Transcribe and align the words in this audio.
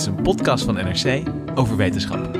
Dit 0.00 0.08
is 0.08 0.14
een 0.16 0.22
podcast 0.22 0.64
van 0.64 0.74
NRC 0.74 1.22
over 1.54 1.76
wetenschap. 1.76 2.38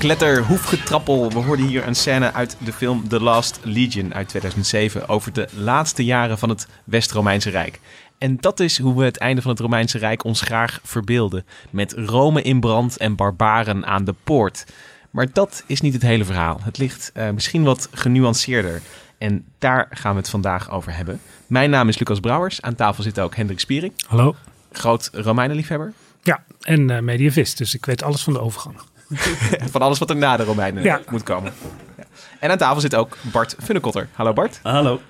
Wapengekletter, 0.00 0.46
hoefgetrappel. 0.46 1.32
We 1.32 1.38
hoorden 1.38 1.66
hier 1.66 1.86
een 1.86 1.94
scène 1.94 2.32
uit 2.32 2.56
de 2.64 2.72
film 2.72 3.08
The 3.08 3.20
Last 3.20 3.60
Legion 3.62 4.14
uit 4.14 4.28
2007 4.28 5.08
over 5.08 5.32
de 5.32 5.48
laatste 5.54 6.04
jaren 6.04 6.38
van 6.38 6.48
het 6.48 6.66
West-Romeinse 6.84 7.50
Rijk. 7.50 7.80
En 8.18 8.36
dat 8.36 8.60
is 8.60 8.78
hoe 8.78 8.96
we 8.96 9.04
het 9.04 9.18
einde 9.18 9.42
van 9.42 9.50
het 9.50 9.60
Romeinse 9.60 9.98
Rijk 9.98 10.24
ons 10.24 10.40
graag 10.40 10.80
verbeelden. 10.82 11.44
Met 11.70 11.92
Rome 11.92 12.42
in 12.42 12.60
brand 12.60 12.96
en 12.96 13.16
barbaren 13.16 13.86
aan 13.86 14.04
de 14.04 14.14
poort. 14.24 14.64
Maar 15.10 15.32
dat 15.32 15.64
is 15.66 15.80
niet 15.80 15.92
het 15.92 16.02
hele 16.02 16.24
verhaal. 16.24 16.60
Het 16.62 16.78
ligt 16.78 17.10
eh, 17.14 17.30
misschien 17.30 17.62
wat 17.62 17.88
genuanceerder. 17.92 18.82
En 19.18 19.44
daar 19.58 19.86
gaan 19.90 20.12
we 20.12 20.18
het 20.18 20.30
vandaag 20.30 20.70
over 20.70 20.96
hebben. 20.96 21.20
Mijn 21.46 21.70
naam 21.70 21.88
is 21.88 21.98
Lucas 21.98 22.20
Brouwers. 22.20 22.62
Aan 22.62 22.74
tafel 22.74 23.02
zit 23.02 23.20
ook 23.20 23.36
Hendrik 23.36 23.60
Spiering, 23.60 23.92
Hallo. 24.06 24.34
groot 24.72 25.10
Romeinenliefhebber. 25.12 25.92
Ja, 26.22 26.42
en 26.60 27.04
mediavist, 27.04 27.58
dus 27.58 27.74
ik 27.74 27.86
weet 27.86 28.02
alles 28.02 28.22
van 28.22 28.32
de 28.32 28.40
overgang. 28.40 28.76
Van 29.72 29.80
alles 29.82 29.98
wat 29.98 30.10
er 30.10 30.16
na 30.16 30.36
de 30.36 30.44
Romeinen 30.44 30.82
Ja. 30.82 31.00
moet 31.10 31.22
komen. 31.22 31.52
Ja. 31.96 32.04
En 32.40 32.50
aan 32.50 32.58
tafel 32.58 32.80
zit 32.80 32.94
ook 32.94 33.16
Bart 33.32 33.56
Funnekotter. 33.62 34.08
Hallo 34.14 34.32
Bart. 34.32 34.60
Hallo. 34.62 35.00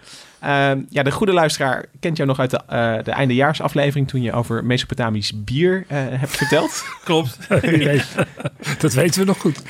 Ehm, 0.41 0.81
ja, 0.89 1.03
de 1.03 1.11
goede 1.11 1.33
luisteraar 1.33 1.85
kent 2.01 2.17
jou 2.17 2.29
nog 2.29 2.39
uit 2.39 2.51
de, 2.51 2.61
eh, 2.67 3.05
de 3.05 3.11
eindejaarsaflevering... 3.11 4.09
toen 4.09 4.23
je 4.23 4.33
over 4.33 4.65
Mesopotamisch 4.65 5.45
bier 5.45 5.85
eh, 5.89 5.99
hebt 5.99 6.37
verteld. 6.37 6.85
Klopt. 7.05 7.39
Dat 8.81 8.93
weten 8.93 9.21
we 9.21 9.27
nog 9.27 9.39
goed. 9.39 9.63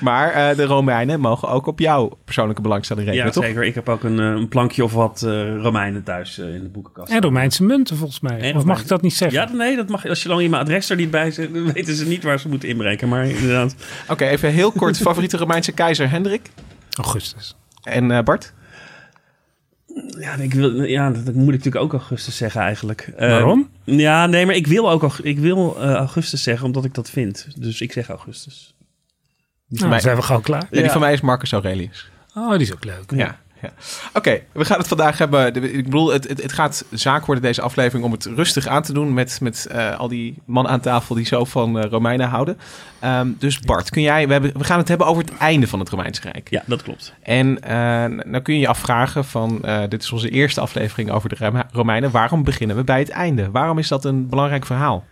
Maar 0.00 0.30
eh, 0.32 0.56
de 0.56 0.64
Romeinen 0.64 1.20
mogen 1.20 1.48
ook 1.48 1.66
op 1.66 1.78
jouw 1.78 2.18
persoonlijke 2.24 2.62
belangstelling 2.62 3.06
rekenen, 3.06 3.26
Ja, 3.26 3.32
toch? 3.34 3.44
zeker. 3.44 3.64
Ik 3.64 3.74
heb 3.74 3.88
ook 3.88 4.02
een, 4.04 4.18
een 4.18 4.48
plankje 4.48 4.84
of 4.84 4.92
wat 4.92 5.22
eh, 5.22 5.56
Romeinen 5.56 6.02
thuis 6.02 6.38
in 6.38 6.62
de 6.62 6.68
boekenkast. 6.68 7.12
En 7.12 7.20
Romeinse 7.20 7.64
munten 7.64 7.96
volgens 7.96 8.20
mij. 8.20 8.40
En 8.40 8.56
of 8.56 8.64
mag 8.64 8.80
ik 8.80 8.88
dat 8.88 9.02
niet 9.02 9.14
zeggen? 9.14 9.40
Ja, 9.40 9.52
nee, 9.52 9.76
dat 9.76 9.88
mag, 9.88 10.06
als 10.08 10.22
je 10.22 10.28
lang 10.28 10.42
je 10.42 10.56
adres 10.56 10.90
er 10.90 10.96
niet 10.96 11.10
bij 11.10 11.30
zit, 11.30 11.54
dan 11.54 11.72
weten 11.72 11.94
ze 11.94 12.06
niet 12.06 12.22
waar 12.22 12.40
ze 12.40 12.48
moeten 12.48 12.68
inbreken. 12.68 13.08
Maar 13.08 13.26
inderdaad. 13.26 13.74
Oké, 14.08 14.24
even 14.24 14.50
heel 14.52 14.72
kort. 14.72 14.98
Favoriete 14.98 15.36
Romeinse 15.36 15.72
keizer 15.72 16.10
Hendrik? 16.10 16.50
Augustus. 16.96 17.56
En 17.82 18.10
eh, 18.10 18.22
Bart? 18.22 18.52
Ja, 20.18 20.34
ik 20.34 20.54
wil, 20.54 20.82
ja, 20.82 21.10
dat 21.10 21.34
moet 21.34 21.54
ik 21.54 21.64
natuurlijk 21.64 21.84
ook 21.84 21.92
Augustus 21.92 22.36
zeggen 22.36 22.60
eigenlijk. 22.60 23.12
Eh, 23.16 23.30
Waarom? 23.30 23.68
Ja, 23.84 24.26
nee, 24.26 24.46
maar 24.46 24.54
ik 24.54 24.66
wil 24.66 24.90
ook 24.90 25.18
ik 25.22 25.38
wil, 25.38 25.76
eh, 25.80 25.92
Augustus 25.92 26.42
zeggen 26.42 26.66
omdat 26.66 26.84
ik 26.84 26.94
dat 26.94 27.10
vind. 27.10 27.46
Dus 27.58 27.80
ik 27.80 27.92
zeg 27.92 28.08
Augustus. 28.08 28.74
Die 29.68 29.78
van, 29.78 29.78
dan 29.78 29.88
mij, 29.88 30.00
zijn 30.00 30.16
we 30.16 30.22
gauw 30.22 30.40
klaar. 30.40 30.66
ja, 30.70 30.80
die 30.80 30.90
van 30.90 31.00
mij 31.00 31.12
is 31.12 31.20
Marcus 31.20 31.52
Aurelius. 31.52 32.10
Oh, 32.34 32.50
die 32.50 32.60
is 32.60 32.72
ook 32.72 32.84
leuk. 32.84 33.10
Ja. 33.14 33.38
Ja. 33.62 33.70
Oké, 34.12 34.40
we 34.52 34.64
gaan 34.64 34.78
het 34.78 34.88
vandaag 34.88 35.18
hebben. 35.18 35.54
Ik 35.54 35.84
bedoel, 35.84 36.12
het, 36.12 36.28
het, 36.28 36.42
het 36.42 36.52
gaat 36.52 36.84
zaak 36.90 37.26
worden 37.26 37.44
deze 37.44 37.62
aflevering 37.62 38.04
om 38.04 38.12
het 38.12 38.24
rustig 38.24 38.66
aan 38.66 38.82
te 38.82 38.92
doen 38.92 39.14
met, 39.14 39.38
met 39.40 39.66
eh, 39.66 39.98
al 39.98 40.08
die 40.08 40.34
mannen 40.44 40.72
aan 40.72 40.80
tafel 40.80 41.14
die 41.14 41.26
zo 41.26 41.44
van 41.44 41.78
eh, 41.78 41.90
Romeinen 41.90 42.28
houden. 42.28 42.58
Ehm, 42.98 43.28
dus 43.38 43.60
Bart, 43.60 43.90
kun 43.90 44.02
jij, 44.02 44.26
we, 44.26 44.32
hebben, 44.32 44.58
we 44.58 44.64
gaan 44.64 44.78
het 44.78 44.88
hebben 44.88 45.06
over 45.06 45.22
het 45.22 45.36
einde 45.36 45.66
van 45.66 45.78
het 45.78 45.88
Romeinse 45.88 46.20
Rijk. 46.22 46.50
Ja, 46.50 46.62
dat 46.66 46.82
klopt. 46.82 47.14
En 47.22 47.62
eh, 47.62 47.72
nou 48.04 48.40
kun 48.40 48.54
je 48.54 48.60
je 48.60 48.68
afvragen 48.68 49.24
van, 49.24 49.64
dit 49.88 50.02
is 50.02 50.12
onze 50.12 50.30
eerste 50.30 50.60
aflevering 50.60 51.10
over 51.10 51.28
de 51.28 51.36
Rome- 51.38 51.66
Romeinen. 51.72 52.10
Waarom 52.10 52.44
beginnen 52.44 52.76
we 52.76 52.84
bij 52.84 52.98
het 52.98 53.10
einde? 53.10 53.50
Waarom 53.50 53.78
is 53.78 53.88
dat 53.88 54.04
een 54.04 54.28
belangrijk 54.28 54.66
verhaal? 54.66 55.04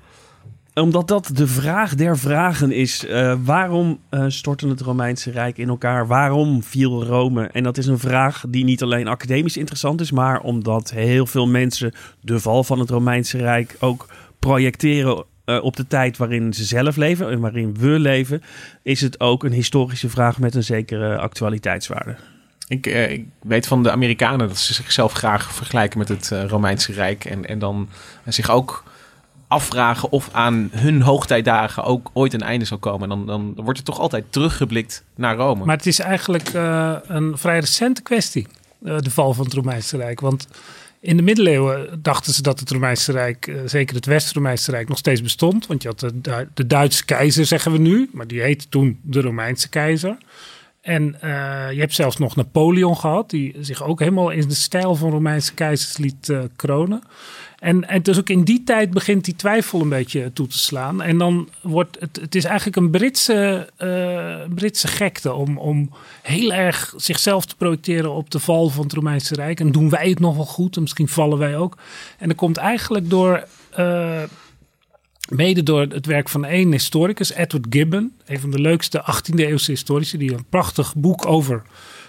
Omdat 0.75 1.09
dat 1.09 1.31
de 1.33 1.47
vraag 1.47 1.95
der 1.95 2.19
vragen 2.19 2.73
is. 2.73 3.07
Eh, 3.07 3.35
waarom 3.45 4.01
eh, 4.09 4.25
stortte 4.29 4.69
het 4.69 4.81
Romeinse 4.81 5.31
Rijk 5.31 5.59
in 5.59 5.69
elkaar? 5.69 6.07
Waarom 6.07 6.63
viel 6.63 7.05
Rome? 7.05 7.47
En 7.47 7.63
dat 7.63 7.79
is 7.79 7.87
een 7.87 7.99
vraag 7.99 8.45
die 8.49 8.65
niet 8.65 8.83
alleen 8.83 9.09
academisch 9.09 9.57
interessant 9.57 10.01
is, 10.01 10.11
maar 10.11 10.41
omdat 10.41 10.91
heel 10.91 11.27
veel 11.27 11.47
mensen 11.47 11.93
de 12.21 12.41
val 12.41 12.65
van 12.65 12.79
het 12.79 12.91
Romeinse 12.91 13.39
Rijk 13.39 13.77
ook 13.81 14.09
projecteren 14.39 15.25
eh, 15.45 15.63
op 15.63 15.77
de 15.77 15.87
tijd 15.87 16.17
waarin 16.17 16.53
ze 16.53 16.65
zelf 16.65 16.97
leven 16.97 17.31
en 17.31 17.41
waarin 17.41 17.77
we 17.79 17.89
leven, 17.89 18.43
is 18.83 19.01
het 19.01 19.21
ook 19.21 19.45
een 19.45 19.53
historische 19.53 20.09
vraag 20.09 20.39
met 20.39 20.55
een 20.55 20.65
zekere 20.65 21.19
actualiteitswaarde. 21.19 22.17
Ik, 22.69 22.87
ik 22.87 23.27
weet 23.43 23.67
van 23.67 23.83
de 23.83 23.91
Amerikanen 23.91 24.49
dat 24.49 24.59
ze 24.59 24.75
zichzelf 24.75 25.13
graag 25.13 25.53
vergelijken 25.53 25.99
met 25.99 26.09
het 26.09 26.33
Romeinse 26.49 26.93
Rijk. 26.93 27.25
En, 27.25 27.47
en 27.47 27.59
dan 27.59 27.89
zich 28.25 28.51
ook 28.51 28.85
afvragen 29.49 30.11
of 30.11 30.29
aan 30.33 30.69
hun 30.73 31.03
hoogtijdagen 31.03 31.85
ook 31.85 32.11
ooit 32.13 32.33
een 32.33 32.43
einde 32.43 32.65
zal 32.65 32.79
komen. 32.79 33.09
Dan, 33.09 33.27
dan 33.27 33.53
wordt 33.55 33.79
er 33.79 33.85
toch 33.85 33.99
altijd 33.99 34.25
teruggeblikt 34.31 35.05
naar 35.15 35.37
Rome. 35.37 35.65
Maar 35.65 35.77
het 35.77 35.87
is 35.87 35.99
eigenlijk 35.99 36.49
eh, 36.49 36.97
een 37.07 37.39
vrij 37.39 37.59
recente 37.59 38.03
kwestie, 38.03 38.47
eh, 38.85 38.99
de 38.99 39.11
val 39.11 39.35
van 39.35 39.45
het 39.45 39.55
Romeinse 39.55 39.97
Rijk. 39.97 40.21
Want 40.21 40.49
in 41.01 41.17
de 41.17 41.23
middeleeuwen 41.23 42.03
dachten 42.03 42.33
ze 42.33 42.43
dat 42.43 42.61
het 42.61 42.71
Romeinse 42.71 43.13
Rijk, 43.13 43.47
eh, 43.47 43.55
zeker 43.65 43.95
het 43.95 44.07
West-Romeinse 44.07 44.71
Rijk, 44.71 44.89
nog 44.89 44.99
steeds 44.99 45.23
bestond. 45.23 45.67
Want 45.67 45.83
je 45.83 45.89
had 45.89 46.01
de, 46.01 46.49
de 46.55 46.67
Duitse 46.67 47.05
keizer, 47.05 47.47
zeggen 47.47 47.73
we 47.73 47.79
nu, 47.79 48.11
maar 48.13 48.27
die 48.27 48.41
heette 48.41 48.69
toen 48.69 48.99
de 49.03 49.21
Romeinse 49.21 49.69
keizer. 49.69 50.17
En 50.85 51.21
eh, 51.21 51.73
je 51.73 51.81
hebt 51.81 51.95
zelfs 51.95 52.17
nog 52.17 52.37
Napoleon 52.37 52.97
gehad, 52.97 53.31
die 53.31 53.55
zich 53.61 53.83
ook 53.83 53.99
helemaal 53.99 54.31
in 54.31 54.49
de 54.49 54.55
stijl 54.55 54.95
van 54.95 55.11
Romeinse 55.11 55.55
keizers 55.55 55.97
liet 55.97 56.29
eh, 56.29 56.39
kronen. 56.57 57.03
En, 57.59 57.89
en 57.89 58.03
dus 58.03 58.19
ook 58.19 58.29
in 58.29 58.43
die 58.43 58.63
tijd 58.65 58.91
begint 58.91 59.25
die 59.25 59.37
twijfel 59.37 59.81
een 59.81 59.89
beetje 59.89 60.33
toe 60.33 60.47
te 60.47 60.59
slaan. 60.59 61.03
En 61.03 61.19
dan 61.19 61.49
wordt 61.63 62.01
het, 62.01 62.19
het 62.21 62.35
is 62.35 62.45
eigenlijk 62.45 62.77
een 62.77 62.91
Britse, 62.91 63.71
eh, 63.77 64.55
Britse 64.55 64.89
gekte 64.89 65.33
om, 65.33 65.59
om 65.59 65.91
heel 66.23 66.53
erg 66.53 66.95
zichzelf 66.97 67.47
te 67.47 67.57
projecteren 67.57 68.13
op 68.13 68.31
de 68.31 68.39
val 68.39 68.69
van 68.69 68.85
het 68.85 68.93
Romeinse 68.93 69.35
Rijk. 69.35 69.61
En 69.61 69.73
doen 69.73 69.91
wij 69.91 70.09
het 70.09 70.21
nog 70.21 70.37
wel 70.37 70.45
goed? 70.45 70.77
En 70.77 70.83
misschien 70.83 71.09
vallen 71.09 71.39
wij 71.39 71.57
ook. 71.57 71.77
En 72.19 72.29
dat 72.29 72.37
komt 72.37 72.57
eigenlijk 72.57 73.11
door, 73.11 73.45
mede 75.31 75.63
door 75.63 75.81
het 75.81 76.07
werk 76.07 76.29
van 76.29 76.45
één 76.45 76.73
historicus, 76.73 77.33
Edward 77.33 77.67
Gibbon. 77.71 78.13
Een 78.27 78.41
van 78.41 78.51
de 78.51 78.61
leukste 78.61 79.05
18e 79.13 79.35
eeuwse 79.35 79.71
historici. 79.71 80.19
Die 80.19 80.33
een 80.33 80.49
prachtig 80.49 80.95
boek 80.95 81.27
over 81.27 81.63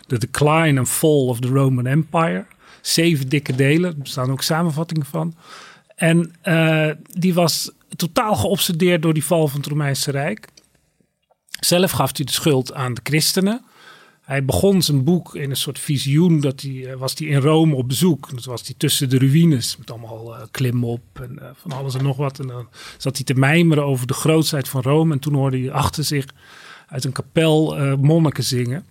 de 0.08 0.18
decline 0.18 0.80
and 0.80 0.90
fall 0.90 1.28
of 1.28 1.40
the 1.40 1.48
Roman 1.48 1.86
Empire. 1.86 2.46
Zeven 2.82 3.30
dikke 3.30 3.56
delen, 3.56 3.90
er 3.90 3.98
bestaan 3.98 4.32
ook 4.32 4.42
samenvattingen 4.42 5.06
van. 5.06 5.36
En 5.96 6.34
eh, 6.42 6.90
die 7.08 7.34
was 7.34 7.72
totaal 7.96 8.36
geobsedeerd 8.36 9.02
door 9.02 9.14
die 9.14 9.26
val 9.26 9.48
van 9.48 9.60
het 9.60 9.70
Romeinse 9.70 10.12
Rijk. 10.12 10.48
Zelf 11.60 11.92
gaf 11.92 12.16
hij 12.16 12.26
de 12.26 12.32
schuld 12.32 12.74
aan 12.74 12.94
de 12.94 13.02
christenen. 13.04 13.66
Hij 14.26 14.46
begon 14.46 14.82
zijn 14.82 15.04
boek 15.04 15.36
in 15.36 15.50
een 15.50 15.56
soort 15.56 15.80
visioen. 15.80 16.40
Dat 16.40 16.62
hij, 16.62 16.92
eh, 16.92 16.96
was 16.96 17.14
hij 17.18 17.28
in 17.28 17.40
Rome 17.40 17.76
op 17.76 17.88
bezoek. 17.88 18.30
Dat 18.30 18.46
was 18.46 18.62
hij 18.66 18.76
tussen 18.78 19.10
de 19.10 19.18
ruïnes. 19.18 19.78
Met 19.78 19.92
allemaal 19.92 20.36
eh, 20.36 20.44
klimop 20.52 21.02
en 21.14 21.40
eh, 21.40 21.50
van 21.54 21.72
alles 21.72 21.96
en 21.96 22.04
nog 22.04 22.18
wat. 22.18 22.40
En 22.40 22.48
dan 22.48 22.68
zat 22.98 23.16
hij 23.16 23.26
te 23.26 23.34
mijmeren 23.34 23.86
over 23.86 24.08
de 24.08 24.14
grootheid 24.14 24.70
van 24.70 24.82
Rome. 24.82 25.14
En 25.14 25.20
toen 25.20 25.34
hoorde 25.34 25.60
hij 25.60 25.72
achter 25.72 26.04
zich 26.04 26.26
uit 26.88 27.04
een 27.04 27.12
kapel 27.12 27.76
monniken 27.98 28.44
zingen. 28.44 28.86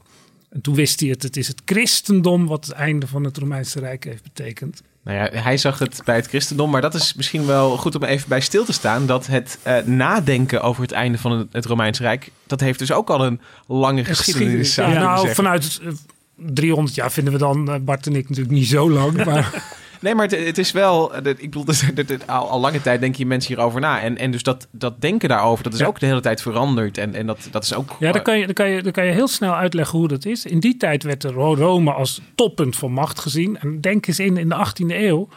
En 0.49 0.61
toen 0.61 0.75
wist 0.75 1.01
hij 1.01 1.09
het, 1.09 1.23
het 1.23 1.37
is 1.37 1.49
het 1.49 1.63
christendom 1.65 2.47
wat 2.47 2.65
het 2.65 2.75
einde 2.75 3.07
van 3.07 3.25
het 3.25 3.37
Romeinse 3.37 3.81
Rijk 3.81 4.05
heeft 4.05 4.23
betekend. 4.23 4.83
Nou 5.05 5.19
ja, 5.19 5.41
hij 5.41 5.56
zag 5.56 5.79
het 5.79 6.01
bij 6.05 6.17
het 6.17 6.27
christendom, 6.27 6.71
maar 6.71 6.81
dat 6.81 6.95
is 6.95 7.15
misschien 7.15 7.47
wel 7.47 7.77
goed 7.77 7.95
om 7.95 8.05
even 8.05 8.29
bij 8.29 8.41
stil 8.41 8.65
te 8.65 8.73
staan. 8.73 9.06
Dat 9.06 9.27
het 9.27 9.59
eh, 9.62 9.77
nadenken 9.85 10.62
over 10.62 10.83
het 10.83 10.93
einde 10.93 11.19
van 11.19 11.33
het, 11.33 11.47
het 11.53 11.67
Romeinse 11.67 12.03
Rijk, 12.03 12.31
dat 12.47 12.61
heeft 12.61 12.79
dus 12.79 12.93
ook 12.93 13.11
al 13.11 13.25
een 13.25 13.41
lange 13.67 14.05
geschiedenis. 14.05 14.75
Ja, 14.75 14.89
nou, 14.89 15.35
vanuit 15.35 15.81
eh, 15.83 15.89
300 16.37 16.95
jaar 16.95 17.12
vinden 17.12 17.33
we 17.33 17.39
dan, 17.39 17.73
eh, 17.73 17.81
Bart 17.81 18.06
en 18.06 18.17
ik 18.17 18.29
natuurlijk 18.29 18.55
niet 18.55 18.67
zo 18.67 18.91
lang. 18.91 19.25
Maar 19.25 19.62
Nee, 20.05 20.15
maar 20.15 20.29
het, 20.29 20.45
het 20.47 20.59
is 20.59 20.73
wel. 20.73 21.17
Ik 21.17 21.51
bedoel, 21.51 21.65
al, 22.27 22.49
al 22.49 22.61
lange 22.61 22.83
tijd 22.83 23.01
denken 23.01 23.19
je 23.19 23.27
mensen 23.27 23.55
hierover 23.55 23.81
na. 23.81 24.01
En, 24.01 24.19
en 24.19 24.31
dus 24.31 24.43
dat, 24.43 24.69
dat 24.71 25.01
denken 25.01 25.29
daarover, 25.29 25.65
dat 25.65 25.73
is 25.73 25.79
Ja. 25.79 25.87
ook 25.87 26.01
de 26.01 26.06
hele 26.06 26.21
tijd 26.21 26.43
veranderd. 26.43 26.99
En, 26.99 27.15
en 27.15 27.27
dat, 27.27 27.49
dat 27.51 27.62
is 27.65 27.75
ook. 27.75 27.97
ja, 27.99 28.12
dan 28.12 28.23
kan, 28.23 28.39
je, 28.39 28.45
dan, 28.45 28.55
kan 28.55 28.71
je, 28.71 28.83
dan 28.83 28.93
kan 28.93 29.06
je 29.06 29.12
heel 29.12 29.29
snel 29.29 29.55
uitleggen 29.55 29.99
hoe 29.99 30.09
dat 30.09 30.25
is. 30.25 30.47
In 30.47 30.61
die 30.61 30.77
tijd 30.77 31.03
werd 31.03 31.25
Rome 31.25 31.93
als 31.93 32.21
toppunt 32.35 32.77
van 32.77 32.93
macht 32.93 33.19
gezien. 33.21 33.59
En 33.59 33.81
denk 33.81 34.06
eens 34.06 34.19
in, 34.19 34.37
in 34.37 34.49
de 34.49 34.67
18e 34.67 34.87
eeuw 34.87 35.29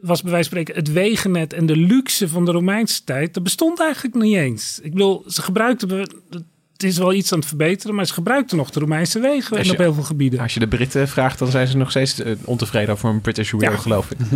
was 0.00 0.22
bij 0.22 0.30
wijze 0.32 0.50
van 0.50 0.58
spreken 0.60 0.82
het 0.82 0.92
wegennet 0.92 1.52
en 1.52 1.66
de 1.66 1.76
luxe 1.76 2.28
van 2.28 2.44
de 2.44 2.52
Romeinse 2.52 3.04
tijd. 3.04 3.34
Dat 3.34 3.42
bestond 3.42 3.80
eigenlijk 3.80 4.14
niet 4.14 4.36
eens. 4.36 4.80
Ik 4.82 4.92
bedoel, 4.92 5.24
ze 5.26 5.42
gebruikten... 5.42 6.06
Het 6.80 6.90
is 6.90 6.98
wel 6.98 7.12
iets 7.12 7.32
aan 7.32 7.38
het 7.38 7.48
verbeteren, 7.48 7.94
maar 7.94 8.06
ze 8.06 8.12
gebruikten 8.12 8.56
nog 8.56 8.70
de 8.70 8.80
Romeinse 8.80 9.20
wegen 9.20 9.64
je- 9.64 9.70
op 9.70 9.76
heel 9.78 9.94
veel 9.94 10.02
gebieden. 10.02 10.40
Als 10.40 10.54
je 10.54 10.60
de 10.60 10.68
Britten 10.68 11.08
vraagt, 11.08 11.38
dan 11.38 11.48
zijn 11.48 11.66
ze 11.66 11.76
nog 11.76 11.90
steeds 11.90 12.20
eh, 12.20 12.32
ontevreden 12.44 12.94
over 12.94 13.08
een 13.08 13.20
British 13.20 13.52
Rail, 13.52 13.72
Ja. 13.72 13.76
geloof 13.78 14.10
ik. 14.10 14.18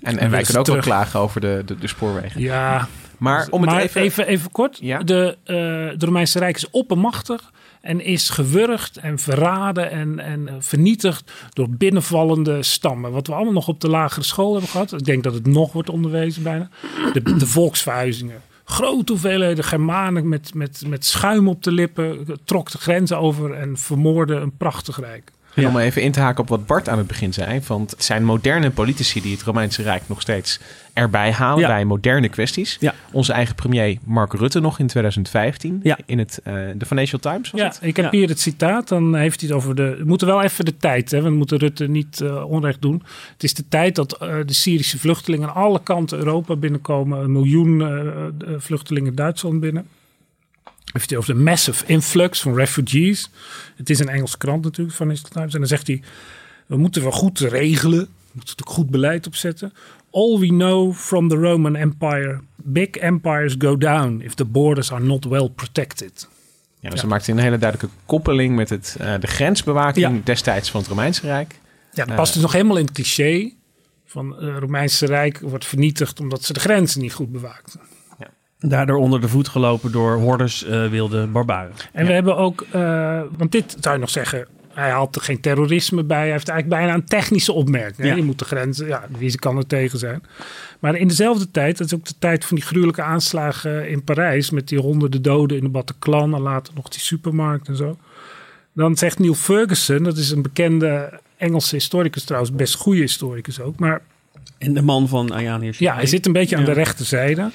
En, 0.00 0.18
en 0.18 0.30
wij 0.30 0.42
kunnen 0.42 0.60
ook 0.60 0.66
wel 0.66 0.78
klagen 0.80 1.20
over 1.20 1.40
de, 1.40 1.62
de, 1.66 1.78
de 1.78 1.86
spoorwegen. 1.86 2.40
Ja, 2.40 2.88
Maar 3.18 3.46
om 3.50 3.60
het 3.62 3.70
maar 3.70 3.80
even... 3.80 4.00
even, 4.00 4.26
even, 4.26 4.50
kort. 4.50 4.78
Ja? 4.80 4.98
De, 4.98 5.36
eh 5.44 5.54
de 5.98 6.04
Romeinse 6.06 6.38
Rijk 6.38 6.56
is 6.56 6.70
oppermachtig 6.70 7.52
en 7.80 8.00
is 8.04 8.28
gewurgd 8.30 8.96
en 8.96 9.18
verraden 9.18 9.90
en, 9.90 10.18
en 10.18 10.48
vernietigd 10.58 11.32
door 11.52 11.68
binnenvallende 11.70 12.62
stammen. 12.62 13.12
Wat 13.12 13.26
we 13.26 13.34
allemaal 13.34 13.52
nog 13.52 13.68
op 13.68 13.80
de 13.80 13.88
lagere 13.88 14.24
school 14.24 14.52
hebben 14.52 14.70
gehad. 14.70 14.92
Ik 14.92 15.04
denk 15.04 15.22
dat 15.22 15.34
het 15.34 15.46
nog 15.46 15.72
wordt 15.72 15.90
onderwezen 15.90 16.42
bijna. 16.42 16.68
De, 17.12 17.22
de 17.36 17.46
volksverhuizingen. 17.46 18.40
Grote 18.72 19.12
hoeveelheden 19.12 19.64
Germanen 19.64 20.28
met, 20.28 20.54
met, 20.54 20.82
met 20.86 21.04
schuim 21.04 21.48
op 21.48 21.62
de 21.62 21.72
lippen 21.72 22.26
trok 22.44 22.70
de 22.70 22.78
grenzen 22.78 23.18
over 23.18 23.54
en 23.54 23.76
vermoorde 23.76 24.34
een 24.34 24.56
prachtig 24.56 25.00
rijk. 25.00 25.32
En 25.54 25.66
om 25.66 25.78
even 25.78 26.02
in 26.02 26.12
te 26.12 26.20
haken 26.20 26.42
op 26.42 26.48
wat 26.48 26.66
Bart 26.66 26.88
aan 26.88 26.98
het 26.98 27.06
begin 27.06 27.32
zei. 27.32 27.60
Want 27.66 27.90
het 27.90 28.04
zijn 28.04 28.24
moderne 28.24 28.70
politici 28.70 29.20
die 29.20 29.32
het 29.32 29.42
Romeinse 29.42 29.82
Rijk 29.82 30.02
nog 30.06 30.20
steeds 30.20 30.60
erbij 30.92 31.32
halen 31.32 31.60
Ja. 31.60 31.66
bij 31.68 31.84
moderne 31.84 32.28
kwesties. 32.28 32.76
Ja. 32.80 32.94
Onze 33.12 33.32
eigen 33.32 33.54
premier 33.54 33.98
Mark 34.04 34.32
Rutte 34.32 34.60
nog 34.60 34.78
in 34.78 34.86
2015 34.86 35.80
Ja. 35.82 35.98
in 36.06 36.18
het, 36.18 36.40
eh, 36.44 36.54
de 36.76 36.86
Financial 36.86 37.20
Times 37.20 37.50
was 37.50 37.60
Ja, 37.60 37.66
het? 37.66 37.78
ik 37.82 37.96
heb 37.96 38.12
Ja. 38.12 38.18
hier 38.18 38.28
het 38.28 38.40
citaat. 38.40 38.88
Dan 38.88 39.14
heeft 39.14 39.40
hij 39.40 39.48
het 39.48 39.58
over 39.58 39.74
de. 39.74 39.96
We 39.98 40.04
moeten 40.04 40.26
wel 40.26 40.42
even 40.42 40.64
de 40.64 40.76
tijd, 40.76 41.10
hè? 41.10 41.16
want 41.20 41.30
we 41.32 41.36
moeten 41.38 41.58
Rutte 41.58 41.88
niet 41.88 42.20
eh, 42.20 42.44
onrecht 42.50 42.82
doen. 42.82 43.02
Het 43.32 43.42
is 43.44 43.54
de 43.54 43.64
tijd 43.68 43.94
dat 43.94 44.12
eh, 44.18 44.34
de 44.46 44.54
Syrische 44.54 44.98
vluchtelingen 44.98 45.48
aan 45.48 45.54
alle 45.54 45.80
kanten 45.82 46.18
Europa 46.18 46.56
binnenkomen. 46.56 47.18
Een 47.18 47.32
miljoen 47.32 47.82
vluchtelingen 48.58 49.14
Duitsland 49.14 49.60
binnen. 49.60 49.86
Heeft 50.92 51.10
hij 51.10 51.18
over 51.18 51.34
de 51.34 51.40
massive 51.40 51.86
influx 51.86 52.40
van 52.40 52.54
refugees. 52.54 53.30
Het 53.76 53.90
is 53.90 53.98
een 53.98 54.08
Engelse 54.08 54.38
krant 54.38 54.64
natuurlijk, 54.64 54.96
Financial 54.96 55.28
Times. 55.30 55.52
En 55.52 55.58
dan 55.58 55.68
zegt 55.68 55.86
hij: 55.86 56.02
we 56.66 56.76
moeten 56.76 57.02
wel 57.02 57.10
goed 57.10 57.38
regelen. 57.38 57.98
We 58.00 58.38
moeten 58.38 58.56
natuurlijk 58.56 58.70
goed 58.70 58.90
beleid 58.90 59.26
opzetten. 59.26 59.72
All 60.10 60.38
we 60.38 60.46
know 60.46 60.94
from 60.94 61.28
the 61.28 61.36
Roman 61.36 61.76
Empire: 61.76 62.40
big 62.56 62.88
empires 62.88 63.54
go 63.58 63.76
down 63.76 64.20
if 64.24 64.34
the 64.34 64.44
borders 64.44 64.92
are 64.92 65.04
not 65.04 65.24
well 65.24 65.48
protected. 65.48 66.28
Ja, 66.80 66.90
dus 66.90 67.00
ze 67.00 67.06
maakte 67.06 67.30
een 67.30 67.38
hele 67.38 67.58
duidelijke 67.58 67.96
koppeling 68.06 68.56
met 68.56 68.70
het, 68.70 68.96
eh, 69.00 69.14
de 69.20 69.26
grensbewaking 69.26 70.14
Ja. 70.14 70.20
destijds 70.24 70.70
van 70.70 70.80
het 70.80 70.88
Romeinse 70.88 71.26
Rijk. 71.26 71.60
Ja, 71.92 72.04
dat 72.04 72.16
past 72.16 72.32
dus 72.32 72.42
nog 72.42 72.52
helemaal 72.52 72.76
in 72.76 72.84
het 72.84 72.94
cliché 72.94 73.52
van 74.06 74.36
het 74.44 74.58
Romeinse 74.58 75.06
Rijk 75.06 75.40
wordt 75.40 75.64
vernietigd 75.66 76.20
omdat 76.20 76.44
ze 76.44 76.52
de 76.52 76.60
grenzen 76.60 77.00
niet 77.00 77.12
goed 77.12 77.32
bewaakten. 77.32 77.80
Daardoor 78.62 78.96
onder 78.96 79.20
de 79.20 79.28
voet 79.28 79.48
gelopen 79.48 79.92
door 79.92 80.16
hordes 80.16 80.64
eh, 80.64 80.88
wilde 80.88 81.26
barbaren. 81.26 81.72
En 81.92 82.06
we 82.06 82.12
hebben 82.12 82.36
ook, 82.36 82.66
eh, 82.70 83.20
want 83.36 83.52
dit 83.52 83.76
zou 83.80 83.94
je 83.94 84.00
nog 84.00 84.10
zeggen, 84.10 84.46
hij 84.74 84.90
haalt 84.90 85.16
er 85.16 85.22
geen 85.22 85.40
terrorisme 85.40 86.04
bij. 86.04 86.20
Hij 86.20 86.30
heeft 86.30 86.48
eigenlijk 86.48 86.80
bijna 86.80 86.94
een 86.98 87.04
technische 87.04 87.52
opmerking. 87.52 88.08
Ja. 88.08 88.14
Je 88.14 88.22
moet 88.22 88.38
de 88.38 88.44
grenzen, 88.44 88.86
ja, 88.86 89.04
wie 89.18 89.38
kan 89.38 89.56
er 89.56 89.66
tegen 89.66 89.98
zijn. 89.98 90.22
Maar 90.78 90.96
in 90.96 91.08
dezelfde 91.08 91.50
tijd, 91.50 91.78
dat 91.78 91.86
is 91.86 91.94
ook 91.94 92.04
de 92.04 92.14
tijd 92.18 92.44
van 92.44 92.56
die 92.56 92.66
gruwelijke 92.66 93.02
aanslagen 93.02 93.88
in 93.88 94.04
Parijs 94.04 94.50
met 94.50 94.68
die 94.68 94.78
honderden 94.78 95.22
doden 95.22 95.56
in 95.56 95.62
de 95.62 95.68
Bataclan 95.68 96.34
en 96.34 96.40
later 96.40 96.74
nog 96.74 96.88
die 96.88 97.00
supermarkt 97.00 97.68
en 97.68 97.76
zo. 97.76 97.96
Dan 98.72 98.96
zegt 98.96 99.18
Neil 99.18 99.34
Ferguson, 99.34 100.02
dat 100.02 100.16
is 100.16 100.30
een 100.30 100.42
bekende 100.42 101.20
Engelse 101.36 101.74
historicus 101.74 102.24
trouwens, 102.24 102.52
best 102.52 102.74
goede 102.74 103.00
historicus 103.00 103.60
ook, 103.60 103.78
maar 103.78 104.02
En 104.58 104.74
de 104.74 104.82
man 104.82 105.08
van 105.08 105.32
Ayaan 105.32 105.60
Hirsi. 105.60 105.84
Ja, 105.84 105.94
hij 105.94 106.06
zit 106.06 106.26
een 106.26 106.32
beetje 106.32 106.56
aan 106.56 106.64
de 106.64 106.72
rechterzijde. 106.72 107.50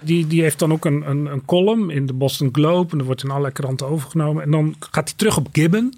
Die, 0.00 0.26
die 0.26 0.42
heeft 0.42 0.58
dan 0.58 0.72
ook 0.72 0.84
een, 0.84 1.10
een, 1.10 1.26
een 1.26 1.44
column 1.44 1.90
in 1.90 2.06
de 2.06 2.12
Boston 2.12 2.48
Globe. 2.52 2.90
En 2.92 2.98
dat 2.98 3.06
wordt 3.06 3.22
in 3.22 3.30
allerlei 3.30 3.52
kranten 3.52 3.86
overgenomen. 3.86 4.42
En 4.42 4.50
dan 4.50 4.74
gaat 4.90 5.08
hij 5.08 5.18
terug 5.18 5.36
op 5.36 5.48
Gibbon. 5.52 5.94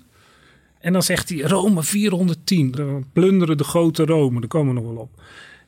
En 0.78 0.92
dan 0.92 1.02
zegt 1.02 1.28
hij 1.28 1.38
Rome 1.38 1.82
410. 1.82 2.70
Dan 2.70 3.04
plunderen 3.12 3.56
de 3.56 3.64
grote 3.64 4.04
Rome. 4.04 4.40
Daar 4.40 4.48
komen 4.48 4.74
we 4.74 4.80
nog 4.80 4.92
wel 4.92 5.02
op. 5.02 5.22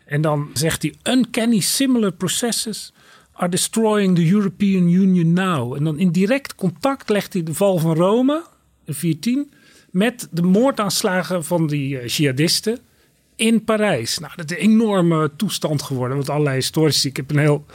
En 0.04 0.20
dan 0.20 0.50
zegt 0.52 0.82
hij 0.82 0.94
uncanny 1.02 1.60
similar 1.60 2.12
processes 2.12 2.92
are 3.32 3.48
destroying 3.48 4.14
the 4.14 4.30
European 4.30 4.88
Union 4.88 5.32
now. 5.32 5.74
En 5.74 5.84
dan 5.84 5.98
in 5.98 6.10
direct 6.10 6.54
contact 6.54 7.08
legt 7.08 7.32
hij 7.32 7.42
de 7.42 7.54
val 7.54 7.78
van 7.78 7.96
Rome, 7.96 8.44
in 8.84 8.94
410, 8.94 9.52
met 9.90 10.28
de 10.30 10.42
moordaanslagen 10.42 11.44
van 11.44 11.66
die 11.66 11.98
eh, 11.98 12.08
jihadisten 12.08 12.78
in 13.36 13.64
Parijs. 13.64 14.18
Nou, 14.18 14.32
dat 14.36 14.50
is 14.50 14.56
een 14.56 14.62
enorme 14.62 15.30
toestand 15.36 15.82
geworden. 15.82 16.16
Want 16.16 16.28
allerlei 16.30 16.56
historici, 16.56 17.08
ik 17.08 17.16
heb 17.16 17.30
een 17.30 17.38
heel, 17.38 17.66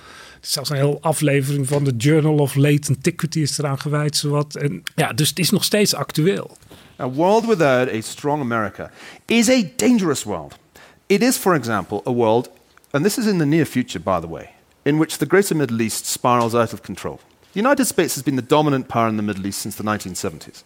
zelfs 0.41 0.69
een 0.69 0.97
aflevering 1.01 1.67
van 1.67 1.83
de 1.83 1.93
Journal 1.97 2.37
of 2.37 2.55
Late 2.55 2.89
Antiquity 2.89 3.39
is 3.39 3.57
eraan 3.57 3.79
gewijd, 3.79 4.15
zowat. 4.15 4.55
En 4.55 4.83
ja, 4.95 5.13
dus 5.13 5.29
het 5.29 5.39
is 5.39 5.49
nog 5.49 5.63
steeds 5.63 5.95
actueel. 5.95 6.57
A 6.99 7.09
world 7.09 7.45
without 7.45 7.89
a 7.89 8.01
strong 8.01 8.41
America 8.41 8.91
is 9.25 9.49
a 9.49 9.63
dangerous 9.75 10.23
world. 10.23 10.55
It 11.07 11.21
is, 11.21 11.37
for 11.37 11.55
example, 11.55 12.01
a 12.05 12.11
world, 12.11 12.49
and 12.91 13.03
this 13.03 13.17
is 13.17 13.25
in 13.25 13.37
the 13.37 13.45
near 13.45 13.65
future, 13.65 13.99
by 13.99 14.19
the 14.19 14.29
way, 14.29 14.49
in 14.83 14.97
which 14.97 15.17
the 15.17 15.25
greater 15.25 15.55
Middle 15.55 15.81
East 15.81 16.05
spirals 16.05 16.53
out 16.53 16.73
of 16.73 16.81
control. 16.81 17.19
The 17.53 17.59
United 17.59 17.85
States 17.85 18.13
has 18.13 18.23
been 18.23 18.35
the 18.35 18.47
dominant 18.47 18.87
power 18.87 19.07
in 19.07 19.15
the 19.15 19.23
Middle 19.23 19.47
East 19.47 19.61
since 19.61 19.75
the 19.75 19.83
1970s. 19.83 20.63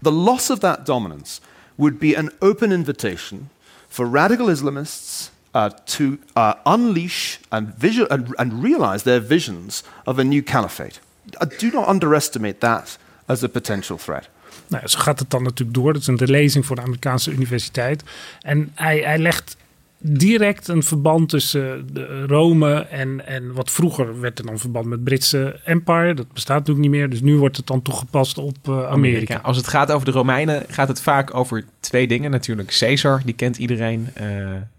The 0.00 0.12
loss 0.12 0.50
of 0.50 0.60
that 0.60 0.86
dominance 0.86 1.40
would 1.76 1.98
be 1.98 2.14
an 2.14 2.30
open 2.40 2.72
invitation 2.72 3.50
for 3.88 4.06
radical 4.06 4.46
Islamists 4.46 5.30
uh, 5.54 5.70
to 5.84 6.18
uh, 6.36 6.52
unleash 6.64 7.38
and, 7.48 7.68
visual, 7.78 8.08
and, 8.10 8.36
and 8.36 8.62
realize 8.62 9.02
their 9.02 9.26
visions 9.26 9.82
of 10.04 10.18
a 10.18 10.22
new 10.22 10.42
caliphate. 10.42 11.00
Uh, 11.40 11.46
do 11.58 11.70
not 11.70 11.88
underestimate 11.88 12.58
that 12.58 12.98
as 13.26 13.42
a 13.42 13.48
potential 13.48 13.98
threat. 13.98 14.28
Nou, 14.66 14.88
zo 14.88 14.98
gaat 14.98 15.18
het 15.18 15.30
dan 15.30 15.42
natuurlijk 15.42 15.78
door. 15.78 15.92
Dat 15.92 16.02
is 16.02 16.08
een 16.08 16.30
lezing 16.30 16.66
voor 16.66 16.76
de 16.76 16.82
Amerikaanse 16.82 17.30
universiteit. 17.30 18.02
En 18.40 18.72
hij, 18.74 18.98
hij 18.98 19.18
legt 19.18 19.56
direct 20.00 20.68
een 20.68 20.82
verband 20.82 21.28
tussen 21.28 21.86
de 21.92 22.26
Rome 22.26 22.74
en, 22.74 23.26
en 23.26 23.52
wat 23.52 23.70
vroeger 23.70 24.20
werd 24.20 24.38
er 24.38 24.46
dan 24.46 24.58
verband 24.58 24.86
met 24.86 25.04
Britse 25.04 25.60
Empire. 25.64 26.14
Dat 26.14 26.32
bestaat 26.32 26.58
natuurlijk 26.58 26.88
niet 26.88 26.96
meer. 26.96 27.10
Dus 27.10 27.20
nu 27.20 27.36
wordt 27.36 27.56
het 27.56 27.66
dan 27.66 27.82
toegepast 27.82 28.38
op 28.38 28.56
eh, 28.62 28.90
Amerika. 28.90 29.40
Als 29.42 29.56
het 29.56 29.68
gaat 29.68 29.92
over 29.92 30.06
de 30.06 30.12
Romeinen, 30.12 30.64
gaat 30.68 30.88
het 30.88 31.02
vaak 31.02 31.34
over 31.34 31.64
twee 31.80 32.06
dingen. 32.06 32.30
Natuurlijk 32.30 32.76
Caesar, 32.78 33.22
die 33.24 33.34
kent 33.34 33.56
iedereen. 33.56 34.08
Eh, 34.14 34.26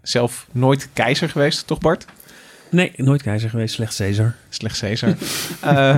zelf 0.01 0.47
nooit 0.51 0.89
keizer 0.93 1.29
geweest, 1.29 1.67
toch 1.67 1.79
Bart? 1.79 2.05
Nee, 2.71 2.91
nooit 2.95 3.21
keizer 3.21 3.49
geweest, 3.49 3.73
slechts 3.73 3.97
Caesar. 3.97 4.35
Slecht 4.49 4.79
Caesar. 4.79 5.15
Eh, 5.61 5.95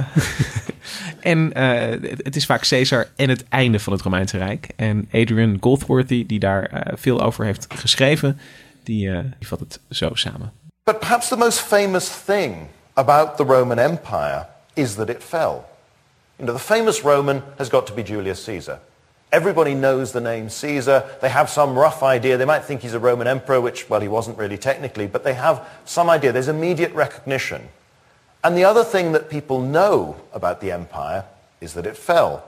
en 1.20 1.54
eh, 1.54 2.12
het, 2.24 2.36
is 2.36 2.46
vaak 2.46 2.68
Caesar 2.68 3.08
en 3.16 3.30
het 3.30 3.44
einde 3.50 3.80
van 3.80 3.94
het 3.94 4.01
Romeinse 4.01 4.38
Rijk. 4.38 4.68
En 4.75 5.08
Adrian 5.12 5.58
Goldsworthy, 5.60 6.25
die 6.25 6.40
daar 6.40 6.88
veel 6.96 7.22
over 7.22 7.46
heeft 7.46 7.68
geschreven, 7.75 8.40
die, 8.84 9.10
eh, 9.10 9.24
die 9.40 9.48
vat 9.48 9.60
het 9.60 9.80
zo 9.90 10.14
samen. 10.14 10.52
But 10.84 11.00
perhaps 11.00 11.30
the 11.30 11.38
most 11.38 11.60
famous 11.60 12.10
thing 12.10 12.70
about 12.94 13.38
the 13.38 13.46
Roman 13.46 13.80
Empire 13.80 14.48
is 14.74 14.96
that 14.96 15.10
it 15.10 15.24
fell. 15.24 15.66
You 16.40 16.46
know, 16.46 16.54
the 16.54 16.76
famous 16.76 17.04
Roman 17.04 17.44
has 17.58 17.70
got 17.70 17.88
to 17.88 17.94
be 17.94 18.04
Julius 18.04 18.44
Caesar. 18.44 18.80
Everybody 19.32 19.74
knows 19.74 20.12
the 20.12 20.20
name 20.20 20.50
Caesar. 20.50 21.04
They 21.22 21.30
have 21.30 21.50
some 21.50 21.78
rough 21.78 22.04
idea. 22.04 22.36
They 22.38 22.46
might 22.46 22.66
think 22.66 22.82
he's 22.82 22.94
a 22.94 23.00
Roman 23.00 23.28
emperor, 23.28 23.62
which, 23.62 23.90
well, 23.90 24.02
he 24.02 24.10
wasn't 24.10 24.38
really 24.38 24.58
technically, 24.58 25.08
but 25.08 25.24
they 25.24 25.36
have 25.36 25.66
some 25.86 26.10
idea. 26.10 26.34
There's 26.34 26.50
immediate 26.50 26.94
recognition. 26.94 27.70
And 28.44 28.58
the 28.58 28.66
other 28.66 28.84
thing 28.84 29.14
that 29.14 29.30
people 29.30 29.62
know 29.62 30.18
about 30.34 30.60
the 30.60 30.72
empire 30.72 31.24
is 31.62 31.76
that 31.76 31.86
it 31.86 31.96
fell. 31.96 32.44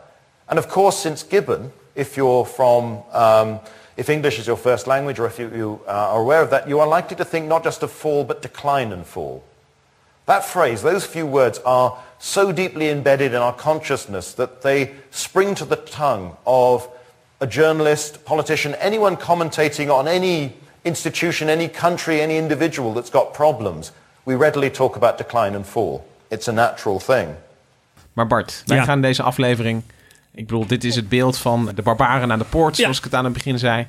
And 0.50 0.60
of 0.60 0.68
course, 0.68 0.98
since 0.98 1.24
Gibbon, 1.24 1.72
if 1.96 2.18
you're 2.18 2.46
from, 2.46 3.04
um, 3.12 3.60
if 3.98 4.10
English 4.10 4.40
is 4.40 4.46
your 4.48 4.58
first 4.58 4.88
language, 4.88 5.20
or 5.20 5.26
if 5.28 5.40
you, 5.40 5.52
you 5.56 5.80
uh, 5.88 5.92
are 6.14 6.22
aware 6.22 6.42
of 6.42 6.50
that, 6.50 6.68
you 6.68 6.80
are 6.80 6.88
likely 6.88 7.16
to 7.18 7.26
think 7.26 7.48
not 7.48 7.64
just 7.64 7.84
of 7.84 7.92
fall, 7.92 8.24
but 8.24 8.42
decline 8.42 8.92
and 8.94 9.06
fall. 9.06 9.44
That 10.26 10.46
phrase, 10.46 10.82
those 10.82 11.06
few 11.06 11.26
words 11.28 11.60
are 11.66 11.98
so 12.20 12.52
deeply 12.52 12.90
embedded 12.90 13.34
in 13.34 13.42
our 13.42 13.54
consciousness 13.54 14.34
that 14.34 14.62
they 14.62 14.92
spring 15.12 15.56
to 15.56 15.66
the 15.66 15.76
tongue 15.76 16.38
of 16.46 16.88
a 17.40 17.48
journalist, 17.48 18.24
politician, 18.26 18.74
anyone 18.80 19.18
commentating 19.18 19.90
on 19.90 20.08
any 20.08 20.54
institution, 20.86 21.50
any 21.50 21.68
country, 21.68 22.22
any 22.22 22.38
individual 22.38 22.94
that's 22.94 23.10
got 23.12 23.34
problems. 23.34 23.92
We 24.26 24.36
readily 24.36 24.70
talk 24.70 24.96
about 24.96 25.18
decline 25.18 25.56
and 25.56 25.66
fall. 25.66 26.06
It's 26.30 26.48
a 26.48 26.52
natural 26.52 27.00
thing. 27.00 27.36
Maar 28.14 28.28
Bart, 28.28 28.64
wij 28.66 28.78
Ja. 28.78 28.84
gaan 28.84 29.02
deze 29.02 29.24
aflevering... 29.24 29.84
Ik 30.36 30.48
bedoel, 30.48 30.68
dit 30.68 30.84
is 30.84 30.96
het 30.96 31.10
beeld 31.10 31.38
van 31.38 31.72
de 31.75 31.82
barbaren 31.82 32.32
aan 32.32 32.40
de 32.40 32.46
poort, 32.46 32.75
zoals 32.75 32.98
ik 32.98 33.04
het 33.04 33.16
aan 33.16 33.24
het 33.24 33.34
begin 33.34 33.60
zei. 33.60 33.88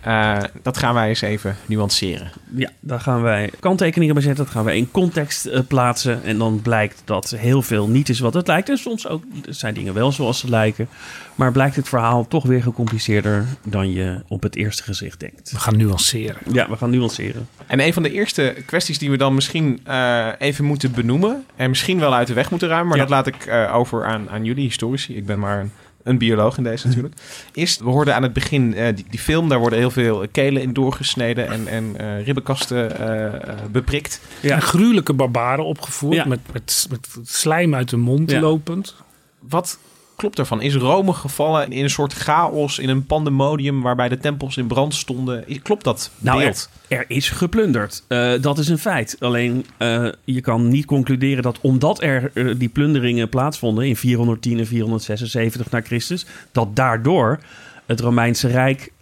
Eh, 0.00 0.38
dat 0.62 0.76
gaan 0.76 0.94
wij 0.94 1.08
eens 1.08 1.20
even 1.20 1.56
nuanceren. 1.66 2.30
Ja, 2.54 2.70
daar 2.80 3.00
gaan 3.00 3.22
wij 3.22 3.50
kanttekeningen 3.60 4.14
bij 4.14 4.22
zetten. 4.22 4.44
Dat 4.44 4.52
gaan 4.54 4.64
wij 4.64 4.76
in 4.76 4.90
context 4.90 5.46
eh, 5.46 5.60
plaatsen. 5.68 6.22
En 6.22 6.38
dan 6.38 6.62
blijkt 6.62 7.02
dat 7.04 7.30
heel 7.30 7.62
veel 7.62 7.88
niet 7.88 8.08
is 8.08 8.20
wat 8.20 8.34
het 8.34 8.46
lijkt. 8.46 8.68
En 8.68 8.76
soms 8.76 9.08
ook 9.08 9.22
zijn 9.48 9.74
dingen 9.74 9.94
wel 9.94 10.12
zoals 10.12 10.38
ze 10.38 10.48
lijken. 10.48 10.88
Maar 11.34 11.52
blijkt 11.52 11.76
het 11.76 11.88
verhaal 11.88 12.26
toch 12.26 12.44
weer 12.44 12.62
gecompliceerder 12.62 13.46
dan 13.64 13.92
je 13.92 14.22
op 14.28 14.42
het 14.42 14.56
eerste 14.56 14.82
gezicht 14.82 15.20
denkt. 15.20 15.50
We 15.50 15.58
gaan 15.58 15.76
nuanceren. 15.76 16.36
Ja, 16.52 16.68
we 16.68 16.76
gaan 16.76 16.90
nuanceren. 16.90 17.48
En 17.66 17.80
een 17.80 17.92
van 17.92 18.02
de 18.02 18.12
eerste 18.12 18.56
kwesties 18.66 18.98
die 18.98 19.10
we 19.10 19.16
dan 19.16 19.34
misschien 19.34 19.80
eh, 19.84 20.28
even 20.38 20.64
moeten 20.64 20.92
benoemen... 20.92 21.44
en 21.56 21.68
misschien 21.68 21.98
wel 21.98 22.14
uit 22.14 22.26
de 22.26 22.34
weg 22.34 22.50
moeten 22.50 22.68
ruimen... 22.68 22.88
maar 22.88 22.96
Ja. 22.98 23.02
dat 23.02 23.12
laat 23.12 23.26
ik 23.26 23.46
eh, 23.46 23.74
over 23.74 24.04
aan, 24.04 24.30
aan 24.30 24.44
jullie 24.44 24.64
historici. 24.64 25.16
Ik 25.16 25.26
ben 25.26 25.38
maar 25.38 25.60
een, 25.60 25.70
een 26.02 26.18
bioloog 26.18 26.56
in 26.56 26.62
deze 26.62 26.86
natuurlijk. 26.86 27.14
Is, 27.52 27.78
we 27.78 27.84
hoorden 27.90 28.14
aan 28.14 28.22
het 28.22 28.32
begin 28.32 28.74
eh, 28.74 28.94
die, 28.94 29.04
die 29.10 29.18
film... 29.18 29.48
daar 29.48 29.58
worden 29.58 29.78
heel 29.78 29.90
veel 29.90 30.26
kelen 30.32 30.62
in 30.62 30.72
doorgesneden... 30.72 31.48
en, 31.48 31.68
en 31.68 31.96
eh, 31.96 32.24
ribbenkasten 32.24 32.98
eh, 32.98 33.26
eh, 33.26 33.58
beprikt. 33.70 34.20
Ja. 34.40 34.54
En 34.54 34.62
gruwelijke 34.62 35.12
barbaren 35.12 35.64
opgevoerd 35.64 36.14
Ja. 36.16 36.24
met, 36.24 36.40
met, 36.52 36.86
met 36.90 37.08
slijm 37.24 37.74
uit 37.74 37.88
de 37.88 37.96
mond 37.96 38.30
Ja. 38.30 38.40
lopend. 38.40 38.94
Wat 39.38 39.78
klopt 40.20 40.38
ervan? 40.38 40.62
Is 40.62 40.74
Rome 40.74 41.12
gevallen 41.12 41.72
in 41.72 41.82
een 41.82 41.90
soort 41.90 42.12
chaos... 42.12 42.78
in 42.78 42.88
een 42.88 43.06
pandemodium 43.06 43.82
waarbij 43.82 44.08
de 44.08 44.18
tempels 44.18 44.56
in 44.56 44.66
brand 44.66 44.94
stonden? 44.94 45.44
Klopt 45.62 45.84
dat 45.84 46.10
Nou, 46.18 46.38
beeld? 46.38 46.68
er, 46.88 46.98
er 46.98 47.04
is 47.08 47.28
geplunderd. 47.28 48.04
Eh, 48.08 48.32
dat 48.40 48.58
is 48.58 48.68
een 48.68 48.78
feit. 48.78 49.16
Alleen 49.20 49.66
eh, 49.76 50.06
je 50.24 50.40
kan 50.40 50.68
niet 50.68 50.84
concluderen 50.84 51.42
dat 51.42 51.58
omdat 51.60 52.02
er 52.02 52.30
eh, 52.34 52.54
die 52.56 52.68
plunderingen 52.68 53.28
plaatsvonden 53.28 53.86
in 53.86 53.96
410 53.96 54.58
en 54.58 54.66
476 54.66 55.70
na 55.70 55.80
Christus, 55.80 56.26
dat 56.52 56.76
daardoor 56.76 57.38
het 57.86 58.00
Romeinse 58.00 58.48
Rijk 58.48 58.92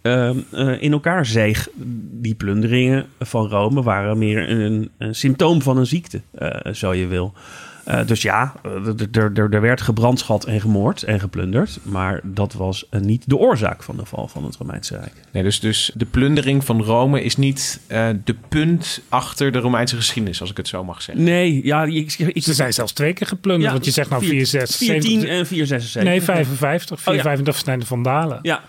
in 0.79 0.91
elkaar 0.91 1.25
zeeg. 1.25 1.67
Die 2.11 2.35
plunderingen 2.35 3.05
van 3.19 3.47
Rome 3.47 3.83
waren 3.83 4.17
meer 4.17 4.49
een, 4.49 4.89
een 4.97 5.15
symptoom 5.15 5.61
van 5.61 5.77
een 5.77 5.85
ziekte, 5.85 6.21
eh, 6.31 6.73
zo 6.73 6.93
je 6.93 7.07
wil. 7.07 7.33
Eh, 7.89 8.05
dus 8.07 8.21
ja, 8.21 8.53
eh, 8.63 8.71
er- 8.71 9.07
er- 9.11 9.31
er 9.33 9.53
er 9.53 9.61
werd 9.61 9.81
gebrandschat 9.81 10.45
en 10.45 10.61
gemoord 10.61 11.03
en 11.03 11.19
geplunderd. 11.19 11.79
Maar 11.83 12.19
dat 12.23 12.53
was 12.53 12.85
eh, 12.89 13.01
niet 13.01 13.23
de 13.29 13.37
oorzaak 13.37 13.83
van 13.83 13.97
de 13.97 14.05
val 14.05 14.27
van 14.27 14.43
het 14.45 14.55
Romeinse 14.55 14.95
Rijk. 14.97 15.13
Nee, 15.31 15.43
dus, 15.43 15.59
dus 15.59 15.91
de 15.95 16.05
plundering 16.05 16.65
van 16.65 16.83
Rome 16.83 17.23
is 17.23 17.35
niet 17.35 17.79
eh, 17.87 18.07
de 18.23 18.35
punt 18.49 19.01
achter 19.09 19.51
de 19.51 19.59
Romeinse 19.59 19.95
geschiedenis, 19.95 20.41
als 20.41 20.49
ik 20.51 20.57
het 20.57 20.67
zo 20.67 20.83
mag 20.83 21.01
zeggen. 21.01 21.23
Nee, 21.23 21.65
ja, 21.65 21.83
ik, 21.83 22.13
ik, 22.17 22.43
Ze 22.43 22.53
zijn 22.53 22.73
zelfs 22.73 22.91
twee 22.91 23.13
keer 23.13 23.27
geplunderd. 23.27 23.65
Ja, 23.67 23.71
want 23.73 23.85
je 23.85 23.91
zegt 23.91 24.09
nou 24.09 24.21
4, 24.21 24.29
476. 24.29 24.87
410 24.87 25.37
en 25.39 25.45
476. 25.47 26.03
Nee, 26.03 26.21
55. 26.21 27.01
54, 27.01 27.45
dat 27.45 27.55
zijn 27.65 27.79
de 27.79 27.85
vandalen. 27.85 28.39
Ja. 28.41 28.61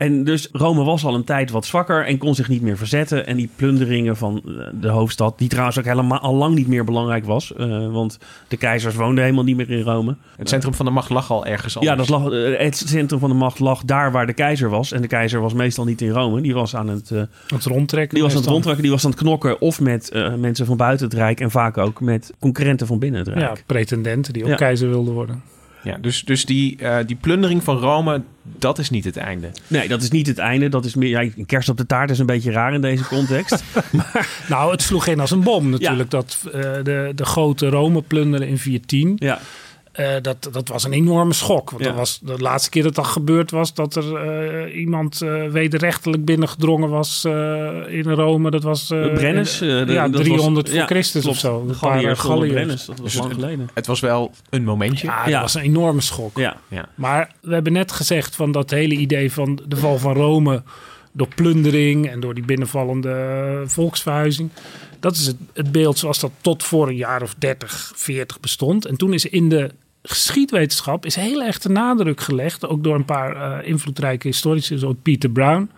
En 0.00 0.24
dus 0.24 0.48
Rome 0.52 0.84
was 0.84 1.04
al 1.04 1.14
een 1.14 1.24
tijd 1.24 1.50
wat 1.50 1.66
zwakker 1.66 2.06
en 2.06 2.18
kon 2.18 2.34
zich 2.34 2.48
niet 2.48 2.62
meer 2.62 2.76
verzetten. 2.76 3.26
En 3.26 3.36
die 3.36 3.50
plunderingen 3.56 4.16
van 4.16 4.42
eh, 4.46 4.52
de 4.80 4.88
hoofdstad, 4.88 5.38
die 5.38 5.48
trouwens 5.48 5.78
ook 5.78 5.84
helemaal 5.84 6.18
al 6.18 6.34
lang 6.34 6.54
niet 6.54 6.66
meer 6.68 6.84
belangrijk 6.84 7.24
was. 7.24 7.54
eh, 7.54 7.92
want 7.92 8.18
de 8.48 8.56
keizers 8.56 8.94
woonden 8.94 9.24
helemaal 9.24 9.44
niet 9.44 9.56
meer 9.56 9.70
in 9.70 9.82
Rome. 9.82 10.16
Het 10.36 10.48
centrum 10.48 10.74
van 10.74 10.86
de 10.86 10.92
macht 10.92 11.10
lag 11.10 11.30
al 11.30 11.46
ergens 11.46 11.76
anders. 11.78 11.92
Ja, 11.96 11.98
dat 11.98 12.08
lag, 12.08 12.32
eh, 12.32 12.58
het 12.64 12.76
centrum 12.86 13.18
van 13.20 13.28
de 13.30 13.34
macht 13.36 13.58
lag 13.58 13.82
daar 13.84 14.12
waar 14.12 14.26
de 14.26 14.32
keizer 14.32 14.68
was. 14.70 14.92
En 14.92 15.00
de 15.00 15.08
keizer 15.08 15.40
was 15.40 15.52
meestal 15.54 15.84
niet 15.84 16.00
in 16.00 16.10
Rome. 16.10 16.40
Die 16.40 16.54
was 16.54 16.76
aan 16.76 16.88
het, 16.88 17.10
eh, 17.10 17.22
Het 17.46 17.64
rondtrekken. 17.64 18.14
die 18.14 18.22
was 18.22 18.32
aan 18.34 18.40
het 18.40 18.48
rondtrekken, 18.50 18.82
die 18.82 18.92
was 18.92 19.04
aan 19.04 19.10
het 19.10 19.20
knokken. 19.20 19.60
Of 19.60 19.80
met 19.80 20.10
eh, 20.10 20.34
mensen 20.34 20.66
van 20.66 20.76
buiten 20.76 21.06
het 21.06 21.14
Rijk 21.14 21.40
en 21.40 21.50
vaak 21.50 21.78
ook 21.78 22.00
met 22.00 22.32
concurrenten 22.38 22.86
van 22.86 22.98
binnen 22.98 23.20
het 23.20 23.28
Rijk. 23.28 23.40
Ja, 23.56 23.62
pretendenten 23.66 24.32
die 24.32 24.42
ook 24.42 24.48
Ja. 24.48 24.54
keizer 24.56 24.88
wilden 24.88 25.14
worden. 25.14 25.42
Ja, 25.82 25.96
dus 26.00 26.22
dus 26.24 26.44
die, 26.44 26.76
eh, 26.78 26.96
die 27.06 27.16
plundering 27.16 27.64
van 27.64 27.78
Rome, 27.78 28.22
dat 28.42 28.78
is 28.78 28.90
niet 28.90 29.04
het 29.04 29.16
einde. 29.16 29.50
Nee, 29.66 29.88
dat 29.88 30.02
is 30.02 30.10
niet 30.10 30.26
het 30.26 30.38
einde. 30.38 30.68
Dat 30.68 30.84
is 30.84 30.94
meer, 30.94 31.08
ja, 31.08 31.20
een 31.36 31.46
kerst 31.46 31.68
op 31.68 31.76
de 31.76 31.86
taart 31.86 32.10
is 32.10 32.18
een 32.18 32.26
beetje 32.26 32.50
raar 32.50 32.74
in 32.74 32.80
deze 32.80 33.04
context. 33.04 33.62
Nou, 34.48 34.70
het 34.70 34.82
sloeg 34.82 35.06
in 35.06 35.20
als 35.20 35.30
een 35.30 35.42
bom 35.42 35.70
natuurlijk. 35.70 36.10
Dat 36.10 36.38
eh, 36.44 36.60
de, 36.82 37.12
de 37.14 37.24
grote 37.24 37.68
Rome 37.68 38.02
plunderen 38.02 38.48
in 38.48 38.58
410. 38.58 39.14
ja. 39.16 39.40
Eh, 39.92 40.08
dat, 40.22 40.48
dat 40.52 40.68
was 40.68 40.84
een 40.84 40.92
enorme 40.92 41.32
schok. 41.32 41.70
Want 41.70 41.82
Ja. 41.82 41.88
dat 41.88 41.98
was 41.98 42.18
de 42.22 42.38
laatste 42.38 42.70
keer 42.70 42.82
dat 42.82 42.94
dat 42.94 43.06
gebeurd 43.06 43.50
was... 43.50 43.74
dat 43.74 43.94
er 43.96 44.16
eh, 44.16 44.76
iemand 44.80 45.22
eh, 45.22 45.46
wederrechtelijk 45.46 46.24
binnengedrongen 46.24 46.88
was 46.88 47.24
eh, 47.24 47.32
in 47.88 48.10
Rome. 48.10 48.50
Dat 48.50 48.62
was... 48.62 48.90
eh, 48.90 49.12
Brennus. 49.12 49.60
eh, 49.60 49.68
de- 49.86 49.92
ja, 49.92 50.08
dat 50.08 50.20
300 50.22 50.66
was- 50.66 50.70
voor 50.76 50.80
ja, 50.82 50.86
Christus 50.86 51.22
klopt. 51.22 51.36
of 51.36 51.42
zo. 51.42 51.64
Een 51.68 51.78
paar. 51.78 52.16
Brennus. 52.48 52.84
Dat 52.84 52.98
was 52.98 53.12
Dus 53.12 53.14
lang 53.20 53.28
het- 53.32 53.40
geleden. 53.40 53.68
Het 53.74 53.86
was 53.86 54.00
wel 54.00 54.30
een 54.50 54.64
momentje. 54.64 55.06
Ja, 55.06 55.22
Ja. 55.26 55.30
dat 55.32 55.40
was 55.40 55.54
een 55.54 55.62
enorme 55.62 56.00
schok. 56.00 56.38
Ja. 56.38 56.56
Ja. 56.68 56.88
Maar 56.94 57.30
we 57.40 57.52
hebben 57.54 57.72
net 57.72 57.92
gezegd 57.92 58.36
van 58.36 58.52
dat 58.52 58.70
hele 58.70 58.94
idee 58.94 59.32
van 59.32 59.60
de 59.66 59.76
val 59.76 59.98
van 59.98 60.14
Rome 60.14 60.62
door 61.12 61.28
plundering 61.34 62.08
en 62.10 62.20
door 62.20 62.34
die 62.34 62.44
binnenvallende 62.44 63.62
volksverhuizing. 63.66 64.50
Dat 65.00 65.16
is 65.16 65.26
het, 65.26 65.36
het 65.52 65.72
beeld 65.72 65.98
zoals 65.98 66.20
dat 66.20 66.30
tot 66.40 66.62
voor 66.62 66.88
een 66.88 66.96
jaar 66.96 67.22
of 67.22 67.34
30, 67.38 67.92
40 67.94 68.40
bestond. 68.40 68.86
En 68.86 68.96
toen 68.96 69.12
is 69.12 69.24
in 69.24 69.48
de 69.48 69.70
geschiedwetenschap 70.02 71.06
is 71.06 71.14
heel 71.14 71.42
erg 71.42 71.58
de 71.58 71.68
nadruk 71.68 72.20
gelegd, 72.20 72.66
ook 72.66 72.84
door 72.84 72.94
een 72.94 73.04
paar 73.04 73.60
eh, 73.60 73.68
invloedrijke 73.68 74.26
historici 74.26 74.78
zoals 74.78 74.96
Peter 75.02 75.30
Brown. 75.30 75.70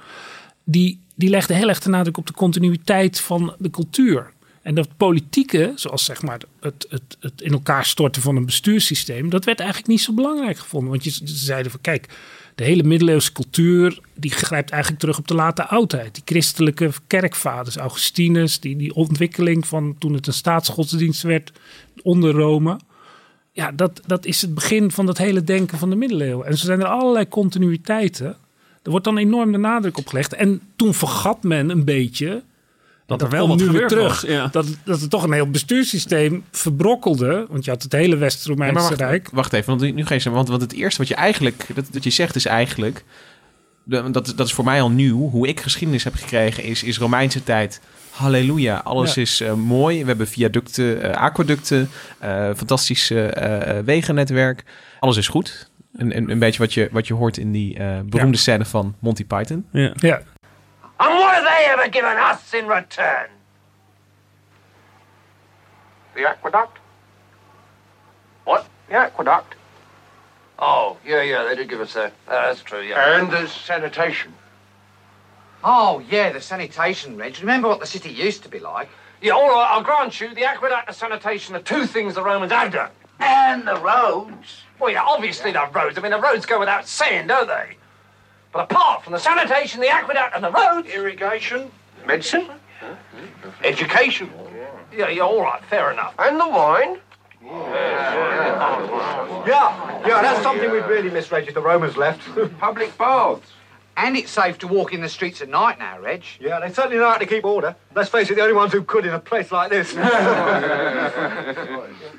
Die, 0.64 1.00
die 1.14 1.28
legde 1.28 1.54
heel 1.54 1.68
erg 1.68 1.80
de 1.80 1.88
nadruk 1.88 2.16
op 2.16 2.26
de 2.26 2.32
continuïteit 2.32 3.20
van 3.20 3.54
de 3.58 3.70
cultuur. 3.70 4.32
En 4.62 4.74
dat 4.74 4.96
politieke, 4.96 5.72
zoals 5.74 6.04
zeg 6.04 6.22
maar 6.22 6.40
het, 6.60 6.86
het, 6.88 7.16
het 7.20 7.40
in 7.40 7.52
elkaar 7.52 7.84
storten 7.84 8.22
van 8.22 8.36
een 8.36 8.46
bestuurssysteem, 8.46 9.30
dat 9.30 9.44
werd 9.44 9.60
eigenlijk 9.60 9.88
niet 9.88 10.00
zo 10.00 10.12
belangrijk 10.12 10.58
gevonden. 10.58 10.90
Want 10.90 11.04
je, 11.04 11.10
ze 11.10 11.22
zeiden 11.24 11.70
van 11.70 11.80
kijk, 11.80 12.06
de 12.54 12.64
hele 12.64 12.82
middeleeuwse 12.82 13.32
cultuur, 13.32 13.98
die 14.14 14.30
grijpt 14.30 14.70
eigenlijk 14.70 15.00
terug 15.00 15.18
op 15.18 15.28
de 15.28 15.34
late 15.34 15.66
oudheid. 15.66 16.14
Die 16.14 16.22
christelijke 16.24 16.90
kerkvaders, 17.06 17.76
Augustinus, 17.76 18.60
die, 18.60 18.76
die 18.76 18.94
ontwikkeling 18.94 19.66
van 19.66 19.96
toen 19.98 20.14
het 20.14 20.26
een 20.26 20.32
staatsgodsdienst 20.32 21.22
werd 21.22 21.52
onder 22.02 22.32
Rome. 22.32 22.78
Ja, 23.52 23.72
dat, 23.72 24.00
dat 24.06 24.24
is 24.24 24.42
het 24.42 24.54
begin 24.54 24.90
van 24.90 25.06
dat 25.06 25.18
hele 25.18 25.44
denken 25.44 25.78
van 25.78 25.90
de 25.90 25.96
middeleeuwen. 25.96 26.46
En 26.46 26.58
zo 26.58 26.64
zijn 26.64 26.80
er 26.80 26.86
allerlei 26.86 27.28
continuïteiten. 27.28 28.36
Er 28.82 28.90
wordt 28.90 29.04
dan 29.04 29.18
enorm 29.18 29.52
de 29.52 29.58
nadruk 29.58 29.98
op 29.98 30.06
gelegd. 30.06 30.34
En 30.34 30.60
toen 30.76 30.94
vergat 30.94 31.42
men 31.42 31.70
een 31.70 31.84
beetje 31.84 32.42
Dat 33.06 33.22
er 33.22 33.28
wel 33.28 33.48
wat 33.48 33.56
nu 33.58 33.62
weer 33.64 33.72
gebeurd 33.72 33.88
terug. 33.90 34.20
was, 34.20 34.30
ja. 34.30 34.46
Dat, 34.46 34.66
dat 34.84 35.00
er 35.02 35.08
toch 35.08 35.22
een 35.22 35.32
heel 35.32 35.50
bestuurssysteem 35.50 36.44
verbrokkelde. 36.50 37.46
Want 37.50 37.64
je 37.64 37.70
had 37.70 37.82
het 37.82 37.92
hele 37.92 38.16
West-Romeinse 38.16 38.94
Rijk. 38.94 39.28
wacht 39.32 39.52
even, 39.52 39.78
want 39.78 39.94
nu 39.94 40.04
je 40.08 40.30
want, 40.30 40.48
want 40.48 40.60
het 40.62 40.72
eerste 40.72 40.98
wat 40.98 41.08
je 41.08 41.14
eigenlijk, 41.14 41.66
dat, 41.74 41.86
dat 41.90 42.04
je 42.04 42.10
zegt 42.10 42.34
is 42.36 42.46
eigenlijk, 42.46 43.04
dat, 43.84 44.32
dat 44.36 44.46
is 44.46 44.52
voor 44.52 44.64
mij 44.64 44.80
al 44.82 44.90
nieuw, 44.90 45.28
hoe 45.30 45.48
ik 45.48 45.60
geschiedenis 45.60 46.04
heb 46.04 46.14
gekregen 46.14 46.64
is, 46.64 46.82
is 46.82 46.98
Romeinse 46.98 47.44
tijd. 47.44 47.80
Halleluja, 48.10 48.76
alles 48.84 49.14
Ja. 49.14 49.20
is 49.22 49.40
eh, 49.40 49.52
mooi. 49.54 50.00
We 50.00 50.06
hebben 50.06 50.28
viaducten, 50.28 51.02
eh, 51.02 51.16
aquaducten, 51.22 51.88
fantastisch 52.56 53.10
eh, 53.10 53.76
eh, 53.78 53.84
wegennetwerk. 53.84 54.64
Alles 55.00 55.16
is 55.16 55.28
goed. 55.28 55.70
Een, 55.92 56.16
een, 56.16 56.30
een 56.30 56.38
beetje 56.38 56.58
wat 56.58 56.74
je, 56.74 56.88
wat 56.92 57.06
je 57.06 57.14
hoort 57.14 57.36
in 57.36 57.52
die 57.52 57.76
eh, 57.78 58.00
beroemde 58.04 58.36
scène 58.38 58.64
van 58.64 58.94
Monty 58.98 59.24
Python. 59.24 59.64
Ja. 59.72 59.92
Ja, 59.96 60.22
And 61.02 61.18
what 61.18 61.34
have 61.34 61.44
they 61.44 61.66
ever 61.66 61.88
given 61.88 62.16
us 62.16 62.54
in 62.54 62.68
return? 62.68 63.28
The 66.14 66.28
aqueduct? 66.28 66.78
What? 68.44 68.68
The 68.88 68.94
aqueduct. 68.94 69.56
Oh, 70.60 70.96
yeah, 71.04 71.22
yeah, 71.22 71.42
they 71.42 71.56
did 71.56 71.68
give 71.68 71.80
us 71.80 71.94
that. 71.94 72.12
Uh, 72.28 72.42
that's 72.46 72.62
true, 72.62 72.82
yeah. 72.82 73.18
And 73.18 73.32
the 73.32 73.48
sanitation. 73.48 74.32
Oh, 75.64 76.00
yeah, 76.08 76.30
the 76.30 76.40
sanitation, 76.40 77.16
Reg. 77.16 77.36
Remember 77.40 77.66
what 77.66 77.80
the 77.80 77.86
city 77.86 78.10
used 78.10 78.44
to 78.44 78.48
be 78.48 78.60
like? 78.60 78.88
Yeah, 79.20 79.32
all 79.32 79.48
right, 79.48 79.70
I'll 79.72 79.82
grant 79.82 80.20
you, 80.20 80.32
the 80.32 80.44
aqueduct 80.44 80.86
and 80.86 80.96
sanitation 80.96 81.56
are 81.56 81.62
two 81.62 81.86
things 81.86 82.14
the 82.14 82.22
Romans 82.22 82.52
have 82.52 82.72
done. 82.72 82.90
And 83.18 83.66
the 83.66 83.76
roads. 83.80 84.62
Well, 84.78 84.92
yeah, 84.92 85.02
obviously 85.02 85.50
the 85.50 85.68
roads. 85.74 85.98
I 85.98 86.00
mean, 86.00 86.12
the 86.12 86.20
roads 86.20 86.46
go 86.46 86.60
without 86.60 86.86
saying, 86.86 87.26
don't 87.26 87.48
they? 87.48 87.76
But 88.52 88.70
apart 88.70 89.02
from 89.02 89.14
the 89.14 89.18
sanitation, 89.18 89.80
the 89.80 89.88
aqueduct 89.88 90.34
and 90.34 90.44
the 90.44 90.50
roads... 90.50 90.88
Irrigation, 90.88 91.70
medicine, 92.06 92.48
education. 93.64 94.30
Yeah, 94.94 95.08
yeah, 95.08 95.22
all 95.22 95.40
right, 95.40 95.64
fair 95.64 95.90
enough. 95.90 96.14
And 96.18 96.38
the 96.38 96.48
wine. 96.48 96.98
Yeah, 99.46 100.06
yeah, 100.06 100.22
that's 100.22 100.42
something 100.42 100.70
we've 100.70 100.86
really 100.86 101.10
missed, 101.10 101.32
Reg, 101.32 101.48
if 101.48 101.54
the 101.54 101.62
Romans 101.62 101.96
left. 101.96 102.20
Public 102.58 102.96
baths. 102.98 103.50
And 103.96 104.16
it's 104.16 104.30
safe 104.30 104.58
to 104.58 104.68
walk 104.68 104.94
in 104.94 105.00
the 105.00 105.08
streets 105.08 105.42
at 105.42 105.48
night 105.48 105.78
now, 105.78 105.98
Reg. 106.00 106.22
Yeah, 106.40 106.60
they 106.60 106.72
certainly 106.72 106.98
know 106.98 107.10
how 107.10 107.18
to 107.18 107.26
keep 107.26 107.44
order. 107.44 107.74
Let's 107.94 108.10
face 108.10 108.30
it, 108.30 108.36
the 108.36 108.42
only 108.42 108.54
ones 108.54 108.72
who 108.72 108.82
could 108.82 109.04
in 109.04 109.12
a 109.12 109.18
place 109.18 109.50
like 109.50 109.70
this. 109.70 109.92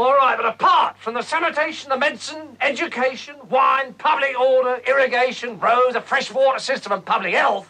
All 0.00 0.14
right, 0.14 0.36
but 0.42 0.46
apart 0.46 0.96
from 0.98 1.12
the 1.14 1.22
sanitation, 1.22 1.90
the 1.90 1.98
medicine, 1.98 2.56
education, 2.60 3.34
wine, 3.50 3.92
public 3.98 4.34
order, 4.40 4.80
irrigation, 4.86 5.58
roads, 5.60 5.94
a 5.94 6.00
fresh 6.00 6.32
water 6.32 6.58
system, 6.58 6.92
and 6.92 7.04
public 7.04 7.34
health, 7.34 7.66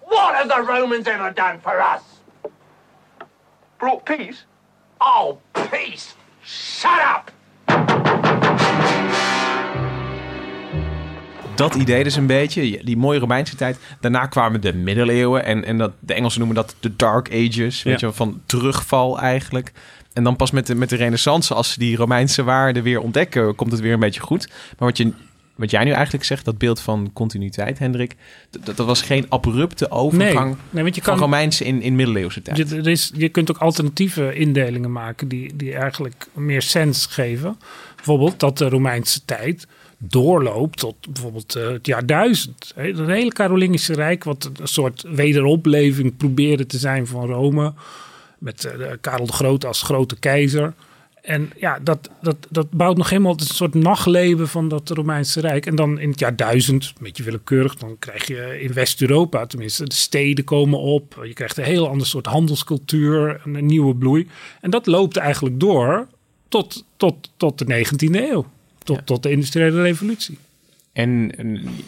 what 0.00 0.34
have 0.34 0.48
the 0.48 0.62
Romans 0.72 1.06
ever 1.06 1.30
done 1.32 1.58
for 1.60 1.80
us? 1.94 2.02
Brought 3.78 4.04
peace? 4.04 4.44
Oh, 5.00 5.38
peace! 5.70 6.14
Shut 6.44 7.00
up! 7.14 7.30
Dat 11.54 11.74
idee 11.74 12.04
dus 12.04 12.16
een 12.16 12.26
beetje, 12.26 12.84
die 12.84 12.96
mooie 12.96 13.18
Romeinse 13.18 13.56
tijd. 13.56 13.78
Daarna 14.00 14.26
kwamen 14.26 14.60
de 14.60 14.72
middeleeuwen 14.74 15.44
en, 15.44 15.64
en 15.64 15.78
dat, 15.78 15.92
de 15.98 16.14
Engelsen 16.14 16.38
noemen 16.38 16.56
dat 16.56 16.74
de 16.80 16.96
Dark 16.96 17.28
Ages. 17.32 17.82
Weet 17.82 17.84
Ja. 17.84 17.90
je 17.92 17.98
wel, 18.00 18.12
van 18.12 18.42
terugval 18.46 19.18
eigenlijk. 19.18 19.72
En 20.12 20.24
dan 20.24 20.36
pas 20.36 20.50
met 20.50 20.66
de, 20.66 20.74
met 20.74 20.88
de 20.88 20.96
renaissance, 20.96 21.54
als 21.54 21.72
ze 21.72 21.78
die 21.78 21.96
Romeinse 21.96 22.42
waarden 22.42 22.82
weer 22.82 23.00
ontdekken, 23.00 23.54
komt 23.54 23.72
het 23.72 23.80
weer 23.80 23.92
een 23.92 24.00
beetje 24.00 24.20
goed. 24.20 24.48
Maar 24.48 24.88
wat, 24.88 24.96
je, 24.96 25.12
wat 25.54 25.70
jij 25.70 25.84
nu 25.84 25.90
eigenlijk 25.90 26.24
zegt, 26.24 26.44
dat 26.44 26.58
beeld 26.58 26.80
van 26.80 27.10
continuïteit, 27.12 27.78
Hendrik, 27.78 28.16
dat, 28.50 28.76
dat 28.76 28.86
was 28.86 29.02
geen 29.02 29.26
abrupte 29.28 29.90
overgang 29.90 30.44
Nee, 30.46 30.56
nee, 30.70 30.82
want 30.82 30.94
je 30.94 31.02
van 31.02 31.12
kan- 31.12 31.22
Romeinse 31.22 31.64
in, 31.64 31.82
in 31.82 31.96
middeleeuwse 31.96 32.42
tijd. 32.42 32.56
Je, 32.56 32.76
er 32.76 32.88
is, 32.88 33.10
je 33.14 33.28
kunt 33.28 33.50
ook 33.50 33.58
alternatieve 33.58 34.34
indelingen 34.34 34.92
maken 34.92 35.28
die, 35.28 35.56
die 35.56 35.74
eigenlijk 35.74 36.26
meer 36.34 36.62
sens 36.62 37.06
geven. 37.06 37.58
Bijvoorbeeld 37.96 38.40
dat 38.40 38.58
de 38.58 38.68
Romeinse 38.68 39.24
tijd 39.24 39.66
doorloopt 39.98 40.78
tot 40.78 40.94
bijvoorbeeld 41.12 41.54
eh, 41.54 41.68
het 41.68 41.86
jaar 41.86 42.06
1000. 42.06 42.72
Hè, 42.74 42.86
Het 42.86 43.06
hele 43.06 43.32
Carolingische 43.32 43.94
Rijk, 43.94 44.24
wat 44.24 44.50
een 44.60 44.68
soort 44.68 45.04
wederopleving 45.08 46.16
probeerde 46.16 46.66
te 46.66 46.78
zijn 46.78 47.06
van 47.06 47.26
Rome. 47.26 47.72
Met 48.40 48.64
eh, 48.64 48.90
Karel 49.00 49.26
de 49.26 49.32
Grote 49.32 49.66
als 49.66 49.82
grote 49.82 50.18
keizer. 50.18 50.74
En 51.22 51.50
ja, 51.56 51.78
dat, 51.78 52.10
dat, 52.22 52.36
dat 52.48 52.70
bouwt 52.70 52.96
nog 52.96 53.10
helemaal 53.10 53.32
een 53.32 53.40
soort 53.40 53.74
nachtleven 53.74 54.48
van 54.48 54.68
dat 54.68 54.90
Romeinse 54.90 55.40
Rijk. 55.40 55.66
En 55.66 55.74
dan 55.74 55.98
in 55.98 56.10
het 56.10 56.18
jaar 56.18 56.36
1000, 56.36 56.84
een 56.84 56.92
beetje 57.02 57.22
willekeurig, 57.22 57.74
dan 57.74 57.98
krijg 57.98 58.26
je 58.26 58.60
in 58.60 58.72
West-Europa 58.72 59.46
tenminste, 59.46 59.84
de 59.84 59.94
steden 59.94 60.44
komen 60.44 60.78
op. 60.78 61.20
Je 61.22 61.32
krijgt 61.32 61.56
een 61.56 61.64
heel 61.64 61.88
ander 61.88 62.06
soort 62.06 62.26
handelscultuur, 62.26 63.40
een, 63.44 63.54
een 63.54 63.66
nieuwe 63.66 63.94
bloei. 63.94 64.28
En 64.60 64.70
dat 64.70 64.86
loopt 64.86 65.16
eigenlijk 65.16 65.60
door 65.60 66.06
tot, 66.48 66.84
tot, 66.96 67.30
tot 67.36 67.58
de 67.58 67.84
19e 67.84 68.14
eeuw. 68.14 68.46
Tot, 68.78 69.06
tot 69.06 69.22
de 69.22 69.30
industriële 69.30 69.82
revolutie. 69.82 70.38
En, 70.92 71.32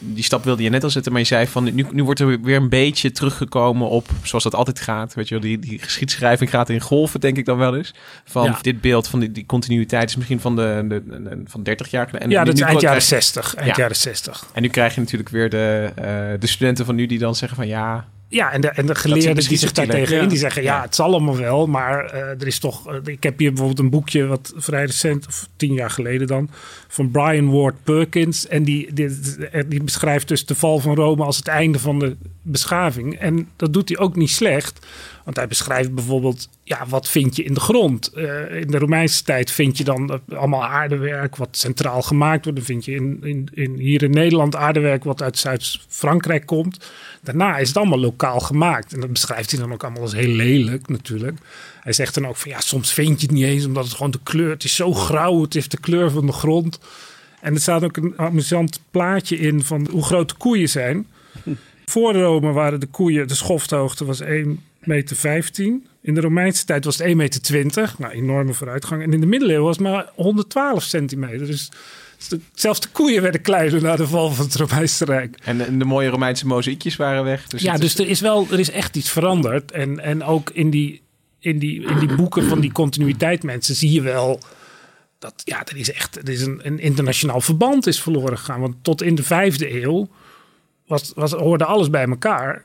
die 0.00 0.24
stap 0.24 0.44
wilde 0.44 0.62
je 0.62 0.70
net 0.70 0.84
al 0.84 0.90
zetten, 0.90 1.12
maar 1.12 1.20
je 1.20 1.26
zei 1.26 1.46
van 1.46 1.64
nu, 1.74 1.86
nu 1.92 2.04
wordt 2.04 2.20
er 2.20 2.40
weer 2.40 2.56
een 2.56 2.68
beetje 2.68 3.10
teruggekomen 3.10 3.88
op 3.88 4.08
zoals 4.22 4.44
dat 4.44 4.54
altijd 4.54 4.80
gaat. 4.80 5.14
Weet 5.14 5.28
je 5.28 5.34
wel, 5.34 5.42
die, 5.44 5.58
die 5.58 5.78
geschiedschrijving 5.78 6.50
gaat 6.50 6.68
in 6.68 6.80
golven, 6.80 7.20
denk 7.20 7.36
ik 7.36 7.44
dan 7.44 7.58
wel 7.58 7.76
eens. 7.76 7.94
Van 8.24 8.44
Ja. 8.44 8.58
dit 8.60 8.80
beeld 8.80 9.08
van 9.08 9.20
die, 9.20 9.32
die 9.32 9.46
continuïteit 9.46 10.08
is 10.08 10.16
misschien 10.16 10.40
van 10.40 10.56
de, 10.56 10.84
de, 10.88 11.02
de- 11.06 11.40
van 11.44 11.62
30 11.62 11.90
jaar 11.90 12.04
geleden. 12.06 12.26
En 12.26 12.32
ja, 12.32 12.38
nu- 12.40 12.44
dat 12.44 12.54
is 12.54 12.60
nu 12.60 12.66
eind 12.66 12.80
jaren 12.80 13.02
60. 13.02 13.54
Eind 13.54 13.76
jaren 13.76 13.96
60. 13.96 14.46
En 14.52 14.62
nu 14.62 14.68
krijg 14.68 14.94
je 14.94 15.00
natuurlijk 15.00 15.28
weer 15.30 15.50
de, 15.50 15.90
eh, 15.94 16.04
de 16.40 16.46
studenten 16.46 16.84
van 16.84 16.94
nu 16.94 17.06
die 17.06 17.18
dan 17.18 17.34
zeggen 17.34 17.56
van 17.56 17.66
ja. 17.66 18.08
Ja, 18.32 18.52
en 18.52 18.60
de, 18.60 18.68
en 18.68 18.86
de 18.86 18.94
geleerden 18.94 19.44
die 19.48 19.58
zich 19.58 19.72
daar 19.72 19.86
tegenin, 19.86 20.22
Ja. 20.22 20.28
die 20.28 20.38
zeggen 20.38 20.62
ja, 20.62 20.76
Ja. 20.76 20.82
het 20.82 20.94
zal 20.94 21.06
allemaal 21.06 21.36
wel, 21.36 21.66
maar 21.66 22.04
eh, 22.04 22.20
er 22.20 22.46
is 22.46 22.58
toch, 22.58 22.88
eh, 22.88 22.96
ik 23.04 23.22
heb 23.22 23.38
hier 23.38 23.48
bijvoorbeeld 23.48 23.78
een 23.78 23.90
boekje 23.90 24.26
wat 24.26 24.52
vrij 24.56 24.84
recent, 24.84 25.26
of 25.26 25.48
tien 25.56 25.72
jaar 25.72 25.90
geleden 25.90 26.26
dan, 26.26 26.50
van 26.88 27.10
Brian 27.10 27.50
Ward 27.50 27.74
Perkins. 27.82 28.48
En 28.48 28.62
die, 28.62 28.92
die, 28.92 29.08
die 29.68 29.82
beschrijft 29.82 30.28
dus 30.28 30.46
de 30.46 30.54
val 30.54 30.78
van 30.78 30.94
Rome 30.94 31.24
als 31.24 31.36
het 31.36 31.48
einde 31.48 31.78
van 31.78 31.98
de 31.98 32.16
beschaving. 32.42 33.18
En 33.18 33.48
dat 33.56 33.72
doet 33.72 33.88
hij 33.88 33.98
ook 33.98 34.16
niet 34.16 34.30
slecht, 34.30 34.86
want 35.24 35.36
hij 35.36 35.48
beschrijft 35.48 35.94
bijvoorbeeld, 35.94 36.48
ja, 36.62 36.86
wat 36.88 37.08
vind 37.08 37.36
je 37.36 37.42
in 37.42 37.54
de 37.54 37.60
grond? 37.60 38.12
Eh, 38.12 38.54
in 38.54 38.70
de 38.70 38.78
Romeinse 38.78 39.24
tijd 39.24 39.50
vind 39.50 39.78
je 39.78 39.84
dan 39.84 40.20
allemaal 40.28 40.64
aardewerk 40.64 41.36
wat 41.36 41.48
centraal 41.50 42.02
gemaakt 42.02 42.44
wordt. 42.44 42.58
Dan 42.58 42.66
vind 42.66 42.84
je 42.84 42.94
in, 42.94 43.18
in, 43.22 43.48
in, 43.54 43.74
hier 43.74 44.02
in 44.02 44.10
Nederland 44.10 44.56
aardewerk 44.56 45.04
wat 45.04 45.22
uit 45.22 45.38
Zuid-Frankrijk 45.38 46.46
komt. 46.46 46.90
Daarna 47.20 47.58
is 47.58 47.68
het 47.68 47.76
allemaal 47.76 47.98
lokaal 47.98 48.40
gemaakt. 48.40 48.92
En 48.92 49.00
dat 49.00 49.12
beschrijft 49.12 49.50
hij 49.50 49.60
dan 49.60 49.72
ook 49.72 49.82
allemaal 49.82 50.02
als 50.02 50.14
heel 50.14 50.34
lelijk 50.34 50.88
natuurlijk. 50.88 51.38
Hij 51.80 51.92
zegt 51.92 52.14
dan 52.14 52.26
ook 52.26 52.36
van 52.36 52.50
ja, 52.50 52.60
soms 52.60 52.92
vind 52.92 53.20
je 53.20 53.26
het 53.26 53.36
niet 53.36 53.44
eens 53.44 53.64
omdat 53.64 53.84
het 53.84 53.94
gewoon 53.94 54.10
de 54.10 54.20
kleur, 54.22 54.50
het 54.50 54.64
is 54.64 54.76
zo 54.76 54.92
grauw, 54.92 55.42
het 55.42 55.54
is 55.54 55.68
de 55.68 55.80
kleur 55.80 56.10
van 56.10 56.26
de 56.26 56.32
grond. 56.32 56.80
En 57.40 57.54
er 57.54 57.60
staat 57.60 57.84
ook 57.84 57.96
een 57.96 58.14
amusant 58.16 58.80
plaatje 58.90 59.38
in 59.38 59.62
van 59.62 59.88
hoe 59.90 60.04
groot 60.04 60.28
de 60.28 60.34
koeien 60.34 60.68
zijn. 60.68 61.06
Voor 61.86 62.14
Rome 62.14 62.52
waren 62.52 62.80
de 62.80 62.86
koeien, 62.86 63.28
de 63.28 63.34
schofthoogte 63.34 64.04
was 64.04 64.22
1,15 64.22 64.28
meter. 64.86 65.80
In 66.02 66.14
de 66.14 66.20
Romeinse 66.20 66.64
tijd 66.64 66.84
was 66.84 66.98
het 66.98 67.06
1,20 67.08 67.16
meter. 67.16 67.94
Nou, 67.98 68.12
enorme 68.12 68.52
vooruitgang. 68.54 69.02
En 69.02 69.12
in 69.12 69.20
de 69.20 69.26
middeleeuwen 69.26 69.64
was 69.66 69.76
het 69.76 69.86
maar 69.86 70.10
112 70.14 70.82
centimeter. 70.82 71.46
Dus 71.46 71.68
zelfs 72.54 72.80
de 72.80 72.88
koeien 72.88 73.22
werden 73.22 73.40
kleiner 73.40 73.82
na 73.82 73.96
de 73.96 74.06
val 74.06 74.30
van 74.30 74.44
het 74.44 74.54
Romeinse 74.54 75.04
Rijk. 75.04 75.38
En, 75.44 75.78
de- 75.78 75.84
mooie 75.84 76.08
Romeinse 76.08 76.46
mozaïekjes 76.46 76.96
waren 76.96 77.24
weg. 77.24 77.46
Dus 77.46 77.62
ja, 77.62 77.76
dus 77.76 77.98
er 77.98 78.08
is 78.08 78.20
wel 78.20 78.46
er 78.50 78.58
is 78.58 78.70
echt 78.70 78.96
iets 78.96 79.10
veranderd. 79.10 79.70
En, 79.70 79.98
en 80.00 80.22
ook 80.24 80.50
in 80.50 80.70
die, 80.70 81.02
in, 81.38 81.58
die, 81.58 81.82
in 81.82 81.98
die 81.98 82.14
boeken 82.14 82.44
van 82.44 82.60
die 82.60 82.72
continuïteit 82.72 83.42
mensen 83.42 83.74
zie 83.74 83.92
je 83.92 84.00
wel 84.02 84.40
dat 85.18 85.42
ja, 85.44 85.66
er 85.66 85.76
is 85.76 85.92
echt 85.92 86.16
er 86.16 86.28
is 86.28 86.42
een, 86.42 86.60
een 86.62 86.78
internationaal 86.78 87.40
verband 87.40 87.86
is 87.86 88.02
verloren 88.02 88.38
gegaan. 88.38 88.60
Want 88.60 88.74
tot 88.82 89.02
in 89.02 89.14
de 89.14 89.22
vijfde 89.22 89.82
eeuw 89.82 90.08
was, 90.86 91.12
was, 91.14 91.32
hoorde 91.32 91.64
alles 91.64 91.90
bij 91.90 92.06
elkaar. 92.06 92.64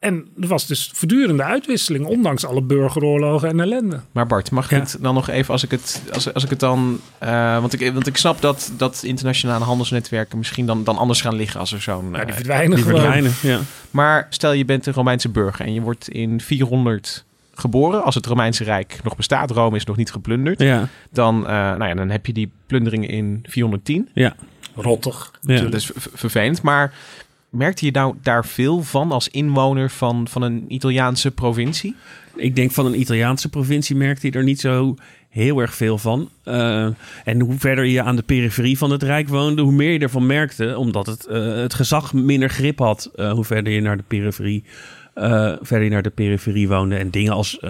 En 0.00 0.28
er 0.40 0.48
was 0.48 0.66
dus 0.66 0.90
voortdurende 0.94 1.42
uitwisseling, 1.42 2.06
ondanks 2.06 2.44
alle 2.46 2.62
burgeroorlogen 2.62 3.48
en 3.48 3.60
ellende. 3.60 4.00
Maar 4.12 4.26
Bart, 4.26 4.50
mag 4.50 4.64
ik 4.64 4.70
Ja. 4.70 4.78
het 4.78 4.96
dan 5.00 5.14
nog 5.14 5.28
even, 5.28 5.52
als 5.52 5.62
ik 5.64 5.70
het, 5.70 6.02
als, 6.12 6.34
als 6.34 6.44
ik 6.44 6.50
het 6.50 6.60
dan... 6.60 7.00
eh, 7.18 7.60
want, 7.60 7.80
ik, 7.80 7.92
want 7.92 8.06
ik 8.06 8.16
snap 8.16 8.40
dat, 8.40 8.72
dat 8.76 9.02
internationale 9.04 9.64
handelsnetwerken 9.64 10.38
misschien 10.38 10.66
dan, 10.66 10.84
dan 10.84 10.96
anders 10.98 11.20
gaan 11.20 11.34
liggen 11.34 11.60
als 11.60 11.72
er 11.72 11.80
zo'n... 11.80 12.08
Ja, 12.12 12.18
die 12.18 12.26
eh, 12.26 12.34
verdwijnen 12.34 12.74
Die 12.76 12.84
gewoon. 12.84 13.00
verdwijnen, 13.00 13.32
ja. 13.42 13.60
Maar 13.90 14.26
stel 14.30 14.52
je 14.52 14.64
bent 14.64 14.86
een 14.86 14.92
Romeinse 14.92 15.28
burger 15.28 15.64
en 15.64 15.74
je 15.74 15.80
wordt 15.80 16.08
in 16.08 16.40
400 16.40 17.24
geboren. 17.54 18.04
Als 18.04 18.14
het 18.14 18.26
Romeinse 18.26 18.64
Rijk 18.64 19.00
nog 19.04 19.16
bestaat, 19.16 19.50
Rome 19.50 19.76
is 19.76 19.84
nog 19.84 19.96
niet 19.96 20.10
geplunderd. 20.12 20.60
Ja. 20.60 20.88
Dan, 21.10 21.46
eh, 21.46 21.50
nou 21.52 21.84
ja, 21.84 21.94
dan 21.94 22.10
heb 22.10 22.26
je 22.26 22.32
die 22.32 22.50
plunderingen 22.66 23.08
in 23.08 23.44
410. 23.48 24.08
Ja. 24.14 24.34
Rottig. 24.74 25.30
Ja. 25.40 25.60
Dat 25.60 25.74
is 25.74 25.90
vervelend. 25.94 26.62
Maar 26.62 26.92
merkte 27.50 27.84
je 27.84 27.90
nou 27.90 28.14
daar 28.22 28.46
veel 28.46 28.82
van 28.82 29.12
als 29.12 29.28
inwoner 29.28 29.90
van, 29.90 30.28
van 30.28 30.42
een 30.42 30.64
Italiaanse 30.68 31.30
provincie? 31.30 31.96
Ik 32.36 32.56
denk 32.56 32.70
van 32.70 32.86
een 32.86 33.00
Italiaanse 33.00 33.48
provincie 33.48 33.96
merkte 33.96 34.26
je 34.26 34.32
er 34.32 34.44
niet 34.44 34.60
zo 34.60 34.96
heel 35.30 35.60
erg 35.60 35.74
veel 35.74 35.98
van. 35.98 36.28
Eh, 36.44 36.88
en 37.24 37.40
hoe 37.40 37.58
verder 37.58 37.84
je 37.84 38.02
aan 38.02 38.16
de 38.16 38.22
periferie 38.22 38.78
van 38.78 38.90
het 38.90 39.02
Rijk 39.02 39.28
woonde, 39.28 39.62
hoe 39.62 39.72
meer 39.72 39.92
je 39.92 39.98
ervan 39.98 40.26
merkte. 40.26 40.78
Omdat 40.78 41.06
het, 41.06 41.26
eh, 41.26 41.54
het 41.54 41.74
gezag 41.74 42.12
minder 42.12 42.50
grip 42.50 42.78
had. 42.78 43.10
eh, 43.14 43.32
hoe 43.32 43.44
verder 43.44 43.72
je 43.72 43.80
naar 43.80 43.96
de 43.96 44.04
periferie, 44.06 44.64
verder 45.60 45.82
je 45.82 45.90
naar 45.90 46.02
de 46.02 46.10
periferie 46.10 46.68
woonde. 46.68 46.96
En 46.96 47.10
dingen 47.10 47.32
als 47.32 47.60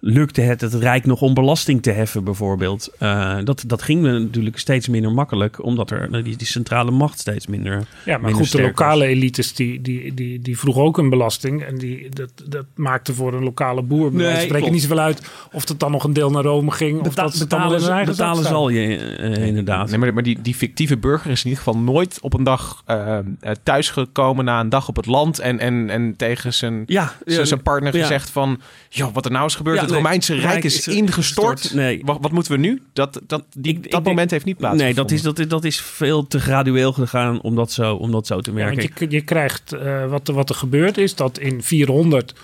lukte 0.00 0.40
het 0.40 0.60
het 0.60 0.74
Rijk 0.74 1.06
nog 1.06 1.20
om 1.20 1.34
belasting 1.34 1.82
te 1.82 1.90
heffen 1.90 2.24
bijvoorbeeld. 2.24 2.90
Eh, 2.98 3.36
dat, 3.44 3.64
dat 3.66 3.82
ging 3.82 4.02
natuurlijk 4.02 4.58
steeds 4.58 4.88
minder 4.88 5.12
makkelijk. 5.12 5.64
Omdat 5.64 5.90
er 5.90 6.22
die, 6.24 6.36
die 6.36 6.46
centrale 6.46 6.90
macht 6.90 7.18
steeds 7.18 7.46
minder 7.46 7.72
Ja, 7.72 7.86
maar 8.04 8.20
minder 8.20 8.34
goed, 8.42 8.52
de 8.52 8.58
was. 8.58 8.66
lokale 8.66 9.06
elites 9.06 9.54
die, 9.54 9.80
die, 9.80 10.14
die, 10.14 10.40
die 10.40 10.58
vroegen 10.58 10.82
ook 10.82 10.98
een 10.98 11.08
belasting. 11.10 11.62
En 11.62 11.78
die, 11.78 12.08
dat, 12.10 12.30
dat 12.48 12.64
maakte 12.74 13.14
voor 13.14 13.34
een 13.34 13.42
lokale 13.42 13.82
boer. 13.82 14.12
Nee, 14.14 14.32
Nee, 14.32 14.44
spreken 14.44 14.72
niet 14.72 14.80
zoveel 14.82 14.98
uit 14.98 15.30
of 15.52 15.68
het 15.68 15.80
dan 15.80 15.90
nog 15.90 16.04
een 16.04 16.12
deel 16.12 16.30
naar 16.30 16.42
Rome 16.42 16.70
ging. 16.70 16.98
Of 17.00 17.08
Beta- 17.08 17.22
dat 17.22 17.34
ze 17.36 17.42
het 17.42 17.52
allemaal 17.52 17.72
in 17.72 17.78
betalen, 17.80 18.04
ze- 18.06 18.10
betalen 18.10 18.44
zal 18.44 18.68
je 18.68 18.96
eh, 18.96 19.46
inderdaad. 19.46 19.88
Nee, 19.90 19.98
maar, 19.98 20.14
maar 20.14 20.22
die, 20.22 20.40
die 20.42 20.54
fictieve 20.54 20.96
burger 20.96 21.30
is 21.30 21.44
in 21.44 21.48
ieder 21.50 21.64
geval 21.64 21.80
nooit 21.80 22.18
op 22.20 22.34
een 22.34 22.44
dag 22.44 22.82
eh, 22.86 23.18
eh, 23.18 23.24
thuisgekomen 23.62 24.44
na 24.44 24.60
een 24.60 24.68
dag 24.68 24.88
op 24.88 24.96
het 24.96 25.06
land. 25.06 25.38
En, 25.38 25.58
en, 25.58 25.90
en 25.90 26.14
tegen 26.16 26.54
zijn, 26.54 26.82
Ja, 26.86 27.12
zijn- 27.26 27.46
zijn 27.46 27.62
partner 27.62 27.96
ja. 27.96 28.00
gezegd 28.02 28.30
van... 28.30 28.60
Joh, 28.88 29.14
wat 29.14 29.24
er 29.24 29.30
nou 29.30 29.46
is 29.46 29.54
gebeurd, 29.54 29.80
Ja, 29.80 29.86
het 29.88 29.96
Romeinse 29.96 30.34
Rijk 30.34 30.46
Rijk 30.46 30.64
is, 30.64 30.86
is 30.88 30.94
ingestort. 30.96 31.60
gestort. 31.60 31.74
Nee. 31.74 32.00
Wat, 32.04 32.18
wat 32.20 32.32
moeten 32.32 32.52
we 32.52 32.58
nu? 32.58 32.82
Dat, 32.92 33.20
dat, 33.26 33.44
die, 33.56 33.72
Ik- 33.74 33.90
dat 33.90 34.04
moment 34.04 34.30
heeft 34.30 34.44
niet 34.44 34.56
plaatsgevonden. 34.56 34.96
Nee, 34.96 35.04
dat 35.04 35.16
is, 35.18 35.22
dat, 35.22 35.38
is, 35.38 35.48
dat 35.48 35.64
is 35.64 35.80
veel 35.80 36.26
te 36.26 36.40
gradueel 36.40 36.92
gegaan 36.92 37.40
om 37.40 37.54
dat 37.54 37.72
zo, 37.72 37.94
om 37.94 38.10
dat 38.10 38.26
zo 38.26 38.40
te 38.40 38.50
Ja, 38.50 38.56
merken. 38.56 38.76
want 38.76 38.98
je, 38.98 39.10
je 39.10 39.20
krijgt 39.20 39.72
eh, 39.72 40.06
wat, 40.10 40.28
er, 40.28 40.34
wat 40.34 40.48
er 40.48 40.54
gebeurd 40.54 40.98
is, 40.98 41.14
dat 41.14 41.38
in 41.38 41.62
400 41.62 42.34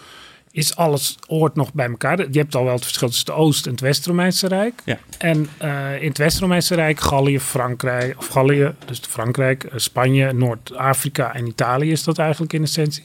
is 0.54 0.76
alles 0.76 1.16
hoort 1.26 1.54
nog 1.54 1.72
bij 1.72 1.88
elkaar. 1.88 2.18
Je 2.30 2.38
hebt 2.38 2.54
al 2.54 2.64
wel 2.64 2.74
het 2.74 2.82
verschil 2.82 3.08
tussen 3.08 3.26
het 3.26 3.36
Oost- 3.36 3.66
en 3.66 3.70
het 3.72 3.80
West-Romeinse 3.80 4.48
Rijk. 4.48 4.80
Ja. 4.84 4.98
En 5.18 5.48
eh, 5.58 6.02
in 6.02 6.08
het 6.08 6.18
West-Romeinse 6.18 6.74
Rijk, 6.74 7.00
Gallië, 7.00 7.40
Frankrijk, 7.40 8.14
of 8.18 8.26
Gallië, 8.26 8.74
dus 8.86 9.00
Frankrijk, 9.08 9.64
eh, 9.64 9.72
Spanje, 9.78 10.32
Noord-Afrika 10.32 11.34
en 11.34 11.46
Italië 11.46 11.90
is 11.90 12.04
dat 12.04 12.18
eigenlijk 12.18 12.52
in 12.52 12.62
essentie. 12.62 13.04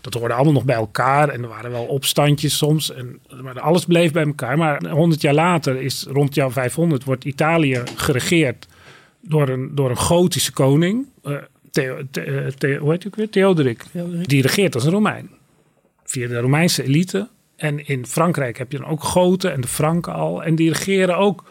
Dat 0.00 0.14
hoorde 0.14 0.34
allemaal 0.34 0.52
nog 0.52 0.64
bij 0.64 0.74
elkaar 0.76 1.28
en 1.28 1.42
er 1.42 1.48
waren 1.48 1.70
wel 1.70 1.84
opstandjes 1.84 2.56
soms. 2.56 2.92
En, 2.92 3.18
maar 3.42 3.60
alles 3.60 3.84
bleef 3.84 4.12
bij 4.12 4.24
elkaar. 4.26 4.58
Maar 4.58 4.88
100 4.88 5.20
jaar 5.20 5.34
later 5.34 5.80
is 5.80 6.06
rond 6.08 6.34
jaar 6.34 6.50
500 6.52 7.04
wordt 7.04 7.24
Italië 7.24 7.82
geregeerd 7.94 8.66
door 9.20 9.48
een, 9.48 9.70
door 9.74 9.90
een 9.90 9.96
gotische 9.98 10.52
koning. 10.52 11.06
Eh, 11.22 11.32
Theo, 11.70 11.98
The- 12.10 12.52
Theo- 12.58 12.78
hoe 12.78 12.90
heet 12.90 13.02
hij 13.02 13.06
ook 13.12 13.16
weer? 13.16 13.30
Theodoric. 13.30 13.84
Die 14.22 14.42
regeert 14.42 14.74
als 14.74 14.84
een 14.84 14.90
Romein. 14.92 15.36
Via 16.08 16.28
de 16.28 16.38
Romeinse 16.38 16.82
elite. 16.82 17.28
En 17.56 17.86
in 17.86 18.06
Frankrijk 18.06 18.58
heb 18.58 18.72
je 18.72 18.78
dan 18.78 18.86
ook 18.86 19.02
Goten 19.02 19.52
en 19.52 19.60
de 19.60 19.68
Franken 19.68 20.12
al. 20.12 20.42
En 20.42 20.54
die 20.54 20.68
regeren 20.68 21.16
ook 21.16 21.44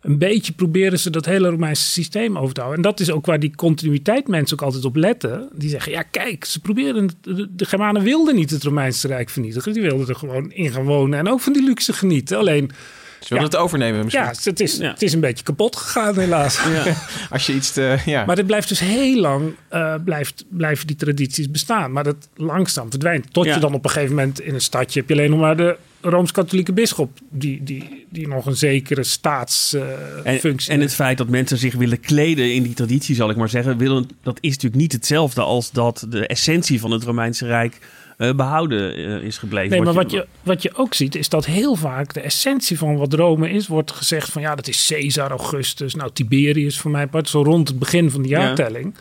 een 0.00 0.18
beetje, 0.18 0.52
proberen 0.52 0.98
ze 0.98 1.10
dat 1.10 1.24
hele 1.24 1.48
Romeinse 1.48 1.86
systeem 1.86 2.38
over 2.38 2.54
te 2.54 2.60
houden. 2.60 2.84
En 2.84 2.90
dat 2.90 3.00
is 3.00 3.10
ook 3.10 3.26
waar 3.26 3.40
die 3.40 3.54
continuïteit 3.54 4.28
mensen 4.28 4.58
ook 4.58 4.64
altijd 4.64 4.84
op 4.84 4.96
letten. 4.96 5.48
Die 5.54 5.68
zeggen, 5.68 5.92
ja 5.92 6.02
kijk, 6.02 6.44
ze 6.44 6.60
proberen, 6.60 7.10
de 7.50 7.64
Germanen 7.64 8.02
wilden 8.02 8.34
niet 8.34 8.50
het 8.50 8.62
Romeinse 8.62 9.06
Rijk 9.06 9.30
vernietigen. 9.30 9.72
Die 9.72 9.82
wilden 9.82 10.08
er 10.08 10.14
gewoon 10.14 10.52
in 10.52 10.70
gaan 10.70 10.84
wonen 10.84 11.18
en 11.18 11.28
ook 11.28 11.40
van 11.40 11.52
die 11.52 11.64
luxe 11.64 11.92
genieten. 11.92 12.38
Alleen... 12.38 12.70
Ze 13.20 13.34
wilden 13.34 13.50
het 13.50 13.56
overnemen 13.56 14.04
misschien. 14.04 14.24
Ja, 14.24 14.32
het 14.42 14.60
is, 14.60 14.78
het 14.78 15.02
is 15.02 15.12
een 15.12 15.20
beetje 15.20 15.44
kapot 15.44 15.76
gegaan 15.76 16.18
helaas. 16.18 16.60
Als 17.30 17.46
je 17.46 17.52
iets 17.52 17.72
te... 17.72 17.96
Ja. 18.04 18.24
Maar 18.24 18.36
dit 18.36 18.46
blijft 18.46 18.68
dus 18.68 18.80
heel 18.80 19.20
lang, 19.20 19.54
eh, 19.68 19.94
blijft, 20.04 20.44
blijven 20.48 20.86
die 20.86 20.96
tradities 20.96 21.50
bestaan. 21.50 21.92
Maar 21.92 22.04
dat 22.04 22.28
langzaam 22.36 22.90
verdwijnt. 22.90 23.32
Tot 23.32 23.44
Ja. 23.44 23.54
je 23.54 23.60
dan 23.60 23.74
op 23.74 23.84
een 23.84 23.90
gegeven 23.90 24.14
moment 24.14 24.40
in 24.40 24.54
een 24.54 24.60
stadje 24.60 25.00
heb 25.00 25.08
je 25.08 25.14
alleen 25.14 25.30
nog 25.30 25.40
maar 25.40 25.56
de 25.56 25.76
Rooms-Katholieke 26.00 26.72
bisschop. 26.72 27.10
Die, 27.30 27.62
die, 27.62 28.06
die 28.10 28.28
nog 28.28 28.46
een 28.46 28.56
zekere 28.56 29.00
En, 29.00 29.06
staatsfunctie 29.06 30.72
en 30.72 30.80
het 30.80 30.94
feit 30.94 31.18
dat 31.18 31.28
mensen 31.28 31.58
zich 31.58 31.74
willen 31.74 32.00
kleden 32.00 32.54
in 32.54 32.62
die 32.62 32.74
traditie, 32.74 33.14
zal 33.14 33.30
ik 33.30 33.36
maar 33.36 33.48
zeggen, 33.48 33.78
willen, 33.78 34.08
dat 34.22 34.38
is 34.40 34.50
natuurlijk 34.50 34.80
niet 34.80 34.92
hetzelfde 34.92 35.40
als 35.40 35.70
dat 35.70 36.06
de 36.08 36.26
essentie 36.26 36.80
van 36.80 36.90
het 36.90 37.02
Romeinse 37.04 37.46
Rijk 37.46 37.78
behouden 38.16 38.94
eh, 38.96 39.22
is 39.26 39.38
gebleven. 39.38 39.70
Nee, 39.70 39.80
maar 39.80 39.94
wat 39.94 40.10
je, 40.10 40.26
wat 40.42 40.62
je 40.62 40.74
ook 40.74 40.94
ziet 40.94 41.14
is 41.14 41.28
dat 41.28 41.46
heel 41.46 41.74
vaak 41.74 42.14
de 42.14 42.20
essentie 42.20 42.78
van 42.78 42.96
wat 42.96 43.12
Rome 43.12 43.50
is, 43.50 43.66
wordt 43.66 43.90
gezegd 43.92 44.32
van 44.32 44.42
ja, 44.42 44.54
dat 44.54 44.68
is 44.68 44.86
Caesar, 44.88 45.30
Augustus, 45.30 45.94
nou 45.94 46.10
Tiberius 46.12 46.78
voor 46.78 46.90
mijn 46.90 47.08
part, 47.08 47.28
zo 47.28 47.42
rond 47.42 47.68
het 47.68 47.78
begin 47.78 48.10
van 48.10 48.22
de 48.22 48.28
Ja. 48.28 48.40
jaartelling. 48.40 48.94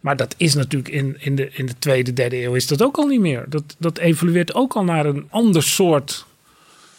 Maar 0.00 0.16
dat 0.16 0.34
is 0.38 0.54
natuurlijk 0.54 0.92
in, 0.94 1.16
in, 1.18 1.34
de, 1.36 1.48
in 1.52 1.66
de 1.66 1.74
tweede, 1.78 2.12
derde 2.12 2.42
eeuw 2.42 2.54
is 2.54 2.66
dat 2.66 2.82
ook 2.82 2.96
al 2.96 3.06
niet 3.06 3.20
meer. 3.20 3.44
Dat, 3.48 3.76
dat 3.78 3.98
evolueert 3.98 4.54
ook 4.54 4.72
al 4.74 4.84
naar 4.84 5.06
een 5.06 5.26
ander 5.30 5.62
soort 5.62 6.24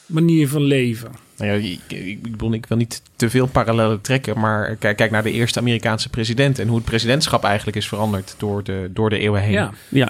manier 0.05 0.47
van 0.49 0.61
leven. 0.61 1.11
Nou 1.37 1.51
ja, 1.51 1.57
ik, 1.69 1.79
ik, 1.87 2.05
ik 2.07 2.31
bedoel, 2.31 2.53
ik 2.53 2.65
wil 2.65 2.77
niet 2.77 3.01
te 3.15 3.29
veel 3.29 3.45
parallellen 3.47 4.01
trekken, 4.01 4.39
maar 4.39 4.75
kijk, 4.75 4.97
kijk 4.97 5.11
naar 5.11 5.23
de 5.23 5.31
eerste 5.31 5.59
Amerikaanse 5.59 6.09
president 6.09 6.59
en 6.59 6.67
hoe 6.67 6.75
het 6.77 6.85
presidentschap 6.85 7.43
eigenlijk 7.43 7.77
is 7.77 7.87
veranderd 7.87 8.35
door 8.37 8.63
de, 8.63 8.89
door 8.93 9.09
de 9.09 9.17
eeuwen 9.17 9.41
heen. 9.41 9.51
Ja. 9.51 9.71
Ja, 9.89 10.09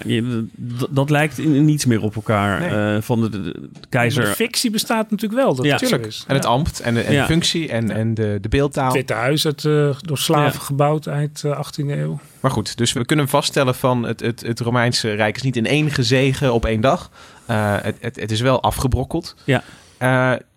dat 0.89 1.09
lijkt 1.09 1.37
in- 1.37 1.65
niets 1.65 1.85
meer 1.85 2.01
op 2.01 2.15
elkaar. 2.15 2.59
Nee. 2.59 2.95
eh, 2.95 3.01
van 3.01 3.21
de, 3.21 3.29
de- 3.29 3.41
de 3.41 3.69
keizer. 3.89 4.23
De 4.25 4.29
fictie 4.31 4.71
bestaat 4.71 5.11
natuurlijk 5.11 5.41
wel. 5.41 5.55
Dat 5.55 5.65
Ja, 5.65 5.71
het 5.71 5.79
zo 5.79 5.87
Tuurlijk. 5.87 6.07
is. 6.07 6.23
En 6.27 6.35
het 6.35 6.45
ambt 6.45 6.79
en 6.79 6.93
de, 6.93 7.01
en 7.01 7.15
de 7.15 7.23
functie 7.25 7.69
en, 7.69 7.91
en 7.91 8.13
de, 8.13 8.37
de 8.41 8.49
beeldtaal. 8.49 8.85
Het 8.85 8.93
Witte 8.95 9.13
Huis, 9.13 9.43
het, 9.43 9.65
eh, 9.65 9.95
door 10.01 10.17
slaven 10.17 10.59
Ja. 10.59 10.65
gebouwd 10.65 11.07
eind 11.07 11.43
eh, 11.43 11.57
18e 11.59 11.85
eeuw. 11.91 12.19
Maar 12.39 12.51
goed, 12.51 12.77
dus 12.77 12.93
we 12.93 13.05
kunnen 13.05 13.27
vaststellen 13.27 13.75
van 13.75 14.03
het, 14.03 14.19
het, 14.19 14.41
het 14.41 14.59
Romeinse 14.59 15.13
Rijk 15.13 15.35
is 15.35 15.41
niet 15.41 15.55
in 15.55 15.65
één 15.65 15.91
gezegen 15.91 16.53
op 16.53 16.65
één 16.65 16.81
dag. 16.81 17.09
Eh, 17.45 17.75
het, 17.81 17.95
het, 17.99 18.15
het 18.19 18.31
is 18.31 18.41
wel 18.41 18.61
afgebrokkeld. 18.61 19.35
Ja. 19.43 19.63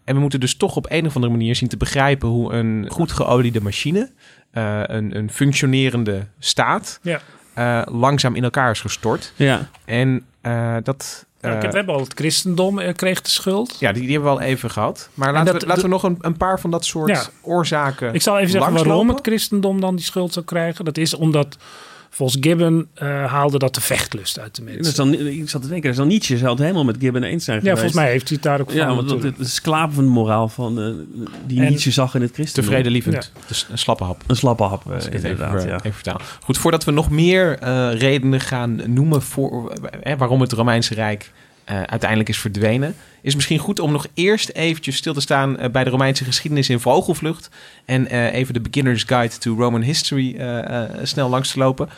En 0.06 0.14
we 0.14 0.20
moeten 0.20 0.40
dus 0.40 0.56
toch 0.56 0.76
op 0.76 0.86
een 0.88 1.06
of 1.06 1.14
andere 1.14 1.32
manier 1.32 1.56
zien 1.56 1.68
te 1.68 1.76
begrijpen 1.76 2.28
hoe 2.28 2.52
een 2.52 2.86
goed 2.90 3.12
geoliede 3.12 3.60
machine, 3.60 4.10
eh, 4.50 4.80
een, 4.86 5.16
een 5.16 5.30
functionerende 5.30 6.26
staat, 6.38 6.98
Ja. 7.02 7.20
eh, 7.54 7.82
langzaam 7.94 8.34
in 8.34 8.44
elkaar 8.44 8.70
is 8.70 8.80
gestort. 8.80 9.32
Ja. 9.36 9.68
En 9.84 10.24
eh, 10.40 10.76
dat. 10.82 11.26
Eh, 11.40 11.60
we 11.60 11.66
hebben 11.66 11.94
al 11.94 12.00
het 12.00 12.12
christendom 12.14 12.92
kreeg 12.94 13.20
de 13.20 13.30
schuld. 13.30 13.76
ja, 13.80 13.92
die, 13.92 14.02
die 14.02 14.12
hebben 14.12 14.32
we 14.32 14.38
al 14.38 14.44
even 14.44 14.70
gehad. 14.70 15.08
Maar 15.14 15.28
En 15.28 15.34
laten, 15.34 15.52
dat- 15.52 15.62
we, 15.62 15.68
laten 15.68 15.82
we 15.82 15.88
nog 15.88 16.02
een, 16.02 16.16
een 16.20 16.36
paar 16.36 16.60
van 16.60 16.70
dat 16.70 16.84
soort 16.84 17.08
Ja. 17.10 17.22
oorzaken. 17.42 18.14
Ik 18.14 18.22
zal 18.22 18.38
even 18.38 18.50
zeggen 18.50 18.72
waarom 18.72 19.08
het 19.08 19.20
christendom 19.22 19.80
dan 19.80 19.96
die 19.96 20.04
schuld 20.04 20.32
zou 20.32 20.44
krijgen. 20.44 20.84
Dat 20.84 20.98
is 20.98 21.14
omdat 21.14 21.56
volgens 22.16 22.38
Gibbon 22.40 22.86
eh, 22.94 23.24
haalde 23.24 23.58
dat 23.58 23.74
de 23.74 23.80
vechtlust 23.80 24.38
uit 24.38 24.54
de 24.54 24.62
mensen. 24.62 24.84
Is 24.84 24.94
dan, 24.94 25.14
ik 25.14 25.48
zat 25.48 25.62
te 25.62 25.68
denken, 25.68 25.90
is 25.90 25.96
dan 25.96 26.06
Nietzsche 26.06 26.36
zou 26.36 26.50
het 26.50 26.58
helemaal 26.58 26.84
met 26.84 26.96
Gibbon 26.98 27.22
eens 27.22 27.44
zijn 27.44 27.56
ja, 27.56 27.62
geweest. 27.62 27.80
volgens 27.80 28.02
mij 28.02 28.10
heeft 28.10 28.28
hij 28.28 28.36
het 28.36 28.46
daar 28.46 28.60
ook 28.60 28.70
van. 28.70 28.78
Ja, 28.78 28.94
want 28.94 29.22
het 29.22 29.38
is 29.38 29.54
slavenmoraal 29.54 30.48
van 30.48 30.80
eh, 30.80 30.92
die 31.46 31.60
En- 31.60 31.68
Nietzsche 31.68 31.90
zag 31.90 32.14
in 32.14 32.22
het 32.22 32.32
christendom. 32.32 32.70
Tevredenlievend. 32.70 33.32
Dus 33.46 33.66
een 33.70 33.78
slappe 33.78 34.04
hap. 34.04 34.22
Een 34.26 34.36
slappe 34.36 34.62
hap, 34.62 34.90
eh, 34.90 35.12
inderdaad. 35.12 35.54
even, 35.54 35.68
ja. 35.68 35.76
even 35.76 35.92
vertaal. 35.92 36.20
Goed, 36.42 36.58
voordat 36.58 36.84
we 36.84 36.90
nog 36.90 37.10
meer 37.10 37.58
eh, 37.58 37.92
redenen 37.92 38.40
gaan 38.40 38.80
noemen 38.86 39.22
voor 39.22 39.72
waarom 40.18 40.40
het 40.40 40.52
Romeinse 40.52 40.94
Rijk 40.94 41.32
eh, 41.66 41.82
uiteindelijk 41.82 42.28
is 42.28 42.38
verdwenen, 42.38 42.94
is 43.20 43.34
misschien 43.34 43.58
goed 43.58 43.80
om 43.80 43.92
nog 43.92 44.06
eerst 44.14 44.48
eventjes 44.48 44.96
stil 44.96 45.14
te 45.14 45.20
staan 45.20 45.58
eh, 45.58 45.70
bij 45.70 45.84
de 45.84 45.90
Romeinse 45.90 46.24
geschiedenis 46.24 46.68
in 46.68 46.80
vogelvlucht 46.80 47.50
en 47.84 48.06
eh, 48.08 48.34
even 48.34 48.54
de 48.54 48.60
Beginner's 48.60 49.02
Guide 49.02 49.38
to 49.38 49.54
Roman 49.58 49.82
History 49.82 50.36
snel 51.02 51.28
langs 51.28 51.50
te 51.52 51.58
lopen. 51.58 51.88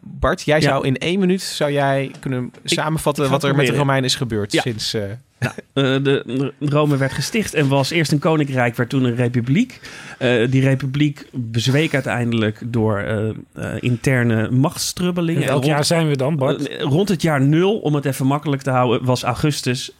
Bart, 0.00 0.42
jij 0.42 0.60
Ja. 0.60 0.68
zou 0.68 0.86
in 0.86 0.96
één 0.96 1.18
minuut 1.18 1.42
zou 1.42 1.72
jij 1.72 2.10
kunnen 2.20 2.52
samenvatten 2.64 3.24
ik 3.24 3.30
wat 3.30 3.44
er 3.44 3.56
met 3.56 3.66
de. 3.66 3.76
Romeinen 3.76 4.04
is 4.04 4.14
gebeurd 4.14 4.52
Ja. 4.52 4.62
sinds. 4.62 4.96
Eh, 5.40 5.54
de, 5.72 6.52
Rome 6.58 6.96
werd 6.96 7.12
gesticht 7.12 7.54
en 7.54 7.68
was 7.68 7.90
eerst 7.90 8.12
een 8.12 8.18
koninkrijk, 8.18 8.76
werd 8.76 8.88
toen 8.88 9.04
een 9.04 9.14
republiek. 9.14 9.80
Eh, 10.18 10.50
die 10.50 10.62
republiek 10.62 11.28
bezweek 11.32 11.94
uiteindelijk 11.94 12.62
door 12.66 12.98
eh, 12.98 13.72
interne 13.80 14.50
machtsstrubbelingen. 14.50 15.42
In 15.42 15.48
welk 15.48 15.64
jaar 15.64 15.84
zijn 15.84 16.08
we 16.08 16.16
dan, 16.16 16.36
Bart? 16.36 16.70
Rond 16.80 17.08
het 17.08 17.22
jaar 17.22 17.40
nul, 17.40 17.78
om 17.78 17.94
het 17.94 18.04
even 18.04 18.26
makkelijk 18.26 18.62
te 18.62 18.70
houden, 18.70 19.04
was 19.04 19.22
Augustus. 19.22 19.96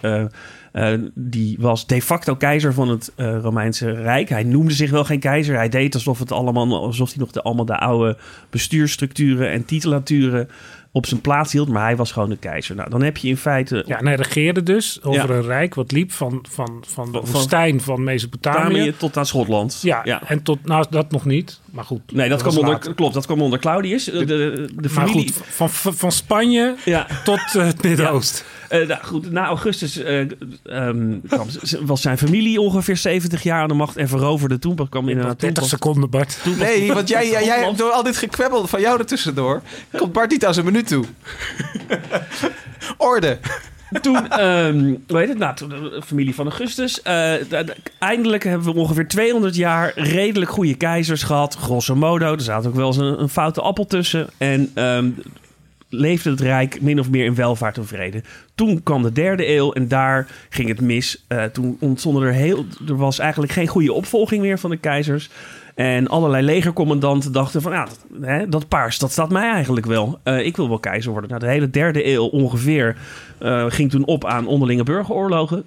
die 1.15 1.57
was 1.61 1.87
de 1.87 2.03
facto 2.03 2.35
keizer 2.35 2.75
van 2.75 2.89
het 2.89 3.13
Romeinse 3.17 3.91
Rijk. 3.91 4.29
Hij 4.29 4.45
noemde 4.45 4.75
zich 4.75 4.91
wel 4.91 5.05
geen 5.05 5.21
keizer. 5.21 5.57
Hij 5.57 5.69
deed 5.69 5.95
alsof, 5.95 6.19
het 6.19 6.33
allemaal, 6.33 6.85
alsof 6.85 7.09
hij 7.09 7.19
nog 7.19 7.31
de, 7.31 7.43
allemaal 7.43 7.65
de 7.65 7.79
oude 7.79 8.17
bestuurstructuren 8.51 9.51
en 9.51 9.65
titulaturen 9.65 10.49
op 10.93 11.07
zijn 11.07 11.21
plaats 11.21 11.53
hield. 11.53 11.69
Maar 11.69 11.83
hij 11.85 11.97
was 11.97 12.13
gewoon 12.13 12.29
de 12.29 12.37
keizer. 12.37 12.75
Nou, 12.75 12.91
dan 12.91 13.03
heb 13.03 13.17
je 13.17 13.29
in 13.29 13.37
feite 13.37 13.85
Ja, 13.87 13.99
en 13.99 14.07
hij 14.07 14.15
regeerde 14.15 14.63
dus 14.63 14.99
over 15.03 15.29
Ja. 15.31 15.35
een 15.37 15.43
rijk 15.43 15.75
wat 15.75 15.93
liep 15.93 16.13
van, 16.13 16.45
van, 16.49 16.85
van 16.87 17.13
de 17.13 17.21
Van- 17.25 17.31
woestijn 17.33 17.81
van 17.81 18.05
Mesopotamië. 18.05 18.69
Betamië 18.69 18.95
tot 18.97 19.17
aan 19.17 19.27
Schotland. 19.27 19.79
Ja, 19.83 20.01
Ja. 20.05 20.23
en 20.27 20.43
tot, 20.43 20.67
nou 20.67 20.85
dat 20.91 21.11
nog 21.11 21.25
niet, 21.25 21.61
maar 21.71 21.85
goed. 21.85 22.01
Nee, 22.13 22.29
dat, 22.29 22.43
kwam 22.43 22.57
onder, 22.57 22.73
later. 22.73 22.95
klopt, 22.95 23.15
dat 23.15 23.27
kwam 23.27 23.43
onder 23.43 23.59
Claudius. 23.59 24.05
De, 24.05 24.25
de, 24.25 24.27
de 24.27 24.69
Maar 24.83 24.91
familie. 24.91 25.33
goed, 25.33 25.47
van, 25.47 25.71
van, 25.71 25.95
van 25.95 26.13
Spanje 26.13 26.75
Ja. 26.85 27.07
tot 27.25 27.41
eh, 27.57 27.67
het 27.67 27.83
Midden-Oosten. 27.83 28.45
Eh, 28.69 28.87
nou, 28.89 29.03
goed, 29.05 29.31
na 29.31 29.47
Augustus 29.47 29.97
eh, 30.03 30.21
ehm, 30.21 31.19
kwam, 31.29 31.47
was 31.81 32.01
zijn 32.03 32.19
familie 32.19 32.61
ongeveer 32.61 32.97
70 32.97 33.43
jaar 33.43 33.63
aan 33.63 33.69
de 33.69 33.75
macht 33.75 33.97
en 33.97 34.09
veroverde 34.09 34.59
toen. 34.59 34.75
pas- 34.75 34.89
kwam 34.89 35.07
toen 35.07 35.15
30 35.21 35.53
pas- 35.53 35.69
seconden, 35.69 36.11
Bart. 36.11 36.39
Nee, 36.59 36.93
want 36.93 37.09
jij, 37.09 37.31
jij, 37.45 37.73
door 37.77 37.91
al 37.91 38.03
dit 38.03 38.17
gekwebbel 38.17 38.67
van 38.67 38.81
jou 38.81 38.99
ertussendoor, 38.99 39.63
komt 39.97 40.13
Bart 40.13 40.31
niet 40.31 40.47
aan 40.47 40.55
zijn 40.55 40.67
toe. 40.83 41.05
Orde. 42.97 43.39
Toen, 44.01 44.31
ehm 44.31 44.95
hoe 45.09 45.19
heet 45.19 45.29
het? 45.29 45.39
Nou, 45.39 45.55
de 45.69 46.03
familie 46.05 46.35
van 46.35 46.47
Augustus. 46.47 47.03
Eh, 47.03 47.35
eindelijk 47.99 48.45
hebben 48.45 48.73
we 48.73 48.81
ongeveer 48.81 49.09
200 49.09 49.57
jaar 49.57 49.93
redelijk 49.95 50.51
goede 50.51 50.75
keizers 50.75 51.23
gehad. 51.23 51.55
Grosso 51.55 51.97
modo. 51.97 52.33
Er 52.33 52.41
zat 52.41 52.67
ook 52.67 52.75
wel 52.75 52.87
eens 52.87 52.97
een, 52.97 53.21
een 53.21 53.29
foute 53.29 53.61
appel 53.61 53.87
tussen. 53.87 54.29
En 54.39 54.71
ehm, 54.75 55.11
leefde 55.89 56.31
het 56.31 56.41
Rijk 56.41 56.81
min 56.81 56.99
of 56.99 57.11
meer 57.11 57.25
in 57.25 57.35
welvaart 57.35 57.77
en 57.77 57.87
vrede. 57.87 58.23
Toen 58.55 58.83
kwam 58.83 59.03
de 59.03 59.13
derde 59.13 59.49
eeuw 59.49 59.73
en 59.73 59.89
daar 59.89 60.27
ging 60.49 60.69
het 60.69 60.81
mis. 60.81 61.25
Eh, 61.29 61.45
toen 61.45 61.77
ontstonden 61.81 62.23
er 62.23 62.33
heel... 62.33 62.65
Er 62.89 62.97
was 62.97 63.19
eigenlijk 63.19 63.53
geen 63.53 63.69
goede 63.69 63.93
opvolging 63.93 64.43
meer 64.43 64.59
van 64.59 64.71
de 64.71 64.77
keizers. 64.77 65.31
En 65.75 66.09
allerlei 66.09 66.45
legercommandanten 66.45 67.33
dachten 67.33 67.63
van... 67.63 67.73
Ja, 67.73 67.85
dat, 67.85 68.05
hè, 68.21 68.49
dat 68.49 68.69
paars, 68.69 68.99
dat 68.99 69.11
staat 69.11 69.31
mij 69.31 69.51
eigenlijk 69.51 69.87
wel. 69.87 70.19
Eh, 70.23 70.47
ik 70.47 70.57
wil 70.57 70.69
wel 70.69 70.79
keizer 70.79 71.13
worden. 71.13 71.31
Nou, 71.31 71.43
de 71.43 71.49
hele 71.49 71.71
derde 71.71 72.07
eeuw 72.07 72.25
ongeveer 72.25 72.97
eh, 73.39 73.65
ging 73.69 73.91
toen 73.91 74.05
op 74.05 74.25
aan 74.25 74.47
onderlinge 74.47 74.83
burgeroorlogen. 74.83 75.65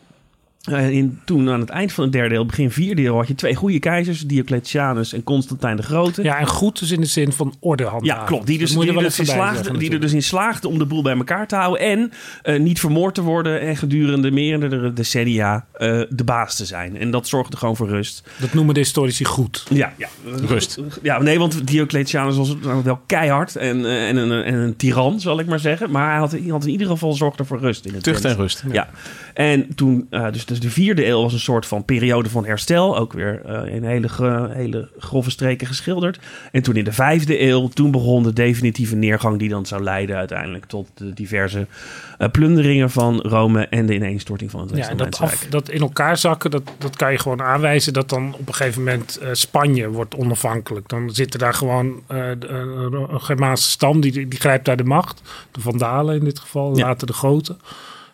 Eh, 0.63 0.89
in, 0.89 1.19
toen 1.25 1.49
aan 1.49 1.59
het 1.59 1.69
eind 1.69 1.93
van 1.93 2.03
de 2.03 2.09
derde 2.09 2.35
eeuw, 2.35 2.45
begin 2.45 2.71
vierde 2.71 3.03
eeuw... 3.03 3.15
had 3.15 3.27
je 3.27 3.35
twee 3.35 3.55
goede 3.55 3.79
keizers, 3.79 4.21
Diocletianus 4.21 5.13
en 5.13 5.23
Constantijn 5.23 5.75
de 5.75 5.83
Grote. 5.83 6.23
Ja, 6.23 6.39
en 6.39 6.47
goed 6.47 6.79
dus 6.79 6.91
in 6.91 6.99
de 6.99 7.05
zin 7.05 7.31
van 7.31 7.55
orde 7.59 7.83
handhaven. 7.83 8.21
Ja, 8.21 8.25
klopt. 8.25 8.47
Die, 8.47 8.57
dus, 8.57 8.73
moet 8.73 8.81
die, 8.81 8.89
er 8.89 8.95
wel 8.95 9.07
dus 9.07 9.19
in 9.19 9.25
slaagde, 9.25 9.55
zeggen 9.55 9.79
die 9.79 9.91
er 9.91 9.99
dus 9.99 10.13
in 10.13 10.23
slaagde 10.23 10.67
om 10.67 10.77
de 10.77 10.85
boel 10.85 11.01
bij 11.01 11.17
elkaar 11.17 11.47
te 11.47 11.55
houden. 11.55 11.81
En 11.81 12.11
eh, 12.41 12.59
niet 12.59 12.79
vermoord 12.79 13.15
te 13.15 13.21
worden 13.21 13.61
en 13.61 13.77
gedurende 13.77 14.31
meerdere 14.31 14.93
decennia 14.93 15.65
eh, 15.73 16.01
de 16.09 16.23
baas 16.23 16.55
te 16.55 16.65
zijn. 16.65 16.97
En 16.97 17.11
dat 17.11 17.27
zorgde 17.27 17.57
gewoon 17.57 17.75
voor 17.75 17.87
rust. 17.87 18.23
Dat 18.39 18.53
noemen 18.53 18.73
de 18.73 18.79
historici 18.79 19.25
goed. 19.25 19.65
Ja, 19.69 19.93
ja. 19.97 20.07
Rust. 20.45 20.79
Ja, 21.01 21.21
nee, 21.21 21.39
want 21.39 21.67
Diocletianus 21.67 22.35
was 22.35 22.55
wel 22.83 22.99
keihard 23.05 23.55
en, 23.55 23.85
en, 23.85 24.15
een, 24.15 24.43
en 24.43 24.53
een 24.53 24.75
tiran, 24.75 25.19
zal 25.19 25.39
ik 25.39 25.45
maar 25.45 25.59
zeggen. 25.59 25.91
Maar 25.91 26.09
hij 26.09 26.19
had, 26.19 26.31
hij 26.31 26.41
had 26.47 26.65
in 26.65 26.71
ieder 26.71 26.87
geval 26.87 27.13
zorgde 27.13 27.45
voor 27.45 27.59
rust 27.59 27.85
in 27.85 27.93
het 27.93 28.03
Tucht 28.03 28.25
en 28.25 28.35
rust. 28.35 28.63
Ja. 28.71 28.89
En 29.33 29.75
toen, 29.75 30.07
eh, 30.09 30.31
dus 30.31 30.52
dus 30.53 30.61
de 30.61 30.81
vierde 30.81 31.05
eeuw 31.05 31.21
was 31.21 31.33
een 31.33 31.39
soort 31.39 31.65
van 31.65 31.85
periode 31.85 32.29
van 32.29 32.45
herstel. 32.45 32.97
Ook 32.97 33.13
weer 33.13 33.41
uh, 33.47 33.75
in 33.75 33.83
hele, 33.83 34.09
hele 34.53 34.89
grove 34.99 35.29
streken 35.31 35.67
geschilderd. 35.67 36.19
En 36.51 36.61
toen 36.61 36.75
in 36.75 36.83
de 36.83 36.91
vijfde 36.91 37.41
eeuw, 37.41 37.67
toen 37.67 37.91
begon 37.91 38.23
de 38.23 38.33
definitieve 38.33 38.95
neergang 38.95 39.39
die 39.39 39.49
dan 39.49 39.65
zou 39.65 39.83
leiden 39.83 40.15
uiteindelijk 40.15 40.65
tot 40.65 40.87
de 40.93 41.13
diverse 41.13 41.67
uh, 42.19 42.27
plunderingen 42.29 42.89
van 42.89 43.19
Rome 43.21 43.67
en 43.67 43.85
de 43.85 43.93
ineenstorting 43.93 44.51
van 44.51 44.61
het 44.61 44.77
Ja, 44.77 44.89
en 44.89 44.97
dat, 44.97 45.19
af, 45.19 45.45
dat 45.49 45.69
in 45.69 45.81
elkaar 45.81 46.17
zakken, 46.17 46.51
dat, 46.51 46.63
dat 46.77 46.95
kan 46.95 47.11
je 47.11 47.17
gewoon 47.19 47.41
aanwijzen 47.41 47.93
dat 47.93 48.09
dan 48.09 48.35
op 48.39 48.47
een 48.47 48.53
gegeven 48.53 48.83
moment 48.83 49.17
eh, 49.17 49.29
Spanje 49.31 49.89
wordt 49.89 50.15
onafhankelijk. 50.15 50.89
Dan 50.89 51.09
zit 51.09 51.33
er 51.33 51.39
daar 51.39 51.53
gewoon 51.53 52.01
eh, 52.07 52.29
een, 52.29 52.93
een 52.93 53.21
Germaanse 53.21 53.69
stam, 53.69 54.01
die, 54.01 54.27
die 54.27 54.39
grijpt 54.39 54.65
daar 54.65 54.77
de 54.77 54.83
macht. 54.83 55.21
De 55.51 55.61
Vandalen 55.61 56.15
in 56.17 56.23
dit 56.23 56.39
geval, 56.39 56.77
Ja. 56.77 56.85
later 56.85 57.07
de 57.07 57.13
Goten. 57.13 57.57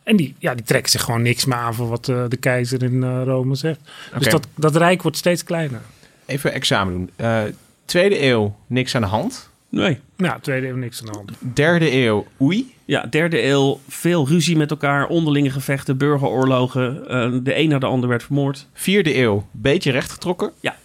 En 0.10 0.15
die, 0.15 0.36
ja, 0.39 0.56
die 0.56 0.65
trekken 0.65 0.91
zich 0.91 1.02
gewoon 1.02 1.22
niks 1.22 1.45
meer 1.45 1.58
aan 1.58 1.76
van 1.76 1.88
wat 1.88 2.10
eh, 2.10 2.24
de 2.28 2.38
keizer 2.38 2.84
in 2.84 3.04
eh, 3.04 3.22
Rome 3.24 3.56
zegt. 3.56 3.80
Dus 4.17 4.28
dat, 4.28 4.48
dat 4.56 4.76
rijk 4.76 5.02
wordt 5.02 5.17
steeds 5.17 5.43
kleiner. 5.43 5.82
Even 6.26 6.54
examen 6.54 6.93
doen. 6.93 7.10
Eh, 7.15 7.41
tweede 7.86 8.24
eeuw, 8.24 8.56
niks 8.67 8.95
aan 8.95 9.02
de 9.02 9.08
hand. 9.08 9.50
Nee. 9.69 10.00
Ja, 10.15 10.39
tweede 10.39 10.67
eeuw 10.67 10.76
niks 10.76 11.00
aan 11.00 11.06
de 11.06 11.12
hand. 11.12 11.32
Derde 11.56 11.91
eeuw, 11.91 12.28
oei. 12.41 12.74
Ja, 12.86 13.06
derde 13.10 13.43
eeuw, 13.43 13.80
veel 13.88 14.28
ruzie 14.28 14.58
met 14.58 14.72
elkaar, 14.72 15.08
onderlinge 15.08 15.50
gevechten, 15.50 15.98
burgeroorlogen. 15.98 17.08
Eh, 17.08 17.32
de 17.43 17.58
een 17.58 17.69
na 17.69 17.80
de 17.80 17.86
ander 17.86 18.10
werd 18.10 18.24
vermoord. 18.24 18.67
Vierde 18.74 19.17
eeuw, 19.17 19.48
beetje 19.52 19.91
rechtgetrokken. 19.91 20.52
Ja. 20.60 20.76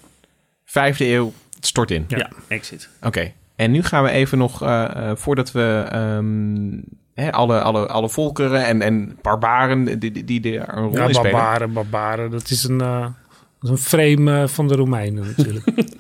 Vijfde 0.64 1.08
eeuw, 1.08 1.32
het 1.54 1.66
stort 1.66 1.90
in. 1.90 2.04
Ja, 2.08 2.30
exit. 2.48 2.88
Oké. 3.02 3.32
En 3.56 3.70
nu 3.70 3.82
gaan 3.82 4.02
we 4.02 4.10
even 4.10 4.38
nog, 4.38 4.62
eh, 4.62 4.84
eh, 4.84 5.16
voordat 5.16 5.52
we 5.52 5.86
ehm, 5.90 6.80
hè, 7.14 7.32
alle, 7.32 7.60
alle, 7.60 7.86
alle 7.86 8.08
volkeren 8.08 8.64
en, 8.66 8.82
en 8.82 9.18
barbaren 9.22 9.98
die, 9.98 10.12
die, 10.12 10.40
die 10.40 10.58
er 10.58 10.76
een 10.76 10.84
rol 10.84 10.92
Ja, 10.96 11.06
in 11.08 11.14
spelen. 11.14 11.32
barbaren, 11.32 11.72
barbaren. 11.72 12.30
Dat 12.30 12.50
is 12.50 12.64
een, 12.64 12.80
eh, 12.80 13.00
dat 13.00 13.10
is 13.62 13.70
een 13.70 13.78
frame 13.78 14.42
eh, 14.42 14.48
van 14.48 14.68
de 14.68 14.74
Romeinen 14.74 15.34
natuurlijk. 15.36 15.64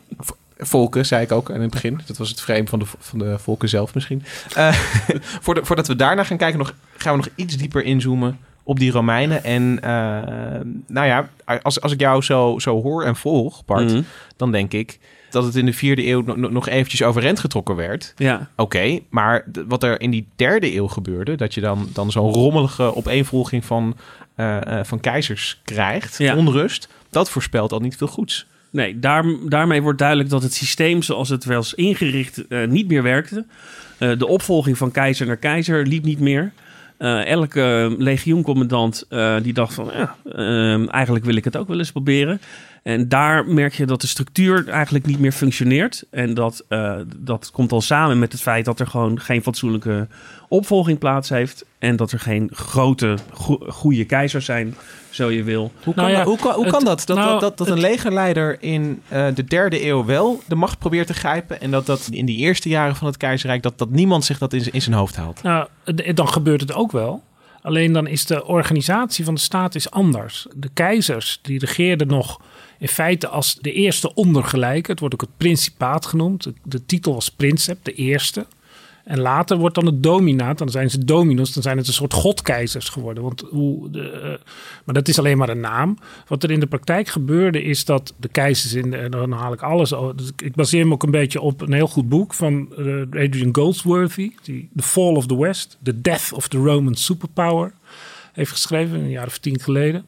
Volken, 0.58 1.06
zei 1.06 1.22
ik 1.22 1.32
ook 1.32 1.50
in 1.50 1.60
het 1.60 1.70
begin. 1.70 2.00
Dat 2.06 2.16
was 2.16 2.28
het 2.28 2.40
frame 2.40 2.66
van 2.66 2.78
de, 2.78 2.84
van 2.98 3.18
de 3.18 3.38
volken 3.38 3.68
zelf 3.68 3.94
misschien. 3.94 4.22
Eh, 4.54 4.72
voordat, 5.44 5.66
voordat 5.66 5.86
we 5.86 5.96
daarna 5.96 6.24
gaan 6.24 6.36
kijken, 6.36 6.58
nog, 6.58 6.74
gaan 6.96 7.12
we 7.12 7.24
nog 7.24 7.28
iets 7.34 7.56
dieper 7.56 7.84
inzoomen 7.84 8.38
op 8.62 8.78
die 8.78 8.90
Romeinen. 8.90 9.44
En 9.44 9.78
eh, 9.82 10.60
nou 10.86 11.06
ja, 11.06 11.28
als, 11.62 11.80
als 11.80 11.92
ik 11.92 12.00
jou 12.00 12.22
zo, 12.22 12.58
zo 12.58 12.82
hoor 12.82 13.04
en 13.04 13.16
volg, 13.16 13.64
Bart, 13.64 13.92
Mhm. 13.92 14.02
dan 14.36 14.52
denk 14.52 14.72
ik 14.72 14.98
dat 15.34 15.44
het 15.44 15.56
in 15.56 15.66
de 15.66 15.72
vierde 15.72 16.06
eeuw 16.06 16.22
nog, 16.22 16.50
nog 16.50 16.68
eventjes 16.68 17.02
overeind 17.02 17.38
getrokken 17.38 17.76
werd. 17.76 18.12
Ja. 18.16 18.48
Oké, 18.56 18.98
maar 19.10 19.44
wat 19.66 19.82
er 19.82 20.00
in 20.00 20.10
die 20.10 20.26
derde 20.36 20.74
eeuw 20.74 20.86
gebeurde, 20.88 21.34
dat 21.34 21.54
je 21.54 21.60
dan, 21.60 21.88
dan 21.92 22.10
zo'n 22.12 22.32
rommelige 22.32 22.96
opeenvolging 22.96 23.64
van, 23.64 23.96
eh, 24.34 24.78
eh, 24.78 24.84
van 24.84 25.00
keizers 25.00 25.60
krijgt, 25.64 26.18
Ja. 26.18 26.36
onrust, 26.36 26.88
dat 27.10 27.30
voorspelt 27.30 27.72
al 27.72 27.80
niet 27.80 27.96
veel 27.96 28.06
goeds. 28.06 28.46
Nee, 28.70 28.98
daar, 28.98 29.24
daarmee 29.48 29.82
wordt 29.82 29.98
duidelijk 29.98 30.28
dat 30.28 30.42
het 30.42 30.54
systeem 30.54 31.02
zoals 31.02 31.28
het 31.28 31.44
was 31.44 31.74
ingericht 31.74 32.46
eh, 32.46 32.66
niet 32.68 32.88
meer 32.88 33.02
werkte. 33.02 33.44
De 33.98 34.26
opvolging 34.26 34.78
van 34.78 34.90
keizer 34.90 35.26
naar 35.26 35.36
keizer 35.36 35.86
liep 35.86 36.04
niet 36.04 36.20
meer. 36.20 36.52
Elke 37.24 37.94
legioencommandant 37.98 39.06
die 39.42 39.52
dacht 39.52 39.74
van, 39.74 39.90
ja, 39.92 40.16
eh, 40.32 40.94
eigenlijk 40.94 41.24
wil 41.24 41.34
ik 41.36 41.44
het 41.44 41.56
ook 41.56 41.68
wel 41.68 41.78
eens 41.78 41.92
proberen. 41.92 42.40
En 42.84 43.08
daar 43.08 43.46
merk 43.46 43.74
je 43.74 43.86
dat 43.86 44.00
de 44.00 44.06
structuur 44.06 44.68
eigenlijk 44.68 45.06
niet 45.06 45.18
meer 45.18 45.32
functioneert. 45.32 46.04
En 46.10 46.34
dat, 46.34 46.64
eh, 46.68 46.96
dat 47.16 47.50
komt 47.52 47.72
al 47.72 47.80
samen 47.80 48.18
met 48.18 48.32
het 48.32 48.40
feit 48.40 48.64
dat 48.64 48.80
er 48.80 48.86
gewoon 48.86 49.20
geen 49.20 49.42
fatsoenlijke 49.42 50.08
opvolging 50.48 50.98
plaats 50.98 51.28
heeft. 51.28 51.64
En 51.78 51.96
dat 51.96 52.12
er 52.12 52.18
geen 52.18 52.50
grote, 52.52 53.16
go- 53.32 53.64
goede 53.68 54.04
keizers 54.04 54.44
zijn, 54.44 54.74
zo 55.10 55.30
je 55.30 55.42
wil. 55.42 55.72
Hoe 55.84 55.94
kan, 55.94 56.04
Nou 56.04 56.16
ja, 56.16 56.24
hoe 56.24 56.38
kan, 56.38 56.52
hoe 56.54 56.62
het- 56.64 56.72
kan 56.72 56.84
dat? 56.84 57.02
Dat, 57.06 57.16
nou, 57.16 57.30
dat, 57.30 57.40
dat, 57.40 57.58
dat 57.58 57.68
een 57.68 57.80
legerleider 57.82 58.56
in 58.62 59.02
eh, 59.08 59.26
de 59.34 59.44
derde 59.44 59.86
eeuw 59.86 60.04
wel 60.04 60.42
de 60.46 60.54
macht 60.54 60.78
probeert 60.78 61.06
te 61.06 61.14
grijpen. 61.14 61.60
En 61.60 61.70
dat 61.70 61.86
dat 61.86 62.08
in 62.12 62.26
die 62.26 62.38
eerste 62.38 62.68
jaren 62.68 62.96
van 62.96 63.06
het 63.06 63.16
keizerrijk, 63.16 63.62
dat, 63.62 63.78
dat 63.78 63.90
niemand 63.90 64.24
zich 64.24 64.38
dat 64.38 64.52
in, 64.52 64.72
in 64.72 64.82
zijn 64.82 64.96
hoofd 64.96 65.16
haalt. 65.16 65.42
Nou, 65.42 65.66
dan 66.14 66.28
gebeurt 66.28 66.60
het 66.60 66.72
ook 66.74 66.92
wel. 66.92 67.22
Alleen 67.62 67.92
dan 67.92 68.06
is 68.06 68.26
de 68.26 68.46
organisatie 68.46 69.24
van 69.24 69.34
de 69.34 69.40
staat 69.40 69.74
is 69.74 69.90
anders. 69.90 70.46
De 70.56 70.68
keizers 70.74 71.38
die 71.42 71.58
regeerden 71.58 72.06
nog 72.06 72.40
in 72.78 72.88
feite 72.88 73.28
als 73.28 73.54
de 73.60 73.72
eerste 73.72 74.14
ondergelijke. 74.14 74.90
Het 74.90 75.00
wordt 75.00 75.14
ook 75.14 75.20
het 75.20 75.36
principaat 75.36 76.06
genoemd. 76.06 76.52
De, 76.64 76.86
titel 76.86 77.14
was 77.14 77.30
prinsep, 77.30 77.78
de 77.82 77.92
eerste. 77.92 78.46
En 79.04 79.18
later 79.20 79.56
wordt 79.58 79.74
dan 79.74 79.86
het 79.86 80.02
dominaat. 80.02 80.58
Dan 80.58 80.68
zijn 80.68 80.90
ze 80.90 81.04
dominus. 81.04 81.52
Dan 81.52 81.62
zijn 81.62 81.76
het 81.76 81.86
een 81.86 81.92
soort 81.92 82.12
godkeizers 82.12 82.88
geworden. 82.88 83.22
Want 83.22 83.44
hoe 83.50 83.90
de, 83.90 84.10
eh, 84.10 84.28
maar 84.84 84.94
dat 84.94 85.08
is 85.08 85.18
alleen 85.18 85.38
maar 85.38 85.48
een 85.48 85.60
naam. 85.60 85.98
Wat 86.28 86.42
er 86.42 86.50
in 86.50 86.60
de 86.60 86.66
praktijk 86.66 87.08
gebeurde 87.08 87.62
is 87.62 87.84
dat 87.84 88.14
de 88.16 88.28
keizers 88.28 88.72
in 88.74 88.94
en 88.94 89.10
dan 89.10 89.32
haal 89.32 89.52
ik 89.52 89.62
alles. 89.62 89.88
Dus 90.16 90.28
ik- 90.28 90.42
ik 90.42 90.54
baseer 90.54 90.86
me 90.86 90.92
ook 90.92 91.02
een 91.02 91.10
beetje 91.10 91.40
op 91.40 91.60
een 91.60 91.72
heel 91.72 91.88
goed 91.88 92.08
boek 92.08 92.34
van 92.34 92.68
eh, 92.78 93.22
Adrian 93.24 93.54
Goldsworthy. 93.54 94.32
Die 94.42 94.68
The 94.76 94.82
Fall 94.82 95.14
of 95.14 95.26
the 95.26 95.38
West, 95.38 95.78
The 95.82 96.00
Death 96.00 96.32
of 96.32 96.48
the 96.48 96.58
Roman 96.58 96.94
Superpower 96.94 97.72
heeft 98.32 98.50
geschreven 98.50 98.98
een 99.00 99.10
jaar 99.10 99.26
of 99.26 99.38
tien 99.38 99.60
geleden. 99.60 100.04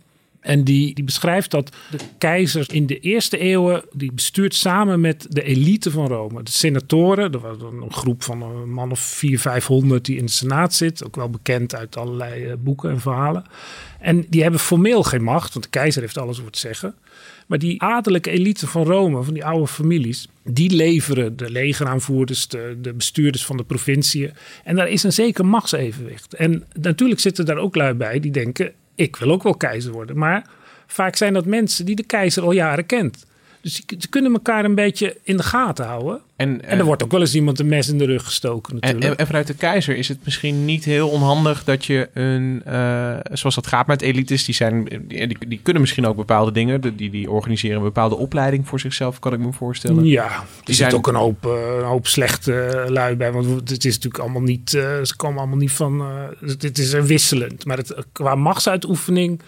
En 0.46 0.64
die, 0.64 0.94
die 0.94 1.04
beschrijft 1.04 1.50
dat 1.50 1.72
de 1.90 1.98
keizers 2.18 2.66
in 2.66 2.86
de 2.86 2.98
eerste 2.98 3.38
eeuwen, 3.38 3.82
die 3.92 4.12
bestuurt 4.12 4.54
samen 4.54 5.00
met 5.00 5.26
de 5.28 5.42
elite 5.42 5.90
van 5.90 6.06
Rome. 6.06 6.42
De 6.42 6.50
senatoren, 6.50 7.32
er 7.32 7.38
was 7.38 7.56
een 7.60 7.92
groep 7.92 8.22
van 8.22 8.42
een 8.42 8.70
man 8.70 8.90
of 8.90 9.00
vier, 9.00 9.40
vijfhonderd 9.40 10.04
die 10.04 10.16
in 10.16 10.24
de 10.24 10.30
senaat 10.30 10.74
zit. 10.74 11.04
Ook 11.04 11.16
wel 11.16 11.30
bekend 11.30 11.74
uit 11.74 11.96
allerlei 11.96 12.44
eh, 12.44 12.52
boeken 12.58 12.90
en 12.90 13.00
verhalen. 13.00 13.44
En 14.00 14.26
die 14.28 14.42
hebben 14.42 14.60
formeel 14.60 15.02
geen 15.02 15.22
macht, 15.22 15.52
want 15.52 15.64
de 15.64 15.70
keizer 15.70 16.02
heeft 16.02 16.18
alles 16.18 16.38
voor 16.38 16.50
te 16.50 16.58
zeggen. 16.58 16.94
Maar 17.46 17.58
die 17.58 17.82
adellijke 17.82 18.30
elite 18.30 18.66
van 18.66 18.84
Rome, 18.84 19.22
van 19.22 19.34
die 19.34 19.44
oude 19.44 19.66
families, 19.66 20.28
die 20.44 20.70
leveren 20.70 21.36
de 21.36 21.50
legeraanvoerders, 21.50 22.48
de, 22.48 22.76
de 22.80 22.92
bestuurders 22.92 23.44
van 23.44 23.56
de 23.56 23.64
provinciën. 23.64 24.32
En 24.64 24.76
daar 24.76 24.88
is 24.88 25.02
een 25.02 25.12
zeker 25.12 25.46
machtsevenwicht. 25.46 26.34
En 26.34 26.64
natuurlijk 26.80 27.20
zitten 27.20 27.44
daar 27.46 27.58
ook 27.58 27.76
lui 27.76 27.94
bij 27.94 28.20
die 28.20 28.30
denken, 28.30 28.72
ik 28.96 29.16
wil 29.16 29.30
ook 29.30 29.42
wel 29.42 29.56
keizer 29.56 29.92
worden. 29.92 30.18
Maar 30.18 30.46
vaak 30.86 31.16
zijn 31.16 31.32
dat 31.32 31.46
mensen 31.46 31.84
die 31.84 31.96
de 31.96 32.06
keizer 32.06 32.42
al 32.42 32.52
jaren 32.52 32.86
kent. 32.86 33.26
Dus 33.66 33.82
ze 33.98 34.08
kunnen 34.08 34.32
elkaar 34.32 34.64
een 34.64 34.74
beetje 34.74 35.16
in 35.22 35.36
de 35.36 35.42
gaten 35.42 35.86
houden. 35.86 36.20
En, 36.36 36.64
En 36.64 36.78
er 36.78 36.84
wordt 36.84 37.02
ook 37.02 37.10
wel 37.10 37.20
eens 37.20 37.34
iemand 37.34 37.58
een 37.58 37.66
mes 37.66 37.88
in 37.88 37.98
de 37.98 38.04
rug 38.04 38.24
gestoken 38.24 38.72
En, 38.72 38.78
natuurlijk. 38.80 39.12
en, 39.12 39.18
en 39.18 39.26
vanuit 39.26 39.46
de 39.46 39.54
keizer 39.54 39.96
is 39.96 40.08
het 40.08 40.18
misschien 40.24 40.64
niet 40.64 40.84
heel 40.84 41.08
onhandig 41.08 41.64
dat 41.64 41.84
je 41.84 42.08
een, 42.12 42.62
eh, 42.64 43.16
zoals 43.32 43.54
dat 43.54 43.66
gaat 43.66 43.86
met 43.86 44.02
elites, 44.02 44.44
die, 44.44 44.54
zijn, 44.54 44.84
die, 44.84 45.26
die, 45.26 45.38
die 45.48 45.60
kunnen 45.62 45.82
misschien 45.82 46.06
ook 46.06 46.16
bepaalde 46.16 46.52
dingen, 46.52 46.80
die, 46.96 47.10
die, 47.10 47.30
organiseren 47.30 47.76
een 47.76 47.82
bepaalde 47.82 48.16
opleiding 48.16 48.68
voor 48.68 48.80
zichzelf, 48.80 49.18
kan 49.18 49.32
ik 49.32 49.38
me 49.38 49.52
voorstellen. 49.52 50.04
Ja, 50.04 50.24
er 50.30 50.44
die 50.64 50.74
zit 50.74 50.94
ook 50.94 51.06
een 51.06 51.14
hoop, 51.14 51.46
eh, 51.46 51.76
een 51.78 51.84
hoop 51.84 52.06
slechte 52.06 52.52
eh, 52.52 52.90
lui 52.90 53.16
bij. 53.16 53.32
Want 53.32 53.70
het 53.70 53.84
is 53.84 53.94
natuurlijk 53.94 54.22
allemaal 54.22 54.42
niet, 54.42 54.74
eh, 54.74 55.02
ze 55.02 55.16
komen 55.16 55.38
allemaal 55.38 55.58
niet 55.58 55.72
van, 55.72 56.00
eh, 56.00 56.48
het, 56.60 56.78
is 56.78 56.92
wisselend. 56.92 57.64
Maar 57.64 57.76
het, 57.76 57.94
qua 58.12 58.34
machtsuitoefening 58.34 59.40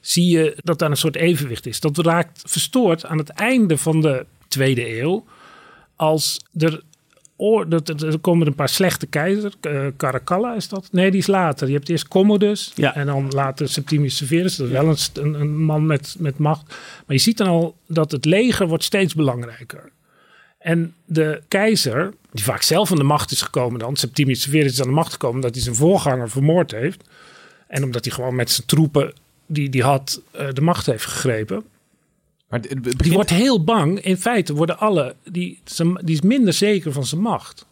zie 0.00 0.38
je 0.38 0.56
dat 0.62 0.78
daar 0.78 0.90
een 0.90 0.96
soort 0.96 1.16
evenwicht 1.16 1.66
is. 1.66 1.80
Dat 1.80 1.98
raakt 1.98 2.42
verstoord 2.46 3.04
aan 3.06 3.18
het 3.18 3.28
einde 3.28 3.76
van 3.78 4.00
de 4.00 4.26
tweede 4.48 5.00
eeuw. 5.00 5.24
Als 5.96 6.44
er, 6.58 6.82
er 8.06 8.18
komen 8.20 8.46
een 8.46 8.54
paar 8.54 8.68
slechte 8.68 9.06
keizers. 9.06 9.54
eh, 9.60 9.86
Caracalla 9.96 10.54
is 10.54 10.68
dat? 10.68 10.88
Nee, 10.92 11.10
die 11.10 11.20
is 11.20 11.26
later. 11.26 11.68
Je 11.68 11.74
hebt 11.74 11.88
eerst 11.88 12.08
Commodus 12.08 12.72
en 12.76 13.06
dan 13.06 13.28
later 13.28 13.68
Septimius 13.68 14.16
Severus. 14.16 14.56
Dat 14.56 14.66
is 14.66 14.72
wel 14.72 14.96
een, 15.24 15.40
een 15.40 15.62
man 15.62 15.86
met, 15.86 16.16
met 16.18 16.38
macht. 16.38 16.66
Maar 17.06 17.16
je 17.16 17.18
ziet 17.18 17.36
dan 17.36 17.46
al 17.46 17.76
dat 17.86 18.12
het 18.12 18.24
leger 18.24 18.68
wordt 18.68 18.84
steeds 18.84 19.14
belangrijker. 19.14 19.90
En 20.58 20.94
de 21.04 21.42
keizer, 21.48 22.14
die 22.32 22.44
vaak 22.44 22.62
zelf 22.62 22.90
aan 22.90 22.96
de 22.96 23.02
macht 23.02 23.30
is 23.30 23.42
gekomen 23.42 23.78
dan, 23.78 23.96
Septimius 23.96 24.42
Severus 24.42 24.72
is 24.72 24.80
aan 24.80 24.86
de 24.86 24.92
macht 24.92 25.12
gekomen 25.12 25.36
omdat 25.36 25.54
hij 25.54 25.62
zijn 25.62 25.74
voorganger 25.74 26.30
vermoord 26.30 26.70
heeft. 26.70 27.08
En 27.68 27.84
omdat 27.84 28.04
hij 28.04 28.14
gewoon 28.14 28.34
met 28.34 28.50
zijn 28.50 28.66
troepen 28.66 29.12
die 29.52 29.68
hij 29.70 29.80
had 29.80 30.22
eh, 30.30 30.48
de 30.52 30.60
macht 30.60 30.86
heeft 30.86 31.04
gegrepen. 31.04 31.62
Maar 32.48 32.60
het- 32.60 32.98
Die 32.98 33.12
wordt 33.12 33.30
heel 33.30 33.64
bang. 33.64 34.00
In 34.00 34.16
feite 34.16 34.54
worden 34.54 34.78
alle, 34.78 35.14
die, 35.30 35.58
die 36.04 36.14
is 36.14 36.20
minder 36.20 36.52
zeker 36.52 36.92
van 36.92 37.06
zijn 37.06 37.20
macht. 37.20 37.66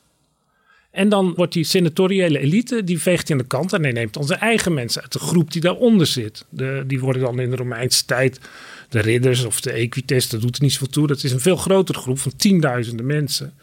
En 0.90 1.08
dan 1.08 1.34
wordt 1.34 1.52
die 1.52 1.64
senatoriële 1.64 2.38
elite, 2.38 2.84
die 2.84 3.00
veegt 3.00 3.30
aan 3.30 3.38
de 3.38 3.46
kant 3.46 3.72
en 3.72 3.80
neemt 3.80 4.18
zijn 4.20 4.40
eigen 4.40 4.74
mensen 4.74 5.02
uit 5.02 5.12
de 5.12 5.18
groep 5.18 5.52
die 5.52 5.60
daaronder 5.60 6.06
zit. 6.06 6.44
De, 6.48 6.84
die 6.86 7.00
worden 7.00 7.22
dan 7.22 7.40
in 7.40 7.50
de 7.50 7.56
Romeinse 7.56 8.04
tijd 8.04 8.40
de 8.88 9.00
ridders 9.00 9.44
of 9.44 9.60
de 9.60 9.70
equites, 9.72 10.28
dat 10.28 10.40
doet 10.40 10.56
er 10.56 10.62
niet 10.62 10.72
zoveel 10.72 10.88
toe. 10.88 11.06
Dat 11.06 11.24
is 11.24 11.32
een 11.32 11.40
veel 11.40 11.56
grotere 11.56 11.98
groep 11.98 12.18
van 12.18 12.36
tienduizenden 12.36 13.06
mensen. 13.06 13.54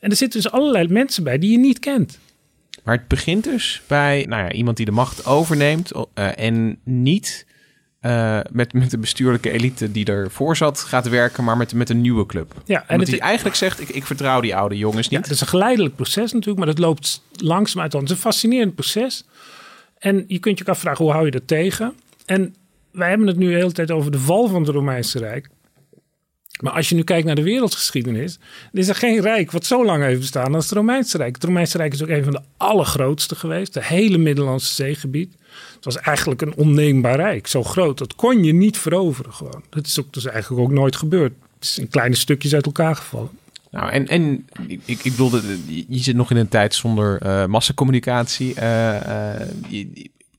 En 0.00 0.10
er 0.10 0.16
zitten 0.16 0.42
dus 0.42 0.50
allerlei 0.52 0.88
mensen 0.88 1.24
bij 1.24 1.38
die 1.38 1.50
je 1.50 1.58
niet 1.58 1.78
kent. 1.78 2.18
Maar 2.82 2.96
het 2.96 3.08
begint 3.08 3.44
dus 3.44 3.82
bij 3.86 4.24
nou 4.28 4.42
ja, 4.42 4.52
iemand 4.52 4.76
die 4.76 4.86
de 4.86 4.92
macht 4.92 5.26
overneemt 5.26 5.90
eh, 6.14 6.38
en 6.38 6.78
niet 6.84 7.46
eh, 8.02 8.40
met, 8.50 8.72
met 8.72 8.90
de 8.90 8.98
bestuurlijke 8.98 9.50
elite 9.50 9.92
die 9.92 10.04
ervoor 10.04 10.56
zat 10.56 10.80
gaat 10.80 11.08
werken, 11.08 11.44
maar 11.44 11.56
met, 11.56 11.74
met 11.74 11.90
een 11.90 12.00
nieuwe 12.00 12.26
club. 12.26 12.54
Ja, 12.64 12.84
en 12.86 13.00
hij 13.00 13.18
eigenlijk 13.18 13.56
zegt, 13.56 13.80
ik, 13.80 13.88
ik 13.88 14.06
vertrouw 14.06 14.40
die 14.40 14.56
oude 14.56 14.76
jongens 14.76 15.08
Ja, 15.08 15.16
niet. 15.16 15.24
het 15.24 15.34
is 15.34 15.40
een 15.40 15.46
geleidelijk 15.46 15.94
proces 15.94 16.32
natuurlijk, 16.32 16.58
maar 16.58 16.74
dat 16.74 16.78
loopt 16.78 17.22
langzaam 17.32 17.82
uit. 17.82 17.92
Het 17.92 18.02
is 18.02 18.10
een 18.10 18.16
fascinerend 18.16 18.74
proces. 18.74 19.24
En 19.98 20.24
je 20.26 20.38
kunt 20.38 20.58
je 20.58 20.64
afvragen, 20.64 21.04
hoe 21.04 21.12
hou 21.12 21.24
je 21.24 21.30
dat 21.30 21.46
tegen? 21.46 21.94
En 22.24 22.54
wij 22.92 23.08
hebben 23.08 23.26
het 23.26 23.36
nu 23.36 23.48
de 23.48 23.54
hele 23.56 23.72
tijd 23.72 23.90
over 23.90 24.10
de 24.10 24.18
val 24.18 24.48
van 24.48 24.62
het 24.62 24.70
Romeinse 24.70 25.18
Rijk. 25.18 25.48
Maar 26.60 26.72
als 26.72 26.88
je 26.88 26.94
nu 26.94 27.02
kijkt 27.02 27.26
naar 27.26 27.34
de 27.34 27.42
wereldgeschiedenis, 27.42 28.38
is 28.72 28.88
er 28.88 28.94
geen 28.94 29.20
rijk 29.20 29.50
wat 29.50 29.66
zo 29.66 29.84
lang 29.84 30.02
heeft 30.02 30.20
bestaan 30.20 30.54
als 30.54 30.64
het 30.64 30.74
Romeinse 30.74 31.16
Rijk. 31.16 31.34
Het 31.34 31.44
Romeinse 31.44 31.76
Rijk 31.76 31.92
is 31.92 32.02
ook 32.02 32.08
een 32.08 32.24
van 32.24 32.32
de 32.32 32.42
allergrootste 32.56 33.34
geweest. 33.34 33.74
De 33.74 33.84
hele 33.84 34.18
Middellandse 34.18 34.74
zeegebied. 34.74 35.34
Het 35.84 35.94
was 35.94 36.02
eigenlijk 36.02 36.42
een 36.42 36.54
onneembaar 36.54 37.16
rijk. 37.16 37.46
Zo 37.46 37.62
groot, 37.62 37.98
dat 37.98 38.14
kon 38.14 38.44
je 38.44 38.52
niet 38.54 38.78
veroveren 38.78 39.32
gewoon. 39.32 39.62
Dat 39.70 39.86
is 39.86 40.00
ook 40.00 40.12
dus 40.12 40.24
eigenlijk 40.26 40.62
ook 40.62 40.72
nooit 40.72 40.96
gebeurd. 40.96 41.32
Het 41.54 41.64
is 41.64 41.78
in 41.78 41.88
kleine 41.88 42.16
stukjes 42.16 42.54
uit 42.54 42.66
elkaar 42.66 42.96
gevallen. 42.96 43.30
Nou, 43.70 43.90
en, 43.90 44.08
en 44.08 44.46
ik, 44.66 44.80
ik 44.86 45.02
bedoel, 45.02 45.30
je 45.88 45.98
zit 45.98 46.16
nog 46.16 46.30
in 46.30 46.36
een 46.36 46.48
tijd 46.48 46.74
zonder 46.74 47.18
eh, 47.22 47.46
massacommunicatie. 47.46 48.54
Eh, 48.54 49.40
eh, 49.40 49.48
je, 49.68 49.88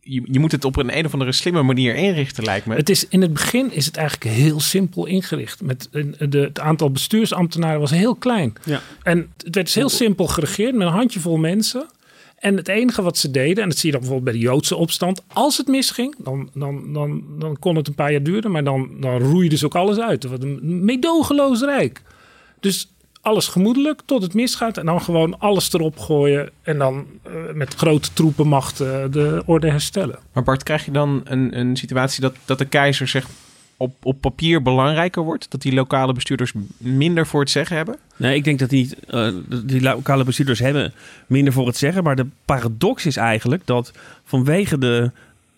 je, 0.02 0.22
je 0.26 0.40
moet 0.40 0.52
het 0.52 0.66
op 0.66 0.76
een 0.76 0.98
een 0.98 1.06
of 1.06 1.14
andere 1.14 1.32
slimme 1.32 1.62
manier 1.64 1.96
inrichten, 1.96 2.44
lijkt 2.44 2.66
me. 2.66 2.76
Het 2.76 2.90
is, 2.90 3.08
in 3.08 3.22
het 3.22 3.34
begin 3.34 3.72
is 3.74 3.86
het 3.86 3.98
eigenlijk 3.98 4.36
heel 4.36 4.60
simpel 4.60 5.06
ingericht. 5.06 5.62
Met 5.62 5.88
een- 5.92 6.16
de, 6.30 6.40
het 6.40 6.60
aantal 6.60 6.92
bestuursambtenaren 6.92 7.80
was 7.80 7.92
heel 7.92 8.16
klein. 8.16 8.54
Ja. 8.64 8.82
En 9.04 9.18
het 9.44 9.56
werd 9.56 9.66
dus 9.66 9.76
heel 9.76 9.90
simpel 9.90 10.28
geregeerd 10.28 10.76
met 10.76 10.88
een 10.88 10.94
handjevol 10.94 11.38
mensen. 11.38 11.86
En 12.44 12.56
het 12.56 12.68
enige 12.68 13.02
wat 13.02 13.18
ze 13.18 13.32
deden, 13.32 13.64
en 13.64 13.70
dat 13.70 13.78
zie 13.78 13.86
je 13.86 13.92
dan 13.92 14.00
bijvoorbeeld 14.00 14.32
bij 14.32 14.42
de 14.42 14.48
Joodse 14.50 14.76
opstand. 14.76 15.24
Als 15.34 15.58
het 15.58 15.68
misging, 15.68 16.16
dan, 16.18 16.50
dan, 16.54 16.94
dan, 16.94 17.24
dan 17.40 17.60
kon 17.60 17.76
het 17.76 17.88
een 17.88 17.94
paar 17.94 18.12
jaar 18.12 18.24
duren. 18.24 18.52
Maar 18.52 18.64
dan, 18.64 18.90
dan 19.00 19.18
roeide 19.18 19.58
ze 19.58 19.66
ook 19.66 19.76
alles 19.76 20.00
uit. 20.00 20.24
Was 20.24 20.40
een 20.40 20.86
meedogenloos 20.86 21.62
rijk. 21.62 22.02
Dus 22.60 22.92
alles 23.22 23.48
gemoedelijk 23.48 24.02
tot 24.06 24.22
het 24.22 24.34
misgaat. 24.34 24.78
En 24.78 24.86
dan 24.86 25.02
gewoon 25.02 25.40
alles 25.40 25.74
erop 25.74 26.00
gooien. 26.00 26.50
En 26.62 26.78
dan 26.78 27.06
eh, 27.24 27.34
met 27.54 27.74
grote 27.74 28.14
troepenmacht 28.14 28.80
eh, 28.80 29.04
de 29.12 29.44
orde 29.46 29.70
herstellen. 29.70 30.20
Maar 30.34 30.44
Bart, 30.44 30.64
krijg 30.64 30.86
je 30.86 30.92
dan 30.92 31.22
een, 31.24 31.60
een 31.60 31.78
situatie 31.78 32.22
dat, 32.22 32.36
dat 32.46 32.58
de 32.58 32.66
keizer 32.66 33.08
zeg, 33.08 33.28
op, 33.78 33.96
op 34.04 34.22
papier 34.22 34.62
belangrijker 34.62 35.24
wordt? 35.24 35.52
Dat 35.52 35.62
die 35.62 35.74
lokale 35.74 36.14
bestuurders 36.14 36.54
minder 36.78 37.28
voor 37.28 37.40
het 37.40 37.50
zeggen 37.50 37.76
hebben? 37.76 37.98
Nee, 38.16 38.36
ik 38.36 38.44
denk 38.44 38.60
dat 38.60 38.70
die, 38.70 38.90
eh, 39.08 39.34
die 39.66 39.82
lokale 39.82 40.24
bestuurders 40.24 40.60
hebben 40.60 40.94
minder 41.28 41.54
voor 41.54 41.68
het 41.68 41.78
zeggen. 41.78 42.04
Maar 42.04 42.16
de 42.16 42.28
paradox 42.46 43.06
is 43.06 43.18
eigenlijk 43.18 43.66
dat 43.66 43.92
vanwege 44.24 44.78
de 44.78 45.12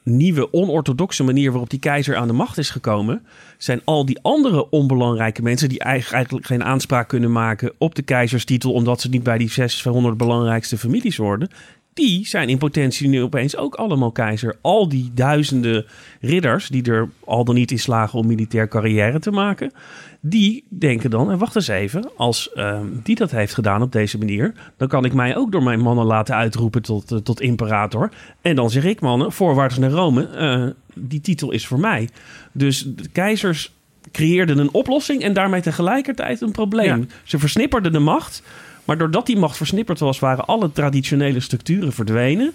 nieuwe 0.04 0.54
onorthodoxe 0.54 1.24
manier 1.24 1.52
waarop 1.52 1.70
die 1.70 1.80
keizer 1.80 2.16
aan 2.16 2.28
de 2.28 2.34
macht 2.34 2.58
is 2.58 2.70
gekomen, 2.70 3.26
zijn 3.58 3.82
al 3.84 4.06
die 4.06 4.20
andere 4.22 4.70
onbelangrijke 4.70 5.42
mensen 5.42 5.70
die 5.70 5.80
eigenlijk 5.80 6.46
geen 6.46 6.64
aanspraak 6.64 7.08
kunnen 7.08 7.32
maken 7.32 7.74
op 7.78 7.96
de 7.96 8.02
keizerstitel, 8.02 8.74
omdat 8.74 9.02
ze 9.02 9.10
niet 9.10 9.24
bij 9.24 9.38
die 9.38 9.52
600 9.52 10.18
belangrijkste 10.18 10.78
families 10.78 11.18
horen, 11.18 11.50
die 11.96 12.28
zijn 12.28 12.50
in 12.50 12.58
potentie 12.58 13.08
nu 13.08 13.22
opeens 13.22 13.58
ook 13.58 13.76
allemaal 13.76 14.12
keizer. 14.12 14.56
Al 14.62 14.90
die 14.90 15.12
duizenden 15.14 15.86
ridders 16.22 16.68
die 16.68 16.92
er 16.92 17.10
al 17.26 17.44
dan 17.44 17.56
niet 17.56 17.72
in 17.72 17.80
slagen 17.80 18.20
om 18.20 18.28
militair 18.28 18.68
carrière 18.68 19.20
te 19.20 19.32
maken, 19.32 19.72
die 20.20 20.66
denken 20.70 21.10
dan, 21.10 21.32
en 21.32 21.38
wacht 21.38 21.56
eens 21.56 21.68
even, 21.68 22.12
als 22.18 22.54
ehm, 22.54 22.86
die 23.04 23.16
dat 23.16 23.32
heeft 23.32 23.54
gedaan 23.54 23.82
op 23.82 23.92
deze 23.92 24.18
manier, 24.18 24.54
dan 24.78 24.88
kan 24.88 25.06
ik 25.06 25.14
mij 25.14 25.36
ook 25.36 25.52
door 25.52 25.64
mijn 25.64 25.80
mannen 25.80 26.06
laten 26.06 26.36
uitroepen 26.36 26.82
tot, 26.82 27.12
eh, 27.12 27.18
tot 27.18 27.42
imperator. 27.42 28.12
En 28.42 28.56
dan 28.56 28.70
zeg 28.70 28.84
ik, 28.84 29.02
mannen, 29.02 29.32
voorwaarts 29.32 29.78
naar 29.78 29.92
Rome, 29.92 30.28
eh, 30.28 30.68
die 30.94 31.22
titel 31.22 31.52
is 31.52 31.68
voor 31.68 31.80
mij. 31.80 32.10
Dus 32.52 32.84
de 32.96 33.10
keizers 33.10 33.74
creëerden 34.12 34.58
een 34.58 34.74
oplossing 34.74 35.22
en 35.22 35.34
daarmee 35.34 35.62
tegelijkertijd 35.62 36.42
een 36.42 36.52
probleem. 36.52 37.08
Ze 37.24 37.40
versnipperden 37.40 37.92
de 37.92 38.00
macht, 38.00 38.44
maar 38.86 38.98
doordat 38.98 39.26
die 39.26 39.38
macht 39.38 39.58
versnipperd 39.58 40.00
was, 40.00 40.20
waren 40.20 40.46
alle 40.46 40.72
traditionele 40.72 41.40
structuren 41.40 41.94
verdwenen. 41.94 42.54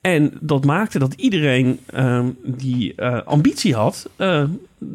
En 0.00 0.32
dat 0.40 0.64
maakte 0.64 0.98
dat 0.98 1.12
iedereen 1.12 1.80
ehm, 1.86 2.26
die 2.42 2.94
eh, 2.94 3.20
ambitie 3.24 3.74
had, 3.74 4.08
eh, 4.16 4.42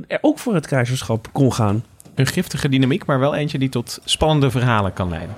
er 0.07 0.17
ook 0.21 0.39
voor 0.39 0.53
het 0.53 0.67
keizerschap 0.67 1.27
kon 1.31 1.53
gaan. 1.53 1.83
Een 2.15 2.27
giftige 2.27 2.69
dynamiek, 2.69 3.05
maar 3.05 3.19
wel 3.19 3.35
eentje 3.35 3.57
die 3.59 3.69
tot 3.69 3.99
spannende 4.05 4.51
verhalen 4.51 4.93
kan 4.93 5.09
leiden. 5.09 5.35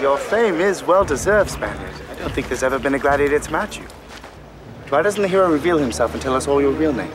Your 0.00 0.18
fame 0.18 0.68
is 0.68 0.84
well 0.84 1.06
deserved, 1.06 1.50
Spaniard. 1.50 1.94
I 2.16 2.22
don't 2.22 2.32
think 2.32 2.46
there's 2.46 2.62
ever 2.62 2.80
been 2.80 2.94
a 2.94 2.98
gladiator 2.98 3.40
to 3.40 3.50
match 3.50 3.76
you. 3.76 3.86
Why 4.88 5.02
doesn't 5.02 5.22
the 5.22 5.28
hero 5.28 5.50
reveal 5.50 5.78
himself 5.78 6.12
and 6.12 6.20
tell 6.22 6.34
us 6.34 6.46
all 6.46 6.60
your 6.60 6.78
real 6.78 6.92
name? 6.92 7.12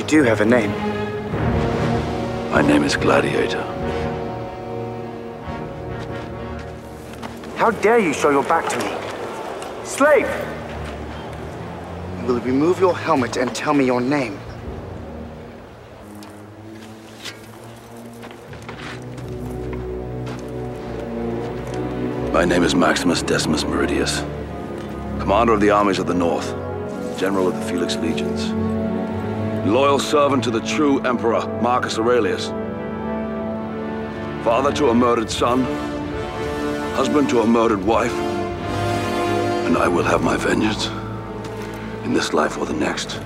You 0.00 0.06
do 0.06 0.22
have 0.22 0.40
a 0.40 0.46
name. 0.46 0.70
My 2.50 2.62
name 2.62 2.84
is 2.84 2.96
Gladiator. 2.96 3.60
How 7.56 7.70
dare 7.70 7.98
you 7.98 8.14
show 8.14 8.30
your 8.30 8.42
back 8.44 8.66
to 8.70 8.78
me? 8.78 9.84
Slave! 9.84 10.26
You 12.18 12.32
will 12.32 12.40
remove 12.40 12.80
your 12.80 12.96
helmet 12.96 13.36
and 13.36 13.54
tell 13.54 13.74
me 13.74 13.84
your 13.84 14.00
name. 14.00 14.40
My 22.32 22.46
name 22.46 22.62
is 22.62 22.74
Maximus 22.74 23.22
Decimus 23.22 23.64
Meridius, 23.64 24.20
commander 25.20 25.52
of 25.52 25.60
the 25.60 25.68
armies 25.68 25.98
of 25.98 26.06
the 26.06 26.14
North, 26.14 26.48
general 27.18 27.48
of 27.48 27.54
the 27.54 27.60
Felix 27.66 27.96
Legions, 27.96 28.50
loyal 29.66 29.98
servant 29.98 30.44
to 30.44 30.50
the 30.50 30.60
true 30.60 31.00
emperor 31.00 31.46
Marcus 31.60 31.98
Aurelius, 31.98 32.48
father 34.44 34.72
to 34.72 34.88
a 34.88 34.94
murdered 34.94 35.30
son, 35.30 35.62
husband 36.94 37.28
to 37.28 37.40
a 37.40 37.46
murdered 37.46 37.84
wife, 37.84 38.14
and 39.66 39.76
I 39.76 39.86
will 39.88 40.04
have 40.04 40.22
my 40.22 40.36
vengeance 40.36 40.86
in 42.04 42.14
this 42.14 42.32
life 42.32 42.58
or 42.58 42.64
the 42.64 42.72
next. 42.72 43.20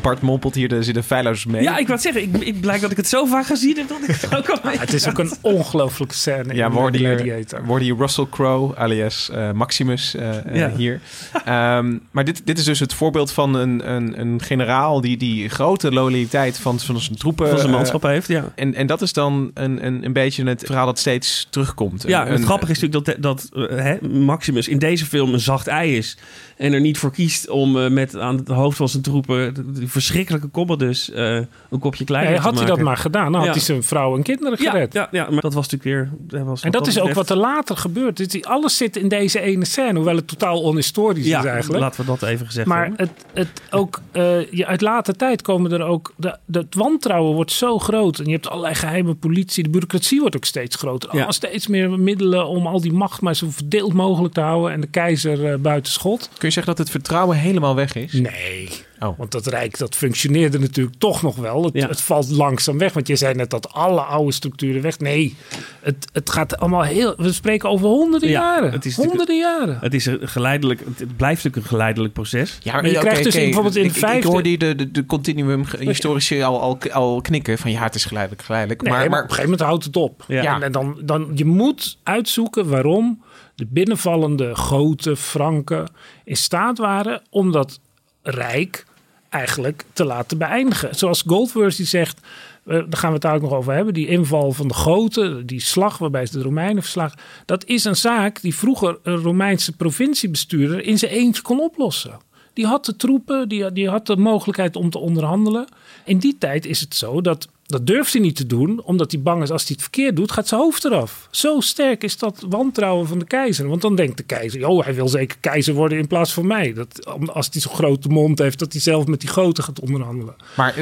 Bart 0.00 0.20
mompelt 0.20 0.54
hier, 0.54 0.72
er 0.72 0.84
zitten 0.84 1.04
feilloos 1.04 1.46
mee. 1.46 1.62
Ja, 1.62 1.78
ik 1.78 1.86
wou 1.86 2.00
zeggen, 2.00 2.22
ik, 2.22 2.36
ik 2.36 2.60
blijk 2.60 2.80
dat 2.80 2.90
ik 2.90 2.96
het 2.96 3.08
zo 3.08 3.24
vaak 3.24 3.46
gezien 3.46 3.76
heb 3.76 3.88
dat 3.88 3.98
ik 4.08 4.16
het 4.20 4.36
ook 4.36 4.48
al. 4.48 4.70
Het 4.70 4.92
is 4.92 5.08
ook 5.08 5.18
een 5.18 5.32
ongelooflijke 5.56 6.14
scène. 6.14 6.54
Ja, 6.54 6.70
hoorden 6.70 7.80
hier, 7.80 7.96
Russell 7.96 8.26
Crowe, 8.30 8.76
alias 8.76 9.30
eh, 9.30 9.52
Maximus, 9.52 10.14
eh, 10.14 10.36
eh, 10.36 10.54
Ja. 10.54 10.70
hier. 10.76 11.00
Ehm, 11.44 11.98
maar 12.10 12.24
dit, 12.24 12.42
dit 12.44 12.58
is 12.58 12.64
dus 12.64 12.80
het 12.80 12.94
voorbeeld 12.94 13.32
van 13.32 13.54
een, 13.54 13.90
een, 13.90 14.20
een 14.20 14.42
generaal 14.42 15.00
die 15.00 15.16
die 15.16 15.48
grote 15.48 15.92
loyaliteit 15.92 16.58
van, 16.58 16.80
van 16.80 17.00
zijn 17.00 17.18
troepen... 17.18 17.48
Van 17.48 17.58
zijn 17.58 17.70
manschap 17.70 18.02
heeft, 18.02 18.28
ja. 18.28 18.52
En, 18.54 18.74
en 18.74 18.86
dat 18.86 19.02
is 19.02 19.12
dan 19.12 19.50
een, 19.54 19.86
een, 19.86 20.04
een 20.04 20.12
beetje 20.12 20.44
het 20.44 20.62
verhaal 20.66 20.86
dat 20.86 20.98
steeds 20.98 21.46
terugkomt. 21.50 22.04
Ja, 22.06 22.26
en 22.26 22.32
het 22.32 22.44
grappige 22.44 22.72
is 22.72 22.80
natuurlijk 22.80 23.22
dat, 23.22 23.50
dat 23.52 23.68
hè, 23.70 24.08
Maximus 24.08 24.68
in 24.68 24.78
deze 24.78 25.06
film 25.06 25.32
een 25.32 25.40
zacht 25.40 25.66
ei 25.66 25.96
is. 25.96 26.16
En 26.56 26.72
er 26.72 26.80
niet 26.80 26.98
voor 26.98 27.10
kiest 27.12 27.48
om 27.48 27.78
eh, 27.78 27.90
met 27.90 28.16
aan 28.18 28.36
het 28.36 28.48
hoofd 28.48 28.76
van 28.76 28.88
zijn 28.88 29.02
troepen 29.02 29.54
de 29.54 29.88
verschrikkelijke 29.88 30.50
Commodus 30.50 31.10
eh 31.10 31.40
een 31.70 31.78
kopje 31.80 32.04
kleiner 32.04 32.30
Nee, 32.32 32.40
te 32.40 32.44
had 32.46 32.54
hij 32.54 32.62
maken. 32.62 32.76
dat 32.78 32.86
maar 32.86 32.96
gedaan, 33.02 33.24
dan 33.24 33.34
had 33.34 33.44
Ja. 33.44 33.50
hij 33.52 33.60
zijn 33.60 33.82
vrouw 33.82 34.16
en 34.16 34.22
kinderen 34.22 34.58
gered. 34.58 34.92
ja, 34.92 35.08
ja, 35.10 35.30
maar 35.30 35.40
dat 35.40 35.54
was 35.54 35.68
natuurlijk 35.70 35.82
weer... 35.84 36.38
dat 36.40 36.46
was 36.46 36.62
En 36.62 36.70
dat 36.70 36.86
is 36.86 37.00
ook 37.00 37.12
wat 37.12 37.30
er 37.30 37.36
later 37.36 37.76
gebeurt. 37.76 38.16
Dus 38.16 38.28
die- 38.28 38.46
alles 38.46 38.76
zit 38.76 38.96
in 38.96 39.08
deze 39.08 39.40
ene 39.40 39.64
scène, 39.64 39.94
hoewel 39.94 40.16
het 40.16 40.28
totaal 40.28 40.60
onhistorisch 40.62 41.26
Ja, 41.26 41.38
is 41.38 41.44
eigenlijk. 41.44 41.82
laten 41.82 42.00
we 42.00 42.06
dat 42.06 42.22
even 42.22 42.46
gezegd 42.46 42.66
Maar 42.66 42.86
hebben. 42.86 43.08
het, 43.08 43.24
het 43.32 43.62
ook, 43.70 44.00
eh, 44.12 44.50
je, 44.52 44.66
uit 44.66 44.80
later 44.80 45.16
tijd 45.16 45.42
komen 45.42 45.72
er 45.72 45.82
ook. 45.82 46.12
De, 46.16 46.38
het 46.52 46.74
wantrouwen 46.74 47.34
wordt 47.34 47.52
zo 47.52 47.78
groot. 47.78 48.18
En 48.18 48.24
je 48.26 48.32
hebt 48.32 48.48
allerlei 48.48 48.74
geheime 48.74 49.14
politie. 49.14 49.62
De 49.62 49.70
bureaucratie 49.70 50.20
wordt 50.20 50.36
ook 50.36 50.44
steeds 50.44 50.76
groter. 50.76 51.10
Allemaal 51.10 51.32
steeds 51.32 51.66
meer 51.66 51.90
middelen 51.90 52.46
om 52.46 52.66
al 52.66 52.80
die 52.80 52.92
macht 52.92 53.20
maar 53.20 53.34
zo 53.36 53.46
verdeeld 53.50 53.92
mogelijk 53.92 54.34
te 54.34 54.40
houden. 54.40 54.72
En 54.72 54.80
de 54.80 54.86
keizer 54.86 55.52
eh, 55.52 55.58
buiten 55.58 55.92
schot. 55.92 56.28
Kun 56.38 56.48
je 56.48 56.53
zeggen 56.54 56.74
dat 56.76 56.84
het 56.86 56.90
vertrouwen 56.90 57.36
helemaal 57.36 57.74
weg 57.74 57.94
is? 57.94 58.12
Nee. 58.12 58.70
Oh. 59.00 59.18
Want 59.18 59.30
dat 59.32 59.46
Rijk 59.46 59.78
dat 59.78 59.94
functioneerde 59.94 60.58
natuurlijk 60.58 60.96
toch 60.98 61.22
nog 61.22 61.36
wel. 61.36 61.64
Het, 61.64 61.82
het 61.88 62.00
valt 62.00 62.28
langzaam 62.30 62.78
weg. 62.78 62.92
Want 62.92 63.06
je 63.08 63.16
zei 63.16 63.34
net 63.34 63.50
dat 63.50 63.72
alle 63.72 64.00
oude 64.00 64.32
structuren 64.32 64.82
weg. 64.82 64.98
Nee, 64.98 65.36
het, 65.80 66.08
het 66.12 66.30
gaat 66.30 66.56
allemaal 66.56 66.82
heel. 66.82 67.14
We 67.16 67.32
spreken 67.32 67.68
over 67.68 67.86
honderden 67.86 68.28
Ja, 68.28 68.40
jaren. 68.40 68.72
het 68.72 68.84
is 68.84 68.96
honderden 68.96 69.36
jaren. 69.38 69.78
Het, 69.80 69.94
is 69.94 70.06
een 70.06 70.18
geleidelijk, 70.28 70.80
het 70.80 71.16
blijft 71.16 71.36
natuurlijk 71.44 71.56
een 71.56 71.68
geleidelijk 71.78 72.12
proces. 72.12 72.58
Ja, 72.62 72.72
Maar 72.72 72.90
je 72.90 72.98
krijgt 72.98 73.24
dus 73.24 73.34
oké. 73.34 73.44
bijvoorbeeld 73.44 73.76
in 73.76 73.84
ik, 73.84 73.88
de 73.92 73.96
ik- 73.98 74.02
Ik 74.04 74.08
vijfde- 74.10 74.28
hoorde 74.28 74.48
hier 74.48 74.58
de, 74.58 74.74
de, 74.74 74.90
de 74.90 75.06
continuum 75.06 75.64
historici 75.78 76.42
al, 76.42 76.60
al, 76.60 76.78
al 76.92 77.20
knikken 77.20 77.58
van 77.58 77.70
ja, 77.70 77.82
het 77.82 77.94
is 77.94 78.04
geleidelijk, 78.04 78.42
geleidelijk. 78.42 78.82
Nee, 78.82 78.90
maar, 78.92 79.00
maar, 79.00 79.10
maar 79.10 79.22
op 79.22 79.28
een 79.30 79.34
gegeven 79.34 79.50
moment 79.50 79.68
houdt 79.68 79.84
het 79.84 79.96
op. 79.96 80.24
Ja. 80.28 80.54
En, 80.54 80.62
en 80.62 80.72
dan, 80.72 81.00
dan, 81.04 81.30
je 81.34 81.44
moet 81.44 81.98
uitzoeken 82.02 82.68
waarom 82.68 83.22
de 83.54 83.66
binnenvallende 83.66 84.56
Goten, 84.56 85.16
Franken 85.16 85.88
in 86.24 86.36
staat 86.36 86.78
waren 86.78 87.22
om 87.30 87.52
dat 87.52 87.80
rijk 88.22 88.86
eigenlijk 89.28 89.84
te 89.92 90.04
laten 90.04 90.38
beëindigen. 90.38 90.94
Zoals 90.94 91.22
Goldworthy 91.26 91.84
zegt, 91.84 92.20
eh, 92.64 92.74
daar 92.74 92.96
gaan 92.96 93.10
we 93.10 93.16
het 93.16 93.26
ook 93.26 93.42
nog 93.42 93.52
over 93.52 93.74
hebben, 93.74 93.94
die 93.94 94.06
inval 94.06 94.52
van 94.52 94.68
de 94.68 94.74
Goten, 94.74 95.46
die 95.46 95.60
slag 95.60 95.98
waarbij 95.98 96.26
ze 96.26 96.38
de 96.38 96.44
Romeinen 96.44 96.82
verslagen, 96.82 97.18
dat 97.46 97.64
is 97.64 97.84
een 97.84 97.96
zaak 97.96 98.40
die 98.40 98.54
vroeger 98.54 98.98
een 99.02 99.16
Romeinse 99.16 99.76
provinciebestuurder 99.76 100.84
in 100.84 100.98
zijn 100.98 101.12
eentje 101.12 101.42
kon 101.42 101.60
oplossen. 101.60 102.18
Die 102.52 102.66
had 102.66 102.84
de 102.84 102.96
troepen, 102.96 103.48
die, 103.48 103.72
die 103.72 103.88
had 103.88 104.06
de 104.06 104.16
mogelijkheid 104.16 104.76
om 104.76 104.90
te 104.90 104.98
onderhandelen. 104.98 105.66
In 106.04 106.18
die 106.18 106.38
tijd 106.38 106.66
is 106.66 106.80
het 106.80 106.94
zo 106.94 107.20
dat 107.20 107.48
dat 107.66 107.86
durft 107.86 108.12
hij 108.12 108.22
niet 108.22 108.36
te 108.36 108.46
doen, 108.46 108.82
omdat 108.84 109.12
hij 109.12 109.20
bang 109.20 109.42
is 109.42 109.50
als 109.50 109.62
hij 109.62 109.70
het 109.72 109.80
verkeerd 109.82 110.16
doet, 110.16 110.32
gaat 110.32 110.48
zijn 110.48 110.60
hoofd 110.60 110.84
eraf. 110.84 111.28
Zo 111.30 111.60
sterk 111.60 112.04
is 112.04 112.18
dat 112.18 112.44
wantrouwen 112.48 113.06
van 113.08 113.18
de 113.18 113.24
keizer. 113.24 113.68
Want 113.68 113.82
dan 113.82 113.94
denkt 113.96 114.16
de 114.16 114.22
keizer, 114.22 114.66
oh, 114.68 114.84
hij 114.84 114.94
wil 114.94 115.08
zeker 115.08 115.36
keizer 115.40 115.74
worden 115.74 115.98
in 115.98 116.06
plaats 116.06 116.32
van 116.32 116.46
mij. 116.46 116.72
Dat, 116.72 117.06
als 117.32 117.48
hij 117.52 117.60
zo'n 117.60 117.72
grote 117.74 118.08
mond 118.08 118.38
heeft, 118.38 118.58
dat 118.58 118.72
hij 118.72 118.80
zelf 118.80 119.06
met 119.06 119.20
die 119.20 119.28
grote 119.28 119.62
gaat 119.62 119.80
onderhandelen. 119.80 120.34
Maar 120.56 120.74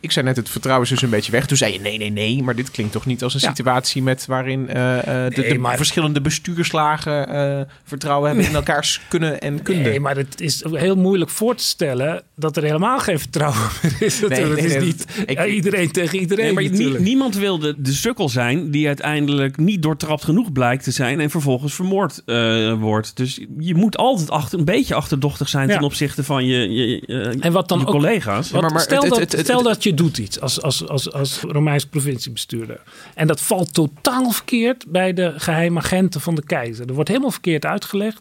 ik 0.00 0.10
zei 0.12 0.24
net, 0.26 0.36
het 0.36 0.48
vertrouwen 0.48 0.84
is 0.84 0.92
dus 0.92 1.02
een 1.02 1.10
beetje 1.10 1.32
weg. 1.32 1.46
Toen 1.46 1.56
zei 1.56 1.72
je 1.72 1.80
nee, 1.80 1.98
nee, 1.98 2.10
nee. 2.10 2.42
Maar 2.42 2.54
dit 2.56 2.70
klinkt 2.70 2.92
toch 2.92 3.06
niet 3.06 3.22
als 3.22 3.34
een 3.34 3.40
Ja. 3.40 3.48
situatie 3.48 4.02
met 4.02 4.26
waarin 4.26 4.68
eh, 4.68 4.98
eh, 4.98 5.34
de, 5.34 5.40
Nee, 5.40 5.52
de 5.52 5.58
maar- 5.58 5.76
verschillende 5.76 6.20
bestuurslagen 6.20 7.28
eh, 7.28 7.60
vertrouwen 7.84 8.28
hebben 8.28 8.46
in 8.48 8.54
elkaars 8.54 9.00
kunnen 9.08 9.40
en 9.40 9.62
kunde. 9.62 9.88
Nee, 9.88 10.00
maar 10.00 10.16
het 10.16 10.40
is 10.40 10.64
heel 10.70 10.96
moeilijk 10.96 11.30
voor 11.30 11.54
te 11.54 11.64
stellen 11.64 12.22
dat 12.36 12.56
er 12.56 12.62
helemaal 12.62 12.98
geen 12.98 13.18
vertrouwen 13.18 13.60
meer 13.82 13.96
is. 14.02 14.20
Nee, 14.20 14.56
is 14.56 14.76
niet 14.84 15.04
ik- 15.26 15.44
iedereen 15.44 15.90
tegen 15.90 16.02
iedereen 16.04 16.22
Nee, 16.28 16.52
maar 16.52 16.62
nie- 16.70 16.98
niemand 16.98 17.36
wilde 17.36 17.74
de 17.78 17.92
sukkel 17.92 18.28
zijn 18.28 18.70
die 18.70 18.86
uiteindelijk 18.86 19.56
niet 19.56 19.82
doortrapt 19.82 20.24
genoeg 20.24 20.52
blijkt 20.52 20.84
te 20.84 20.90
zijn 20.90 21.20
en 21.20 21.30
vervolgens 21.30 21.74
vermoord 21.74 22.22
eh, 22.26 22.72
wordt. 22.80 23.16
Dus 23.16 23.40
je 23.58 23.74
moet 23.74 23.96
altijd 23.96 24.30
achter, 24.30 24.58
een 24.58 24.64
beetje 24.64 24.94
achterdochtig 24.94 25.48
zijn 25.48 25.68
Ja. 25.68 25.74
ten 25.74 25.84
opzichte 25.84 26.24
van 26.24 26.46
je, 26.46 26.72
je, 26.72 26.86
je- 27.06 27.36
En 27.40 27.52
wat 27.52 27.68
dan 27.68 27.78
je 27.78 27.86
ook, 27.86 27.90
collega's. 27.90 28.50
wat- 28.50 28.80
stel 28.80 29.08
dat, 29.08 29.36
stel 29.38 29.62
dat 29.62 29.82
je 29.82 29.94
doet 29.94 30.18
iets 30.18 30.40
als, 30.40 30.62
als, 30.62 30.88
als, 30.88 31.12
als 31.12 31.40
Romeins 31.40 31.86
provinciebestuurder. 31.86 32.80
En 33.14 33.26
dat 33.26 33.40
valt 33.40 33.74
totaal 33.74 34.30
verkeerd 34.30 34.84
bij 34.88 35.12
de 35.12 35.32
geheime 35.36 35.78
agenten 35.78 36.20
van 36.20 36.34
de 36.34 36.44
keizer. 36.44 36.86
Er 36.88 36.94
wordt 36.94 37.08
helemaal 37.08 37.30
verkeerd 37.30 37.64
uitgelegd. 37.64 38.20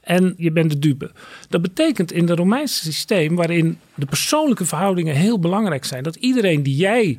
En 0.00 0.34
je 0.36 0.52
bent 0.52 0.70
de 0.70 0.78
dupe. 0.78 1.10
Dat 1.48 1.62
betekent 1.62 2.12
in 2.12 2.28
het 2.28 2.38
Romeinse 2.38 2.82
systeem, 2.84 3.36
waarin 3.36 3.78
de 3.94 4.06
persoonlijke 4.06 4.64
verhoudingen 4.64 5.14
heel 5.14 5.38
belangrijk 5.38 5.84
zijn, 5.84 6.02
dat 6.02 6.16
iedereen 6.16 6.62
die 6.62 6.76
jij 6.76 7.18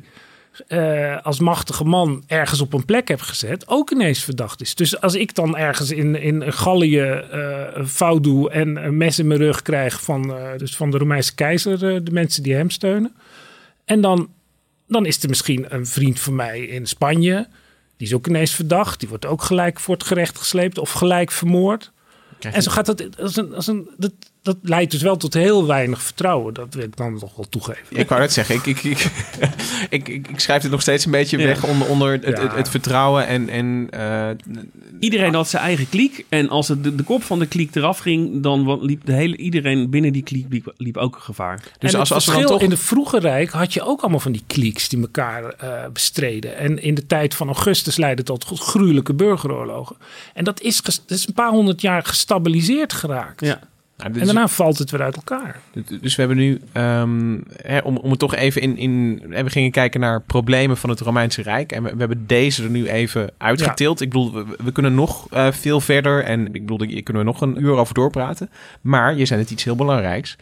eh, 0.68 1.22
als 1.22 1.40
machtige 1.40 1.84
man 1.84 2.24
ergens 2.26 2.60
op 2.60 2.72
een 2.72 2.84
plek 2.84 3.08
hebt 3.08 3.22
gezet, 3.22 3.68
ook 3.68 3.90
ineens 3.90 4.24
verdacht 4.24 4.60
is. 4.60 4.74
Dus 4.74 5.00
als 5.00 5.14
ik 5.14 5.34
dan 5.34 5.56
ergens 5.56 5.90
in, 5.90 6.14
in 6.14 6.52
Gallië 6.52 7.00
eh, 7.00 7.64
een 7.72 7.88
fout 7.88 8.22
doe 8.22 8.50
en 8.50 8.84
een 8.84 8.96
mes 8.96 9.18
in 9.18 9.26
mijn 9.26 9.40
rug 9.40 9.62
krijg 9.62 10.02
van, 10.02 10.36
eh, 10.36 10.58
dus 10.58 10.76
van 10.76 10.90
de 10.90 10.98
Romeinse 10.98 11.34
keizer, 11.34 11.94
eh, 11.94 12.00
de 12.02 12.10
mensen 12.10 12.42
die 12.42 12.54
hem 12.54 12.70
steunen. 12.70 13.14
En 13.84 14.00
dan, 14.00 14.30
dan 14.86 15.06
is 15.06 15.22
er 15.22 15.28
misschien 15.28 15.74
een 15.74 15.86
vriend 15.86 16.20
van 16.20 16.34
mij 16.34 16.60
in 16.60 16.86
Spanje, 16.86 17.48
die 17.96 18.06
is 18.06 18.14
ook 18.14 18.26
ineens 18.26 18.54
verdacht. 18.54 19.00
Die 19.00 19.08
wordt 19.08 19.26
ook 19.26 19.42
gelijk 19.42 19.80
voor 19.80 19.94
het 19.94 20.04
gerecht 20.04 20.38
gesleept 20.38 20.78
of 20.78 20.90
gelijk 20.90 21.30
vermoord. 21.30 21.92
En 22.40 22.62
zo 22.62 22.70
gaat 22.70 22.86
dat, 22.86 23.20
als 23.20 23.36
een, 23.36 23.54
als 23.54 23.66
een, 23.66 23.90
dat, 23.96 24.12
dat 24.46 24.56
leidt 24.62 24.90
dus 24.90 25.02
wel 25.02 25.16
tot 25.16 25.34
heel 25.34 25.66
weinig 25.66 26.02
vertrouwen. 26.02 26.54
Dat 26.54 26.74
wil 26.74 26.84
ik 26.84 26.96
dan 26.96 27.12
nog 27.12 27.36
wel 27.36 27.48
toegeven. 27.48 27.82
Ik 27.88 28.08
wou 28.08 28.20
net 28.20 28.32
zeggen, 28.32 28.54
ik, 28.54 28.66
ik, 28.66 28.82
ik, 28.82 28.98
ik, 29.90 30.08
ik, 30.08 30.28
ik 30.28 30.40
schrijf 30.40 30.62
het 30.62 30.70
nog 30.70 30.80
steeds 30.80 31.04
een 31.04 31.10
beetje 31.10 31.38
Ja. 31.38 31.44
weg 31.46 31.64
onder, 31.64 31.88
onder 31.88 32.12
het, 32.12 32.24
het, 32.24 32.36
Ja. 32.38 32.54
het 32.54 32.68
vertrouwen 32.68 33.26
en... 33.26 33.48
en 33.48 33.86
eh, 33.90 34.28
Iedereen 35.00 35.34
had 35.34 35.48
zijn 35.48 35.62
eigen 35.62 35.88
kliek. 35.88 36.24
En 36.28 36.48
als 36.48 36.68
het 36.68 36.84
de, 36.84 36.94
de 36.94 37.02
kop 37.02 37.22
van 37.22 37.38
de 37.38 37.46
kliek 37.46 37.74
eraf 37.74 37.98
ging, 37.98 38.42
dan 38.42 38.84
liep 38.84 39.04
de 39.04 39.12
hele, 39.12 39.36
iedereen 39.36 39.90
binnen 39.90 40.12
die 40.12 40.22
kliek 40.22 40.46
liep, 40.50 40.72
liep 40.76 40.96
ook 40.96 41.16
gevaar. 41.18 41.62
Dus 41.78 41.92
en 41.92 41.98
het 41.98 42.08
verschil 42.08 42.58
in 42.58 42.70
de 42.70 42.76
vroege 42.76 43.18
Rijk 43.18 43.50
had 43.50 43.72
je 43.74 43.82
ook 43.82 44.00
allemaal 44.00 44.20
van 44.20 44.32
die 44.32 44.44
klieks 44.46 44.88
die 44.88 45.00
elkaar 45.00 45.44
eh, 45.44 45.88
bestreden. 45.92 46.56
En 46.56 46.82
in 46.82 46.94
de 46.94 47.06
tijd 47.06 47.34
van 47.34 47.46
Augustus 47.46 47.96
leidde 47.96 48.22
tot 48.22 48.44
gruwelijke 48.44 49.14
burgeroorlogen. 49.14 49.96
En 50.34 50.44
dat 50.44 50.60
is, 50.60 50.82
dat 50.82 51.02
is 51.06 51.26
een 51.26 51.34
paar 51.34 51.50
honderd 51.50 51.80
jaar 51.80 52.02
gestabiliseerd 52.04 52.92
geraakt. 52.92 53.40
Ja. 53.40 53.60
Nou, 53.96 54.12
En 54.12 54.20
is- 54.20 54.26
daarna 54.26 54.48
valt 54.48 54.78
het 54.78 54.90
weer 54.90 55.02
uit 55.02 55.16
elkaar. 55.16 55.60
Dus 56.00 56.14
we 56.14 56.22
hebben 56.22 56.36
nu, 56.36 56.60
ehm, 56.72 57.38
hè, 57.62 57.78
om, 57.78 57.96
om 57.96 58.10
het 58.10 58.18
toch 58.18 58.34
even 58.34 58.60
in, 58.62 58.76
in... 58.76 59.22
We 59.28 59.50
gingen 59.50 59.70
kijken 59.70 60.00
naar 60.00 60.20
problemen 60.20 60.76
van 60.76 60.90
het 60.90 61.00
Romeinse 61.00 61.42
Rijk. 61.42 61.72
En 61.72 61.82
we, 61.82 61.90
we 61.92 61.98
hebben 61.98 62.26
deze 62.26 62.62
er 62.62 62.70
nu 62.70 62.88
even 62.88 63.30
uitgetild. 63.38 64.00
Ik 64.00 64.08
bedoel, 64.08 64.32
we, 64.32 64.44
we 64.64 64.72
kunnen 64.72 64.94
nog 64.94 65.26
eh, 65.30 65.52
veel 65.52 65.80
verder. 65.80 66.24
En 66.24 66.46
ik 66.54 66.66
bedoel, 66.66 66.82
hier 66.88 67.02
kunnen 67.02 67.24
we 67.24 67.28
nog 67.30 67.40
een 67.40 67.62
uur 67.62 67.72
over 67.76 67.94
doorpraten. 67.94 68.50
Maar 68.80 69.16
je 69.16 69.24
zei 69.26 69.40
het 69.40 69.50
iets 69.50 69.64
heel 69.64 69.76
belangrijks. 69.76 70.36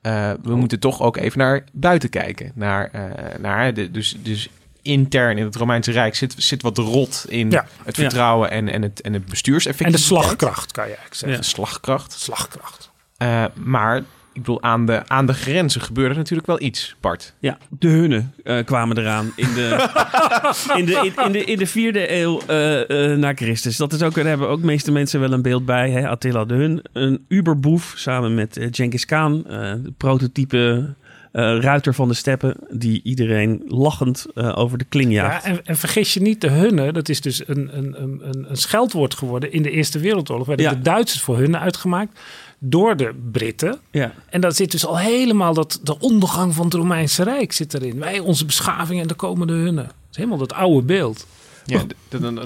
Eh, 0.00 0.30
we 0.42 0.56
moeten 0.56 0.80
toch 0.80 1.00
ook 1.02 1.16
even 1.16 1.38
naar 1.38 1.64
buiten 1.72 2.08
kijken. 2.10 2.52
Naar, 2.54 2.88
eh, 2.92 3.02
naar 3.40 3.74
de, 3.74 3.90
dus, 3.90 4.16
dus 4.22 4.48
intern 4.82 5.38
in 5.38 5.44
het 5.44 5.56
Romeinse 5.56 5.92
Rijk 5.92 6.14
zit, 6.14 6.34
zit 6.36 6.62
wat 6.62 6.78
rot 6.78 7.24
in 7.28 7.50
Ja. 7.50 7.66
het 7.84 7.96
Ja. 7.96 8.02
vertrouwen 8.02 8.50
en, 8.50 8.68
en 8.68 8.82
het, 8.82 9.00
en 9.00 9.12
het 9.12 9.26
bestuurseffectiviteit. 9.26 10.10
En 10.10 10.16
de 10.20 10.22
slagkracht, 10.26 10.72
kan 10.72 10.84
je 10.84 10.88
eigenlijk 10.90 11.20
zeggen. 11.20 11.40
De 11.40 11.46
slagkracht. 11.46 12.12
Slagkracht. 12.12 12.87
Eh, 13.18 13.44
maar 13.64 13.96
ik 14.32 14.44
bedoel, 14.44 14.62
aan 14.62 14.86
de, 14.86 15.02
aan 15.06 15.26
de 15.26 15.32
grenzen 15.34 15.80
gebeurde 15.80 16.14
natuurlijk 16.14 16.46
wel 16.48 16.60
iets, 16.60 16.96
Bart. 17.00 17.34
Ja, 17.38 17.58
de 17.78 17.88
hunnen 17.88 18.32
eh, 18.44 18.64
kwamen 18.64 18.98
eraan 18.98 19.32
in 19.36 19.54
de, 19.54 19.88
in 20.76 20.84
de, 20.84 20.92
in, 21.16 21.24
in 21.24 21.32
de, 21.32 21.44
in 21.44 21.58
de 21.58 21.66
vierde 21.66 22.12
eeuw 22.20 22.40
eh, 22.46 23.10
eh, 23.12 23.18
na 23.18 23.32
Christus. 23.34 23.76
Dat 23.76 23.92
is 23.92 24.02
ook, 24.02 24.14
daar 24.14 24.24
hebben 24.24 24.48
ook 24.48 24.60
de 24.60 24.66
meeste 24.66 24.92
mensen 24.92 25.20
wel 25.20 25.32
een 25.32 25.42
beeld 25.42 25.64
bij. 25.64 25.90
Hè? 25.90 26.08
Attila 26.08 26.44
de 26.44 26.54
Hun, 26.54 26.82
een 26.92 27.24
uberboef 27.28 27.92
samen 27.96 28.34
met 28.34 28.66
Genghis 28.70 29.04
Khan, 29.04 29.46
eh, 29.46 29.72
de 29.72 29.92
prototype 29.96 30.94
eh, 31.32 31.58
ruiter 31.60 31.94
van 31.94 32.08
de 32.08 32.14
steppen, 32.14 32.54
die 32.70 33.00
iedereen 33.04 33.62
lachend 33.66 34.26
eh, 34.34 34.58
over 34.58 34.78
de 34.78 34.84
kling 34.84 35.12
jaagt. 35.12 35.44
Ja, 35.44 35.50
en, 35.50 35.60
en 35.64 35.76
vergis 35.76 36.14
je 36.14 36.20
niet, 36.20 36.40
de 36.40 36.50
hunnen, 36.50 36.94
dat 36.94 37.08
is 37.08 37.20
dus 37.20 37.48
een, 37.48 37.70
een, 37.76 38.02
een, 38.02 38.20
een- 38.22 38.46
een 38.50 38.56
scheldwoord 38.56 39.14
geworden. 39.14 39.52
In 39.52 39.62
de 39.62 39.70
Eerste 39.70 39.98
Wereldoorlog 39.98 40.46
werden 40.46 40.66
Ja. 40.66 40.72
de 40.74 40.80
Duitsers 40.80 41.22
voor 41.22 41.38
hunnen 41.38 41.60
uitgemaakt 41.60 42.20
door 42.58 42.96
de 42.96 43.14
Britten. 43.32 43.78
Ja. 43.90 44.12
En 44.30 44.40
dat 44.40 44.56
zit 44.56 44.70
dus 44.70 44.86
al 44.86 44.98
helemaal, 44.98 45.54
dat, 45.54 45.80
de 45.82 45.98
ondergang 45.98 46.54
van 46.54 46.64
het 46.64 46.74
Romeinse 46.74 47.22
Rijk 47.22 47.52
zit 47.52 47.74
erin. 47.74 47.98
Wij, 47.98 48.18
onze 48.18 48.44
beschaving 48.44 49.00
en 49.00 49.06
de 49.06 49.14
komende 49.14 49.52
hunnen. 49.52 49.84
Dat 49.84 49.94
is 50.10 50.16
helemaal 50.16 50.38
dat 50.38 50.52
oude 50.52 50.86
beeld. 50.86 51.26
Ja, 51.64 51.82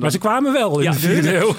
maar 0.00 0.10
ze 0.10 0.18
kwamen 0.18 0.52
wel 0.52 0.78
in 0.78 0.84
Ja, 0.84 0.90
de 0.90 0.98
vierde 0.98 1.36
eeuw. 1.36 1.54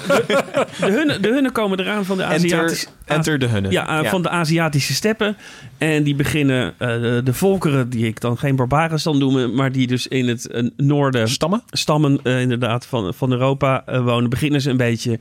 De 0.80 0.90
hunnen, 0.92 1.22
de 1.22 1.28
hunnen 1.28 1.52
komen 1.52 1.80
eraan 1.80 2.04
van 2.04 2.16
de 2.16 2.22
Enter- 2.22 2.36
Aziatische... 2.58 2.86
enter 3.04 3.38
de 3.38 3.46
hunnen. 3.46 3.70
Ja, 3.70 3.96
eh, 3.98 4.02
Ja. 4.02 4.10
van 4.10 4.22
de 4.22 4.28
Aziatische 4.28 4.94
steppen. 4.94 5.36
En 5.78 6.02
die 6.02 6.14
beginnen, 6.14 6.74
eh, 6.78 6.88
de, 6.88 7.20
de 7.24 7.32
volkeren, 7.34 7.90
die 7.90 8.06
ik 8.06 8.20
dan 8.20 8.38
geen 8.38 8.56
barbaren 8.56 9.00
zal 9.00 9.16
noemen... 9.16 9.54
maar 9.54 9.72
die 9.72 9.86
dus 9.86 10.06
in 10.06 10.28
het 10.28 10.46
eh, 10.46 10.68
noorden... 10.76 11.28
Stammen? 11.28 11.62
Stammen, 11.70 12.22
inderdaad, 12.22 12.86
van, 12.86 13.14
van 13.14 13.32
Europa 13.32 13.84
wonen... 14.02 14.30
beginnen 14.30 14.60
ze 14.60 14.70
een 14.70 14.76
beetje 14.76 15.18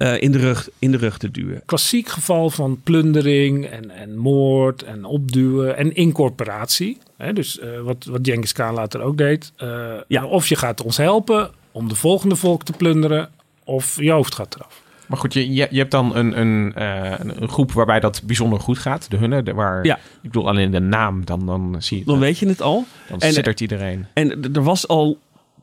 eh, 0.00 0.20
in, 0.22 0.32
de 0.32 0.38
rug, 0.38 0.68
in 0.78 0.90
de 0.90 0.96
rug 0.96 1.18
te 1.18 1.30
duwen. 1.30 1.62
Klassiek 1.66 2.08
geval 2.08 2.50
van 2.50 2.80
plundering 2.82 3.66
en, 3.66 3.90
en 3.90 4.16
moord 4.16 4.82
en 4.82 5.04
opduwen 5.04 5.76
en 5.76 5.94
incorporatie. 5.94 6.98
Hè, 7.16 7.32
dus 7.32 7.58
eh, 7.58 7.80
wat, 7.80 8.04
wat 8.04 8.20
Genghis 8.22 8.52
Khan 8.52 8.74
later 8.74 9.00
ook 9.00 9.16
deed. 9.18 9.52
Eh, 9.56 10.24
Of 10.24 10.46
je 10.48 10.56
gaat 10.56 10.82
ons 10.82 10.96
helpen 10.96 11.50
om 11.72 11.88
de 11.88 11.94
volgende 11.94 12.36
volk 12.36 12.62
te 12.62 12.72
plunderen... 12.72 13.28
of 13.64 14.00
je 14.00 14.10
hoofd 14.10 14.34
gaat 14.34 14.54
eraf. 14.54 14.82
Maar 15.06 15.18
goed, 15.18 15.32
je, 15.34 15.52
je, 15.52 15.66
je 15.70 15.78
hebt 15.78 15.90
dan 15.90 16.16
een, 16.16 16.40
een, 16.40 16.72
eh, 16.74 17.12
een, 17.18 17.48
groep 17.48 17.72
waarbij 17.72 18.00
dat 18.00 18.22
bijzonder 18.24 18.60
goed 18.60 18.78
gaat. 18.78 19.10
De 19.10 19.16
hunnen, 19.16 19.44
de- 19.44 19.54
waar, 19.54 19.84
Ja. 19.84 19.96
ik 19.96 20.02
bedoel 20.22 20.48
alleen 20.48 20.70
de 20.70 20.80
naam, 20.80 21.24
dan, 21.24 21.46
dan 21.46 21.76
zie 21.78 21.98
je. 21.98 22.04
Dan 22.04 22.18
weet 22.18 22.38
je 22.38 22.46
het 22.48 22.62
al. 22.62 22.84
Dan 23.08 23.20
En- 23.20 23.32
zittert 23.32 23.60
iedereen. 23.60 24.06
En 24.14 24.54
er 24.54 24.62
was 24.62 24.88
al 24.88 25.18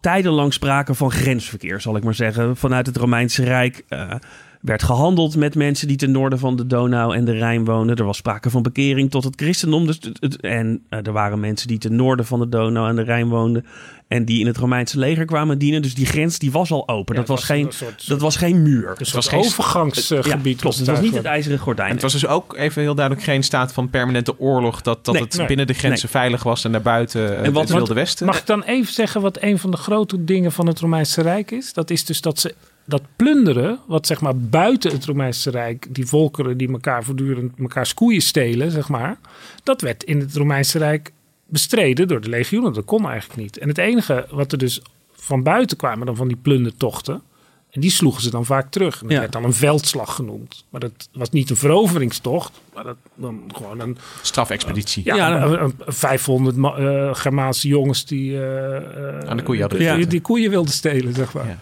tijdenlang 0.07 0.53
sprake 0.53 0.93
van 0.93 1.11
grensverkeer, 1.11 1.81
zal 1.81 1.95
ik 1.95 2.03
maar 2.03 2.13
zeggen. 2.13 2.57
Vanuit 2.57 2.85
het 2.85 2.97
Romeinse 2.97 3.43
Rijk 3.43 3.83
eh, 3.87 4.13
werd 4.61 4.83
gehandeld 4.83 5.35
met 5.35 5.55
mensen 5.55 5.87
die 5.87 5.97
ten 5.97 6.11
noorden 6.11 6.39
van 6.39 6.55
de 6.55 6.67
Donau 6.67 7.15
en 7.15 7.25
de 7.25 7.31
Rijn 7.31 7.65
woonden. 7.65 7.95
Er 7.95 8.05
was 8.05 8.17
sprake 8.17 8.49
van 8.49 8.61
bekering 8.61 9.11
tot 9.11 9.23
het 9.23 9.33
christendom. 9.35 9.85
Dus 9.85 9.95
het, 10.01 10.17
het- 10.19 10.41
en 10.41 10.81
eh, 10.89 11.05
er 11.05 11.11
waren 11.11 11.39
mensen 11.39 11.67
die 11.67 11.77
ten 11.77 11.95
noorden 11.95 12.25
van 12.25 12.39
de 12.39 12.49
Donau 12.49 12.89
en 12.89 12.95
de 12.95 13.01
Rijn 13.03 13.27
woonden. 13.29 13.65
En 14.07 14.25
die 14.25 14.39
in 14.39 14.45
het 14.47 14.57
Romeinse 14.57 14.99
leger 14.99 15.25
kwamen 15.25 15.57
dienen. 15.57 15.81
Dus 15.81 15.93
die 15.95 16.05
grens 16.05 16.39
die 16.39 16.51
was 16.51 16.71
al 16.71 16.87
open. 16.87 17.15
dat, 17.15 17.27
was 17.27 17.39
was 17.39 17.47
geen, 17.49 17.67
soort- 17.71 18.07
dat 18.07 18.21
was 18.21 18.35
geen 18.35 18.61
muur. 18.61 18.95
Dus 18.97 19.11
was 19.11 19.25
het 19.25 19.33
geen- 19.33 19.43
overgangsgebied 19.45 20.55
Ja, 20.55 20.59
klopt. 20.61 20.77
Het 20.77 20.87
was 20.87 21.01
niet 21.01 21.15
het 21.15 21.25
ijzeren 21.25 21.59
gordijn. 21.59 21.87
En 21.87 21.93
het 21.93 22.03
was 22.03 22.11
dus 22.11 22.27
ook 22.27 22.55
even 22.55 22.81
heel 22.81 22.95
duidelijk 22.95 23.25
geen 23.25 23.43
staat 23.43 23.73
van 23.73 23.89
permanente 23.89 24.39
oorlog. 24.39 24.81
Dat, 24.81 25.05
dat 25.05 25.13
Nee, 25.13 25.23
het 25.23 25.37
nee, 25.37 25.47
binnen 25.47 25.67
de 25.67 25.73
grenzen 25.73 26.09
veilig 26.09 26.43
was 26.43 26.63
en 26.65 26.71
daarbuiten 26.71 27.37
en 27.43 27.53
wat- 27.53 27.63
het 27.67 27.71
Wilde 27.77 27.93
Westen. 27.93 28.25
Mag 28.25 28.39
ik 28.39 28.45
dan 28.45 28.63
even 28.63 28.93
zeggen 28.93 29.21
wat 29.21 29.37
een 29.41 29.57
van 29.59 29.71
de 29.71 29.77
grote 29.77 30.23
dingen 30.23 30.51
van 30.51 30.67
het 30.67 30.79
Romeinse 30.79 31.21
Rijk 31.21 31.51
is? 31.51 31.73
Dat 31.73 31.89
is 31.89 32.05
dus 32.05 32.21
dat 32.21 32.39
ze 32.39 32.55
dat 32.89 33.01
plunderen, 33.15 33.79
wat 33.87 34.07
zeg 34.07 34.21
maar 34.21 34.37
buiten 34.37 34.91
het 34.91 35.05
Romeinse 35.05 35.49
Rijk, 35.49 35.87
die 35.89 36.05
volkeren 36.05 36.57
die 36.57 36.71
elkaar 36.71 37.03
voortdurend 37.03 37.53
elkaar 37.59 37.91
koeien 37.93 38.21
stelen, 38.21 38.71
zeg 38.71 38.89
maar, 38.89 39.17
dat 39.63 39.81
werd 39.81 40.03
in 40.03 40.19
het 40.19 40.35
Romeinse 40.35 40.77
Rijk 40.77 41.11
bestreden 41.45 42.07
door 42.07 42.21
de 42.21 42.29
legioenen. 42.29 42.73
Dat 42.73 42.85
kon 42.85 43.09
eigenlijk 43.09 43.39
niet. 43.41 43.57
En 43.57 43.67
het 43.67 43.77
enige 43.77 44.27
wat 44.31 44.51
er 44.51 44.57
dus 44.57 44.81
van 45.15 45.43
buiten 45.43 45.77
kwamen 45.77 46.05
dan 46.05 46.15
van 46.15 46.27
die 46.27 46.37
plundertochten, 46.41 47.21
en 47.71 47.81
die 47.81 47.91
sloegen 47.91 48.21
ze 48.21 48.29
dan 48.29 48.45
vaak 48.45 48.71
terug. 48.71 48.93
En 48.95 49.01
dat 49.03 49.11
Ja. 49.11 49.19
werd 49.19 49.31
dan 49.31 49.43
een 49.43 49.53
veldslag 49.53 50.15
genoemd. 50.15 50.65
Maar 50.69 50.79
dat 50.81 51.09
was 51.13 51.29
niet 51.29 51.49
een 51.49 51.55
veroveringstocht, 51.55 52.61
maar 52.73 52.83
dat 52.83 52.95
dan 53.15 53.43
gewoon 53.53 53.79
een 53.79 53.97
Strafexpeditie. 54.21 55.05
ja, 55.05 55.15
Ja, 55.15 55.41
een- 55.43 55.51
een- 55.53 55.59
een 55.85 55.93
500 55.93 56.55
ma- 56.55 56.75
eh, 56.75 57.15
Germaanse 57.15 57.67
jongens 57.67 58.05
die, 58.05 58.33
eh, 58.37 58.75
eh, 59.19 59.27
Aan 59.29 59.37
de 59.37 59.43
koeien 59.43 59.61
hadden. 59.61 59.79
die, 59.79 59.87
Ja. 59.87 60.05
die 60.05 60.21
koeien 60.21 60.49
wilden 60.49 60.73
stelen, 60.73 61.13
zeg 61.13 61.33
maar. 61.33 61.47
Ja. 61.47 61.57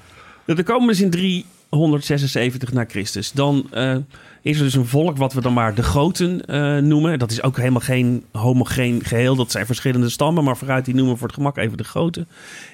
Er 0.45 0.63
komen 0.63 0.87
dus 0.87 1.01
in 1.01 1.43
176 1.69 2.73
na 2.73 2.85
Christus. 2.87 3.31
Dan 3.31 3.67
eh, 3.71 3.95
is 4.41 4.57
er 4.57 4.63
dus 4.63 4.73
een 4.73 4.85
volk 4.85 5.17
wat 5.17 5.33
we 5.33 5.41
dan 5.41 5.53
maar 5.53 5.75
de 5.75 5.83
Goten 5.83 6.45
eh, 6.45 6.77
noemen. 6.77 7.19
Dat 7.19 7.31
is 7.31 7.43
ook 7.43 7.57
helemaal 7.57 7.79
geen 7.81 8.23
homogeen 8.31 9.03
geheel. 9.03 9.35
Dat 9.35 9.51
zijn 9.51 9.65
verschillende 9.65 10.09
stammen, 10.09 10.43
maar 10.43 10.57
vooruit 10.57 10.85
die 10.85 10.93
noemen 10.95 11.13
we 11.13 11.19
voor 11.19 11.27
het 11.27 11.35
gemak 11.37 11.57
even 11.57 11.77
de 11.77 11.83
Goten. 11.83 12.27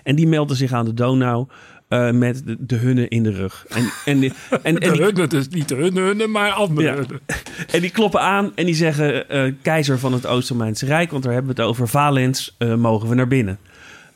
En 0.04 0.16
die 0.16 0.28
melden 0.28 0.56
zich 0.56 0.72
aan 0.74 0.86
de 0.86 0.94
Donau. 0.94 1.48
eh, 1.88 2.12
met 2.12 2.42
de, 2.46 2.56
de 2.60 2.76
hunnen 2.76 3.10
in 3.10 3.24
de 3.24 3.32
rug. 3.32 3.66
En, 3.70 3.90
en, 4.06 4.24
en, 4.24 4.34
en 4.64 4.74
de 4.76 4.80
die- 4.92 5.02
hunnen, 5.04 5.30
dus 5.30 5.48
niet 5.50 5.68
de 5.70 5.76
hunnen, 5.76 6.04
hunnen, 6.04 6.32
maar 6.32 6.52
andere 6.52 6.88
Ja. 6.88 6.94
hunnen. 6.96 7.20
en 7.74 7.82
die 7.82 7.90
kloppen 7.90 8.22
aan 8.22 8.52
en 8.56 8.66
die 8.66 8.76
zeggen: 8.76 9.26
Keizer 9.62 10.00
van 10.00 10.14
het 10.14 10.26
Oost-Romeinse 10.28 10.86
Rijk, 10.86 11.12
want 11.12 11.24
daar 11.24 11.34
hebben 11.34 11.56
we 11.56 11.62
het 11.62 11.70
over. 11.72 11.88
Valens, 11.88 12.56
mogen 12.78 13.10
we 13.10 13.16
naar 13.16 13.28
binnen? 13.28 13.58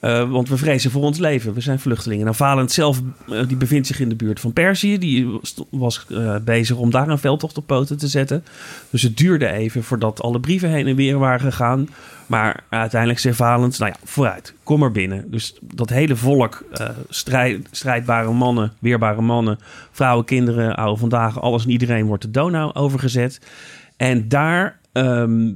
Eh, 0.06 0.30
want 0.30 0.49
we 0.49 0.58
vrezen 0.58 0.91
voor 0.91 1.01
ons 1.01 1.18
leven. 1.18 1.53
We 1.53 1.62
zijn 1.62 1.80
vluchtelingen. 1.80 2.26
Nou, 2.26 2.36
Valens 2.38 2.74
zelf 2.74 3.01
eh, 3.30 3.47
die 3.47 3.58
bevindt 3.58 3.88
zich 3.88 3.99
in 3.99 4.10
de 4.10 4.16
buurt 4.16 4.39
van 4.39 4.53
Perzië. 4.53 4.97
Die 4.97 5.39
was 5.70 6.06
eh, 6.10 6.36
bezig 6.43 6.78
om 6.78 6.91
daar 6.91 7.10
een 7.10 7.18
veldtocht 7.18 7.58
op 7.58 7.68
poten 7.68 7.97
te 7.97 8.08
zetten. 8.08 8.43
Dus 8.89 9.01
het 9.01 9.18
duurde 9.18 9.51
even 9.51 9.84
voordat 9.84 10.22
alle 10.22 10.39
brieven 10.39 10.70
heen 10.70 10.88
en 10.88 10.95
weer 10.95 11.18
waren 11.18 11.39
gegaan. 11.51 11.88
Maar 12.26 12.64
uiteindelijk 12.70 13.20
zei 13.20 13.34
Valens, 13.34 13.78
nou 13.78 13.91
ja, 13.91 14.08
vooruit, 14.08 14.53
kom 14.64 14.80
maar 14.80 14.91
binnen. 14.91 15.32
Dus 15.32 15.58
dat 15.62 15.89
hele 15.89 16.16
volk, 16.16 16.64
strijd, 17.10 17.68
strijdbare 17.72 18.32
mannen, 18.32 18.74
weerbare 18.80 19.22
mannen, 19.22 19.60
vrouwen, 19.91 20.26
kinderen, 20.26 20.76
oude 20.76 20.99
vandaag, 20.99 21.41
alles 21.41 21.64
en 21.64 21.72
iedereen 21.72 22.06
wordt 22.06 22.24
de 22.24 22.32
Donau 22.32 22.74
overgezet. 22.74 23.41
En 23.97 24.28
daar, 24.28 24.80
ehm, 24.91 25.51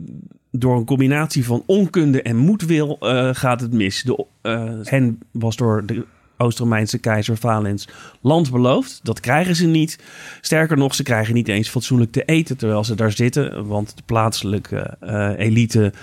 door 0.52 0.78
een 0.78 0.86
combinatie 0.86 1.46
van 1.46 1.64
onkunde 1.66 2.22
en 2.22 2.36
moedwil, 2.36 2.98
eh, 3.00 3.30
gaat 3.32 3.62
het 3.62 3.74
mis. 3.74 4.04
De, 4.04 4.26
eh, 4.42 4.64
hen 4.84 5.20
was 5.32 5.56
door 5.56 5.86
de 5.86 6.06
Oost-Romeinse 6.38 6.98
keizer 6.98 7.38
Valens 7.38 7.88
land 8.22 8.52
beloofd. 8.52 9.00
Dat 9.04 9.20
krijgen 9.20 9.56
ze 9.56 9.68
niet. 9.68 10.00
Sterker 10.42 10.78
nog, 10.78 10.96
ze 10.96 11.04
krijgen 11.04 11.34
niet 11.34 11.48
eens 11.48 11.70
fatsoenlijk 11.70 12.12
te 12.12 12.24
eten 12.24 12.58
terwijl 12.58 12.84
ze 12.84 12.96
daar 12.96 13.12
zitten. 13.12 13.68
Want 13.68 13.98
de 13.98 14.04
plaatselijke 14.06 14.98
eh, 15.00 15.32
elite 15.38 15.94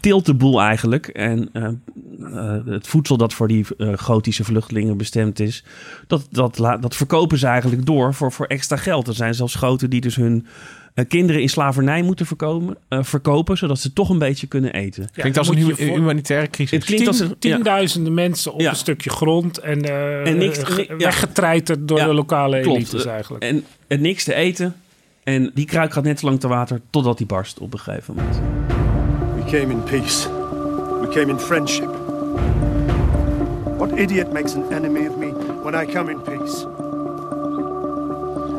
tilt 0.00 0.26
de 0.26 0.34
boel 0.34 0.60
eigenlijk. 0.60 1.06
En 1.06 1.48
het 2.64 2.86
voedsel 2.86 3.16
dat 3.16 3.34
voor 3.34 3.48
die 3.48 3.66
gotische 3.96 4.44
vluchtelingen 4.44 4.96
bestemd 4.96 5.40
is, 5.40 5.64
dat, 6.06 6.28
dat, 6.30 6.56
dat 6.56 6.96
verkopen 6.96 7.38
ze 7.38 7.46
eigenlijk 7.46 7.86
door 7.86 8.14
voor, 8.14 8.32
voor 8.32 8.46
extra 8.46 8.76
geld. 8.76 9.08
Er 9.08 9.14
zijn 9.14 9.34
zelfs 9.34 9.54
goten 9.54 9.90
die 9.90 10.00
dus 10.00 10.16
hun 10.16 10.46
kinderen 11.04 11.42
in 11.42 11.48
slavernij 11.48 12.02
moeten 12.02 12.26
verkopen, 12.26 12.76
eh, 12.88 12.98
verkopen, 13.02 13.56
zodat 13.58 13.78
ze 13.78 13.92
toch 13.92 14.08
een 14.10 14.18
beetje 14.18 14.46
kunnen 14.46 14.72
eten. 14.72 15.08
Klinkt 15.12 15.38
als 15.38 15.48
een 15.48 15.56
hu- 15.56 15.74
voor- 15.74 15.84
humanitaire 15.96 16.50
crisis. 16.50 16.70
Het 16.76 16.84
klinkt 16.84 17.06
als 17.06 17.20
een- 17.20 17.26
Tien- 17.38 17.38
tienduizenden 17.52 18.14
mensen 18.14 18.52
op 18.52 18.60
Ja. 18.60 18.70
een 18.70 18.76
stukje 18.76 19.10
grond 19.10 19.58
en, 19.58 19.82
eh 19.84 20.26
En 20.26 20.36
niks- 20.38 20.58
ge- 20.62 20.74
ni- 20.80 20.86
ja. 20.88 20.96
weggetreiterd 20.96 21.88
door 21.88 21.98
Ja, 21.98 22.06
de 22.06 22.14
lokale 22.14 22.60
klopt. 22.60 22.76
elites 22.78 23.04
eigenlijk. 23.06 23.44
En, 23.44 23.64
en 23.86 24.00
niks 24.00 24.24
te 24.24 24.34
eten. 24.34 24.74
En 25.24 25.50
die 25.54 25.66
kruik 25.66 25.92
gaat 25.92 26.04
net 26.04 26.18
zo 26.20 26.26
lang 26.26 26.40
te 26.40 26.48
water 26.48 26.80
totdat 26.90 27.18
die 27.18 27.26
barst 27.26 27.58
op 27.58 27.72
een 27.72 27.78
gegeven 27.78 28.14
moment. 28.14 28.40
We 29.34 29.58
came 29.58 29.72
in 29.72 29.82
peace. 29.82 30.28
We 31.00 31.08
came 31.10 31.30
in 31.32 31.38
friendship. 31.38 31.90
What 33.76 33.98
idiot 33.98 34.32
makes 34.32 34.54
an 34.54 34.64
enemy 34.72 35.06
of 35.08 35.16
me 35.16 35.32
when 35.62 35.82
I 35.88 35.92
come 35.92 36.10
in 36.10 36.22
peace? 36.22 36.66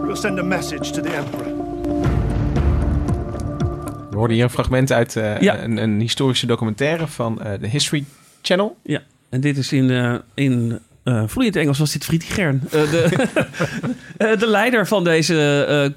We'll 0.06 0.16
send 0.16 0.40
a 0.40 0.44
message 0.44 0.92
to 0.92 1.02
the 1.02 1.10
Emperor. 1.10 1.46
We 4.18 4.24
hoorden 4.24 4.42
hier 4.42 4.52
een 4.52 4.56
fragment 4.58 4.92
uit 4.92 5.16
eh, 5.16 5.42
Ja. 5.42 5.64
een, 5.64 5.78
een 5.78 6.00
historische 6.00 6.46
documentaire 6.46 7.08
van 7.08 7.42
eh, 7.42 7.60
de 7.60 7.68
History 7.68 8.06
Channel. 8.42 8.78
Ja, 8.84 9.02
en 9.30 9.42
dit 9.42 9.58
is 9.58 9.72
in, 9.72 9.90
eh, 9.92 10.16
in 10.34 10.80
eh 11.08 11.24
vloeiend 11.26 11.56
Engels 11.56 11.80
was 11.80 11.92
dit 11.92 12.06
Friedrich 12.06 12.34
Gern. 12.34 12.62
Eh, 12.72 12.72
de, 12.72 13.10
eh, 14.18 14.40
de 14.40 14.48
leider 14.48 14.88
van 14.88 15.04
deze 15.04 15.92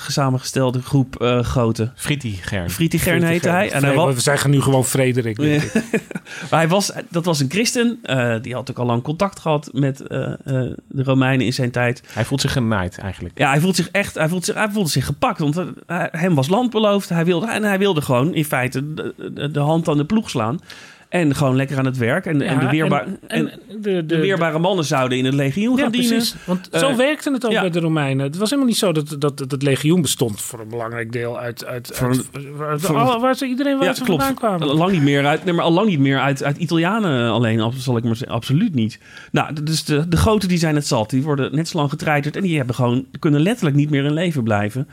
samengestelde 0.00 0.82
groep 0.82 1.40
goten. 1.44 1.92
Friedrich 1.96 2.48
Gern. 2.48 2.70
Friedrich 2.70 3.02
Gern 3.02 3.22
heette 3.22 3.48
hij. 3.48 3.70
En 3.70 3.84
hij 3.84 3.94
was, 3.94 4.14
we 4.14 4.20
zeggen 4.20 4.50
nu 4.50 4.60
gewoon 4.60 4.84
Frederik. 4.84 5.36
denk 5.36 5.62
ik. 5.62 5.72
maar 6.50 6.60
hij 6.60 6.68
was, 6.68 6.92
dat 7.08 7.24
was 7.24 7.40
een 7.40 7.50
christen. 7.50 7.98
die 8.42 8.54
had 8.54 8.70
ook 8.70 8.78
al 8.78 8.86
lang 8.86 9.02
contact 9.02 9.38
gehad 9.38 9.70
met 9.72 9.98
de 9.98 10.76
Romeinen 11.02 11.46
in 11.46 11.52
zijn 11.52 11.70
tijd. 11.70 12.02
Hij 12.12 12.24
voelt 12.24 12.40
zich 12.40 12.52
genaaid 12.52 12.98
eigenlijk. 12.98 13.38
Ja, 13.38 13.50
hij 13.50 13.60
voelt 13.60 13.76
zich 13.76 13.88
echt, 13.90 14.14
hij 14.14 14.28
voelt 14.28 14.44
zich, 14.44 14.54
hij 14.54 14.70
voelde 14.70 14.90
zich 14.90 15.04
gepakt. 15.04 15.38
Want 15.38 15.62
hem 16.10 16.34
was 16.34 16.48
land 16.48 16.70
beloofd. 16.70 17.08
Hij 17.08 17.24
wilde, 17.24 17.46
en 17.46 17.62
hij 17.62 17.78
wilde 17.78 18.00
gewoon 18.00 18.34
in 18.34 18.44
feite 18.44 18.94
de, 18.94 19.14
de, 19.34 19.50
de 19.50 19.60
hand 19.60 19.88
aan 19.88 19.96
de 19.96 20.04
ploeg 20.04 20.30
slaan. 20.30 20.60
En 21.08 21.34
gewoon 21.34 21.56
lekker 21.56 21.78
aan 21.78 21.84
het 21.84 21.96
werk. 21.96 22.26
En, 22.26 22.42
en, 22.42 22.58
de, 22.58 22.68
weerba- 22.68 23.04
en- 23.26 23.44
de- 23.68 23.78
de- 23.80 24.06
de 24.06 24.18
weerbare 24.18 24.58
mannen 24.58 24.84
zouden 24.84 25.18
in 25.18 25.24
het 25.24 25.34
legioen 25.34 25.78
gaan 25.78 25.90
dienen. 25.90 26.10
precies. 26.10 26.34
Want 26.44 26.68
zo 26.72 26.88
Eh, 26.88 26.96
werkte 26.96 27.32
het 27.32 27.44
ook 27.46 27.52
bij 27.52 27.70
de 27.70 27.80
Romeinen. 27.80 28.26
Het 28.26 28.36
was 28.36 28.48
helemaal 28.50 28.70
niet 28.70 28.78
zo 28.78 28.92
dat, 28.92 29.16
dat, 29.18 29.38
dat 29.38 29.50
het 29.50 29.62
legioen 29.62 30.02
bestond 30.02 30.40
voor 30.40 30.60
een 30.60 30.68
belangrijk 30.68 31.12
deel 31.12 31.38
uit, 31.38 31.64
uit, 31.64 31.90
Voor 31.94 32.08
uit- 32.08 32.28
een- 32.32 32.56
waar, 32.56 32.80
voor- 32.80 32.96
alle- 32.96 33.20
waar 33.20 33.34
ze 33.34 33.46
iedereen 33.46 33.76
waar 33.78 33.86
ja, 33.86 33.94
ze 33.94 34.02
klopt. 34.04 34.22
vandaan 34.24 34.38
kwamen. 34.58 34.76
Lang 34.76 34.92
niet 34.92 35.02
meer 35.02 35.26
uit, 35.26 35.44
nee, 35.44 35.54
maar 35.54 35.64
al 35.64 35.72
lang 35.72 35.88
niet 35.88 35.98
meer 35.98 36.18
uit, 36.20 36.44
uit 36.44 36.56
Italianen 36.56 37.30
alleen, 37.30 37.72
zal 37.76 37.96
ik 37.96 38.04
maar 38.04 38.16
zeggen. 38.16 38.36
Absoluut 38.36 38.74
niet. 38.74 38.98
Nou, 39.32 39.52
dus 39.62 39.84
de, 39.84 40.08
de 40.08 40.16
goten 40.16 40.48
die 40.48 40.58
zijn 40.58 40.74
het 40.74 40.86
zat. 40.86 41.10
Die 41.10 41.22
worden 41.22 41.54
net 41.54 41.68
zo 41.68 41.78
lang 41.78 41.90
getreiterd 41.90 42.36
en 42.36 42.42
die 42.42 42.56
hebben 42.56 42.74
gewoon, 42.74 43.06
kunnen 43.18 43.40
letterlijk 43.40 43.76
niet 43.76 43.90
meer 43.90 44.04
in 44.04 44.12
leven 44.12 44.42
blijven. 44.42 44.88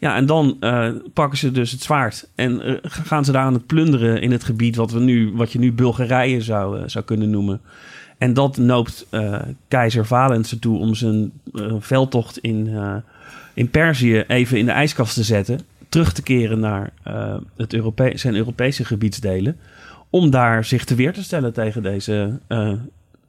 Ja, 0.00 0.16
en 0.16 0.26
dan 0.26 0.56
eh, 0.60 0.88
pakken 1.12 1.38
ze 1.38 1.50
dus 1.50 1.70
het 1.70 1.82
zwaard 1.82 2.28
en 2.34 2.62
eh, 2.62 2.74
gaan 2.82 3.24
ze 3.24 3.32
daar 3.32 3.44
aan 3.44 3.54
het 3.54 3.66
plunderen 3.66 4.22
in 4.22 4.32
het 4.32 4.44
gebied 4.44 4.76
wat, 4.76 4.92
we 4.92 5.00
nu, 5.00 5.32
wat 5.34 5.52
je 5.52 5.58
nu 5.58 5.72
Bulgarije 5.72 6.40
zou, 6.40 6.78
eh, 6.78 6.84
zou 6.86 7.04
kunnen 7.04 7.30
noemen. 7.30 7.60
En 8.18 8.34
dat 8.34 8.56
noopt 8.56 9.06
keizer 9.68 10.06
Valens 10.06 10.50
ertoe 10.50 10.78
om 10.78 10.94
zijn 10.94 11.32
veldtocht 11.78 12.38
in, 12.38 12.70
in 13.54 13.70
Perzië 13.70 14.24
even 14.26 14.58
in 14.58 14.64
de 14.64 14.70
ijskast 14.70 15.14
te 15.14 15.22
zetten. 15.22 15.60
Terug 15.88 16.12
te 16.12 16.22
keren 16.22 16.60
naar 16.60 16.92
het 17.56 17.74
Europe 17.74 18.12
zijn 18.14 18.34
Europese 18.34 18.84
gebiedsdelen. 18.84 19.56
Om 20.10 20.30
daar 20.30 20.64
zich 20.64 20.84
te 20.84 20.94
weer 20.94 21.12
te 21.12 21.22
stellen 21.22 21.52
tegen 21.52 21.82
deze 21.82 22.38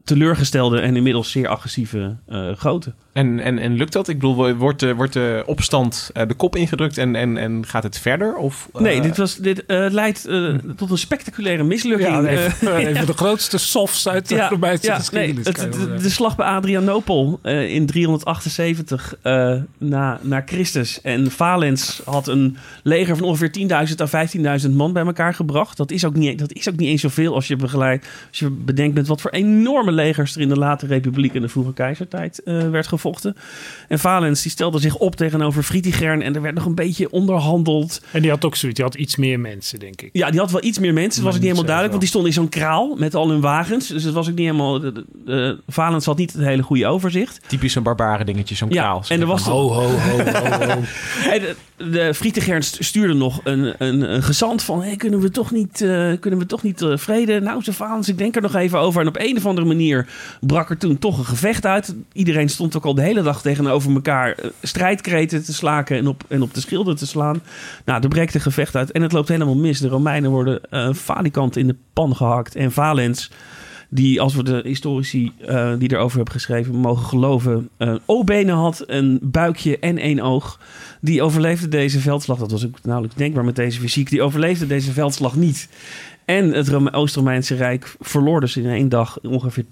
teleurgestelde 0.04 0.80
en 0.80 0.96
inmiddels 0.96 1.32
zeer 1.32 1.48
agressieve 1.48 2.16
goten. 2.56 2.96
En, 3.14 3.40
en, 3.40 3.60
en 3.60 3.74
lukt 3.76 3.94
dat? 3.94 4.08
Ik 4.08 4.16
bedoel, 4.20 4.54
wordt 4.54 4.80
de, 4.80 4.96
wordt 4.96 5.14
de 5.14 5.44
opstand 5.46 6.10
eh, 6.14 6.28
de 6.28 6.34
kop 6.34 6.56
ingedrukt 6.56 6.98
en, 6.98 7.16
en, 7.16 7.38
en 7.38 7.66
gaat 7.66 7.84
het 7.84 7.98
verder? 7.98 8.36
Of, 8.36 8.70
eh, 8.74 8.82
Nee, 8.82 9.02
dit, 9.02 9.18
was, 9.18 9.36
dit 9.36 9.66
eh, 9.66 9.86
leidt 9.90 10.30
tot 10.76 10.92
een 10.92 10.98
spectaculaire 10.98 11.64
mislukking. 11.64 12.10
Ja, 12.10 12.24
even, 12.26 12.70
Eh, 12.72 12.88
even 12.88 13.06
de 13.06 13.14
grootste 13.14 13.58
softs 13.58 14.08
uit 14.08 14.30
de 14.30 14.48
Romeinse 14.48 14.86
ja, 14.86 14.96
geschiedenis. 14.96 15.44
nee, 15.46 15.66
het- 15.66 16.02
de, 16.02 16.10
slag 16.10 16.36
bij 16.36 16.46
Adrianopel 16.46 17.40
eh, 17.42 17.74
in 17.74 17.86
378 17.86 19.16
eh, 19.22 19.56
na, 19.78 20.20
na 20.22 20.42
Christus. 20.46 21.02
En 21.02 21.32
Valens 21.32 22.02
had 22.06 22.28
een 22.28 22.58
leger 22.84 23.18
van 23.18 23.26
ongeveer 23.28 23.52
10.000 23.60 23.68
à 24.02 24.28
15.000 24.68 24.72
man 24.72 24.94
bij 24.94 25.06
elkaar 25.06 25.34
gebracht. 25.34 25.78
Dat 25.78 25.92
is 25.92 26.06
ook 26.06 26.16
niet, 26.16 26.40
dat 26.40 26.54
is 26.54 26.70
ook 26.70 26.76
niet 26.76 26.90
eens 26.90 27.02
zoveel 27.02 27.34
als 27.34 27.48
je, 27.48 27.56
begeleid, 27.56 28.08
als 28.30 28.40
je 28.40 28.50
bedenkt 28.50 28.96
met 28.96 29.08
wat 29.08 29.22
voor 29.22 29.32
enorme 29.32 29.92
legers 29.92 30.36
er 30.36 30.42
in 30.42 30.50
de 30.50 30.58
late 30.58 30.86
republiek 30.86 31.36
en 31.36 31.42
de 31.42 31.50
vroege 31.50 31.74
keizertijd 31.74 32.44
eh, 32.44 32.70
werd 32.70 32.88
gevochten. 33.02 33.36
En 33.88 34.00
Valens 34.00 34.42
die 34.42 34.52
stelde 34.52 34.80
zich 34.80 34.96
op 34.96 35.16
tegenover 35.16 35.64
Fritigern 35.64 36.22
en 36.22 36.36
er 36.36 36.42
werd 36.42 36.56
nog 36.56 36.66
een 36.66 36.76
beetje 36.76 37.12
onderhandeld. 37.12 38.02
En 38.12 38.22
die 38.22 38.32
had 38.32 38.46
ook 38.46 38.56
zoiets. 38.56 38.78
Die 38.80 38.86
had 38.90 38.96
iets 38.96 39.16
meer 39.16 39.40
mensen, 39.40 39.80
denk 39.80 40.02
ik. 40.02 40.10
Ja, 40.14 40.30
die 40.32 40.40
had 40.40 40.52
wel 40.52 40.64
iets 40.64 40.80
meer 40.80 40.94
mensen. 40.94 41.24
Dat 41.24 41.24
was 41.24 41.34
ook 41.34 41.40
niet 41.42 41.50
helemaal 41.52 41.64
duidelijk. 41.76 41.90
Want 41.90 42.00
die 42.02 42.10
stonden 42.10 42.30
in 42.30 42.36
zo'n 42.38 42.50
kraal 42.62 42.96
met 42.96 43.16
al 43.16 43.30
hun 43.30 43.42
wagens. 43.42 43.88
Dus 43.88 44.04
het 44.04 44.14
was 44.14 44.30
ook 44.30 44.36
niet 44.36 44.46
helemaal... 44.46 44.80
De, 44.80 44.92
de, 44.92 45.06
de- 45.26 45.60
Valens 45.68 46.06
had 46.06 46.18
niet 46.18 46.34
het 46.34 46.42
hele 46.44 46.64
goede 46.64 46.88
overzicht. 46.88 47.40
Typisch 47.48 47.76
een 47.76 47.84
barbaren 47.84 48.26
dingetje, 48.26 48.56
zo'n 48.56 48.70
Ja, 48.70 48.82
kraal. 48.82 49.04
en 49.08 49.22
er 49.22 49.28
was... 49.28 49.44
Ho, 49.44 49.70
ho, 49.72 49.82
ho, 49.88 50.18
ho, 50.18 50.66
ho. 50.66 50.80
En 51.32 51.40
de, 51.42 51.56
de 51.92 52.14
Frietigern 52.14 52.64
stuurde 52.64 53.14
nog 53.14 53.40
een, 53.44 53.74
een, 53.78 54.14
een 54.14 54.24
gezant 54.24 54.64
van... 54.64 54.82
Hey, 54.84 54.96
kunnen 54.96 55.20
we 55.20 55.32
toch 55.32 55.52
niet, 55.52 55.82
eh, 55.82 56.12
kunnen 56.20 56.40
we 56.40 56.46
toch 56.46 56.64
niet 56.64 56.82
eh, 56.82 56.98
vrede? 56.98 57.40
Nou, 57.40 57.64
ze 57.64 57.74
Valens, 57.74 58.10
ik 58.10 58.18
denk 58.18 58.36
er 58.36 58.42
nog 58.42 58.56
even 58.56 58.80
over. 58.80 59.02
En 59.02 59.08
op 59.08 59.18
een 59.20 59.38
of 59.38 59.46
andere 59.46 59.68
manier 59.68 60.08
brak 60.42 60.70
er 60.70 60.78
toen 60.78 60.98
toch 61.00 61.18
een 61.18 61.26
gevecht 61.26 61.66
uit. 61.66 61.96
Iedereen 62.14 62.50
stond 62.50 62.76
ook 62.78 62.86
al 62.86 62.91
de 62.96 63.02
hele 63.02 63.22
dag 63.22 63.42
tegenover 63.42 63.94
elkaar... 63.94 64.32
eh, 64.32 64.50
strijdkreten 64.62 65.44
te 65.44 65.54
slaken 65.54 65.98
en 65.98 66.08
op, 66.08 66.24
en 66.28 66.42
op 66.42 66.54
de 66.54 66.60
schilden 66.60 66.96
te 66.96 67.08
slaan. 67.08 67.42
Nou, 67.86 68.02
er 68.02 68.10
breekt 68.10 68.34
een 68.34 68.42
gevecht 68.42 68.76
uit 68.76 68.92
en 68.92 69.02
het 69.02 69.12
loopt 69.12 69.28
helemaal 69.28 69.56
mis. 69.56 69.80
De 69.80 69.88
Romeinen 69.88 70.32
worden 70.32 70.62
eh 70.70 70.94
falikant 70.94 71.58
in 71.58 71.68
de 71.68 71.76
pan 71.94 72.16
gehakt. 72.16 72.56
En 72.56 72.72
Valens 72.72 73.30
die, 73.94 74.22
als 74.22 74.36
we 74.36 74.44
de 74.44 74.62
historici 74.64 75.32
eh, 75.48 75.74
die 75.78 75.92
erover 75.92 76.16
hebben 76.16 76.34
geschreven 76.34 76.76
mogen 76.76 77.06
geloven, 77.06 77.70
eh 77.78 77.96
O-benen 78.06 78.56
had, 78.56 78.84
een 78.88 79.20
buikje 79.22 79.80
en 79.80 79.98
één 79.98 80.20
oog. 80.20 80.60
Die 81.02 81.22
overleefde 81.22 81.68
deze 81.68 82.00
veldslag. 82.00 82.38
Dat 82.38 82.52
was 82.52 82.66
ook 82.66 82.78
nauwelijks 82.84 83.18
denkbaar 83.18 83.46
met 83.46 83.56
deze 83.56 83.80
fysiek. 83.80 84.10
Die 84.10 84.22
overleefde 84.22 84.68
deze 84.68 84.92
veldslag 84.92 85.36
niet. 85.36 85.70
En 86.26 86.54
het 86.54 86.68
Rome- 86.68 86.92
Oost-Romeinse 86.92 87.56
Rijk 87.56 87.96
verloor 88.00 88.40
dus 88.40 88.58
in 88.58 88.70
één 88.70 88.90
dag 88.90 89.20
ongeveer 89.22 89.66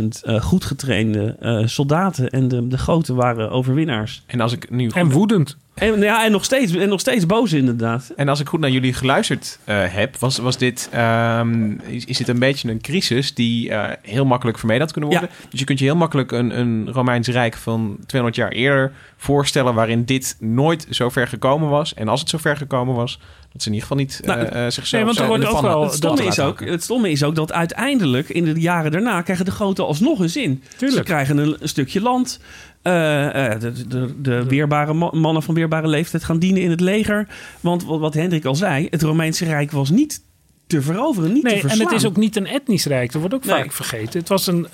10.000 0.00 0.04
eh, 0.22 0.40
goed 0.40 0.64
getrainde 0.64 1.36
eh, 1.40 1.66
soldaten. 1.66 2.30
En 2.30 2.48
de, 2.48 2.68
de 2.68 2.78
groten 2.78 3.14
waren 3.14 3.50
overwinnaars. 3.50 4.22
En 4.26 4.40
als 4.40 4.52
ik 4.52 4.70
nu 4.70 4.88
En 4.88 5.10
woedend. 5.10 5.56
En, 5.80 6.00
ja, 6.00 6.24
en, 6.24 6.32
nog 6.32 6.44
steeds, 6.44 6.74
en 6.74 6.88
nog 6.88 7.00
steeds 7.00 7.26
boos 7.26 7.52
inderdaad. 7.52 8.12
En 8.16 8.28
als 8.28 8.40
ik 8.40 8.48
goed 8.48 8.60
naar 8.60 8.70
jullie 8.70 8.92
geluisterd 8.92 9.58
eh, 9.64 9.82
heb, 9.86 10.16
was, 10.16 10.38
was 10.38 10.58
dit, 10.58 10.88
ehm, 10.92 11.70
is, 11.70 12.04
is 12.04 12.16
dit 12.16 12.28
een 12.28 12.38
beetje 12.38 12.70
een 12.70 12.80
crisis 12.80 13.34
die 13.34 13.70
eh, 13.70 13.96
heel 14.02 14.24
makkelijk 14.24 14.58
vermeden 14.58 14.82
had 14.82 14.92
kunnen 14.92 15.10
worden. 15.10 15.28
Dus 15.50 15.58
je 15.60 15.66
kunt 15.66 15.78
je 15.78 15.84
heel 15.84 15.96
makkelijk 15.96 16.32
een, 16.32 16.58
een 16.58 16.90
Romeins 16.92 17.28
Rijk 17.28 17.56
van 17.56 17.96
200 18.06 18.42
jaar 18.42 18.52
eerder 18.52 18.92
voorstellen 19.16 19.74
waarin 19.74 20.04
dit 20.04 20.36
nooit 20.40 20.86
zo 20.90 21.08
ver 21.08 21.28
gekomen 21.28 21.68
was. 21.68 21.94
En 21.94 22.08
als 22.08 22.20
het 22.20 22.28
zo 22.28 22.38
ver 22.38 22.56
gekomen 22.56 22.94
was, 22.94 23.20
dat 23.52 23.62
ze 23.62 23.68
in 23.68 23.74
ieder 23.74 23.88
geval 23.88 23.96
niet 24.04 24.20
Nou, 24.24 24.40
eh, 24.40 24.64
eh, 24.66 24.72
zichzelf 24.72 24.90
nee, 24.92 25.04
want 25.04 25.18
er 25.18 25.26
wordt 25.26 25.44
ook 25.46 25.60
wel- 25.60 25.82
Het 25.82 25.92
stomme, 25.94 26.24
is 26.24 26.40
ook, 26.40 26.60
het 26.64 26.82
stomme 26.82 27.10
is 27.10 27.22
ook 27.22 27.34
dat 27.34 27.52
uiteindelijk 27.52 28.28
in 28.28 28.44
de 28.44 28.60
jaren 28.60 28.90
daarna 28.90 29.22
krijgen 29.22 29.44
de 29.44 29.50
groten 29.50 29.86
alsnog 29.86 30.18
een 30.18 30.30
zin. 30.30 30.62
Ze 30.78 31.02
krijgen 31.02 31.38
een, 31.38 31.56
een 31.60 31.68
stukje 31.68 32.00
land. 32.00 32.40
Eh, 32.82 33.52
eh, 33.52 33.60
de, 33.60 33.86
de, 33.88 34.14
de 34.22 34.44
weerbare 34.44 34.92
ma- 34.94 35.10
mannen 35.12 35.42
van 35.42 35.54
weerbare 35.54 35.88
leeftijd 35.88 36.24
gaan 36.24 36.38
dienen 36.38 36.62
in 36.62 36.70
het 36.70 36.80
leger. 36.80 37.26
Want 37.60 37.84
wat, 37.84 38.00
wat 38.00 38.14
Hendrik 38.14 38.44
al 38.44 38.54
zei, 38.54 38.86
het 38.90 39.02
Romeinse 39.02 39.44
Rijk 39.44 39.70
was 39.70 39.90
niet 39.90 40.20
te 40.66 40.82
veroveren, 40.82 41.32
niet 41.32 41.42
te 41.42 41.46
Nee, 41.48 41.54
en 41.54 41.60
verslaan. 41.68 41.86
het 41.86 41.96
is 41.96 42.06
ook 42.06 42.16
niet 42.16 42.36
een 42.36 42.46
etnisch 42.46 42.84
rijk. 42.86 43.12
Dat 43.12 43.20
wordt 43.20 43.34
ook 43.36 43.44
Nee. 43.44 43.56
vaak 43.56 43.72
vergeten. 43.72 44.18
Het 44.20 44.28
was 44.28 44.46
een, 44.46 44.66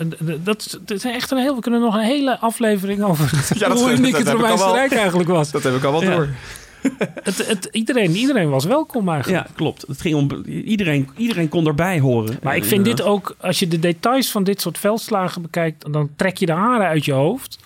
dat, 0.44 0.78
dat 0.84 0.96
is 0.96 1.04
echt 1.04 1.30
een 1.30 1.38
heel. 1.38 1.54
We 1.54 1.60
kunnen 1.60 1.80
nog 1.80 1.94
een 1.94 2.00
hele 2.04 2.38
aflevering 2.38 3.02
over 3.02 3.30
Ja, 3.58 3.68
dat- 3.68 3.80
hoe 3.80 3.90
uniek 3.98 4.12
dat 4.12 4.20
het 4.20 4.28
Romeinse 4.32 4.72
Rijk 4.72 4.92
eigenlijk 4.92 5.28
was. 5.28 5.50
Dat 5.56 5.62
heb 5.62 5.74
ik 5.74 5.84
al 5.84 5.92
wel 5.92 6.02
Ja. 6.02 6.16
door. 6.16 6.28
Het, 7.22 7.46
het, 7.46 7.68
iedereen, 7.72 8.10
iedereen 8.10 8.50
was 8.50 8.64
welkom 8.64 9.08
eigenlijk. 9.08 9.46
Ja, 9.46 9.52
klopt. 9.54 9.84
Het 9.86 10.00
ging 10.00 10.14
om, 10.14 10.44
iedereen, 10.44 11.08
iedereen 11.16 11.48
kon 11.48 11.66
erbij 11.66 12.00
horen. 12.00 12.38
Maar 12.42 12.56
ik 12.56 12.64
vind 12.64 12.84
dit 12.84 13.02
ook, 13.02 13.36
als 13.40 13.58
je 13.58 13.68
de 13.68 13.78
details 13.78 14.30
van 14.30 14.44
dit 14.44 14.60
soort 14.60 14.78
veldslagen 14.78 15.42
bekijkt, 15.42 15.92
dan 15.92 16.10
trek 16.16 16.36
je 16.36 16.46
de 16.46 16.52
haren 16.52 16.86
uit 16.86 17.04
je 17.04 17.12
hoofd. 17.12 17.58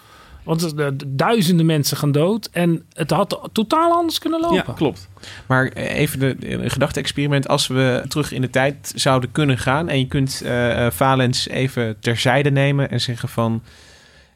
Want 0.42 0.76
de, 0.76 0.96
de 0.96 1.14
duizenden 1.14 1.66
mensen 1.66 1.96
gaan 1.96 2.12
dood. 2.12 2.48
En 2.52 2.84
het 2.92 3.10
had 3.10 3.48
totaal 3.52 3.92
anders 3.92 4.18
kunnen 4.18 4.40
lopen. 4.40 4.64
Ja, 4.66 4.72
klopt. 4.76 5.08
Maar 5.46 5.66
even 5.72 6.18
de, 6.18 6.36
een 6.40 6.70
gedachte-experiment. 6.70 7.48
Als 7.48 7.66
we 7.66 8.04
terug 8.08 8.32
in 8.32 8.40
de 8.40 8.50
tijd 8.50 8.92
zouden 8.94 9.32
kunnen 9.32 9.58
gaan... 9.58 9.88
en 9.88 9.98
je 9.98 10.06
kunt 10.06 10.42
eh 10.44 10.86
eh, 10.86 10.92
Valens 10.92 11.48
even 11.48 11.96
terzijde 12.00 12.50
nemen 12.50 12.90
en 12.90 13.00
zeggen 13.00 13.28
van... 13.28 13.62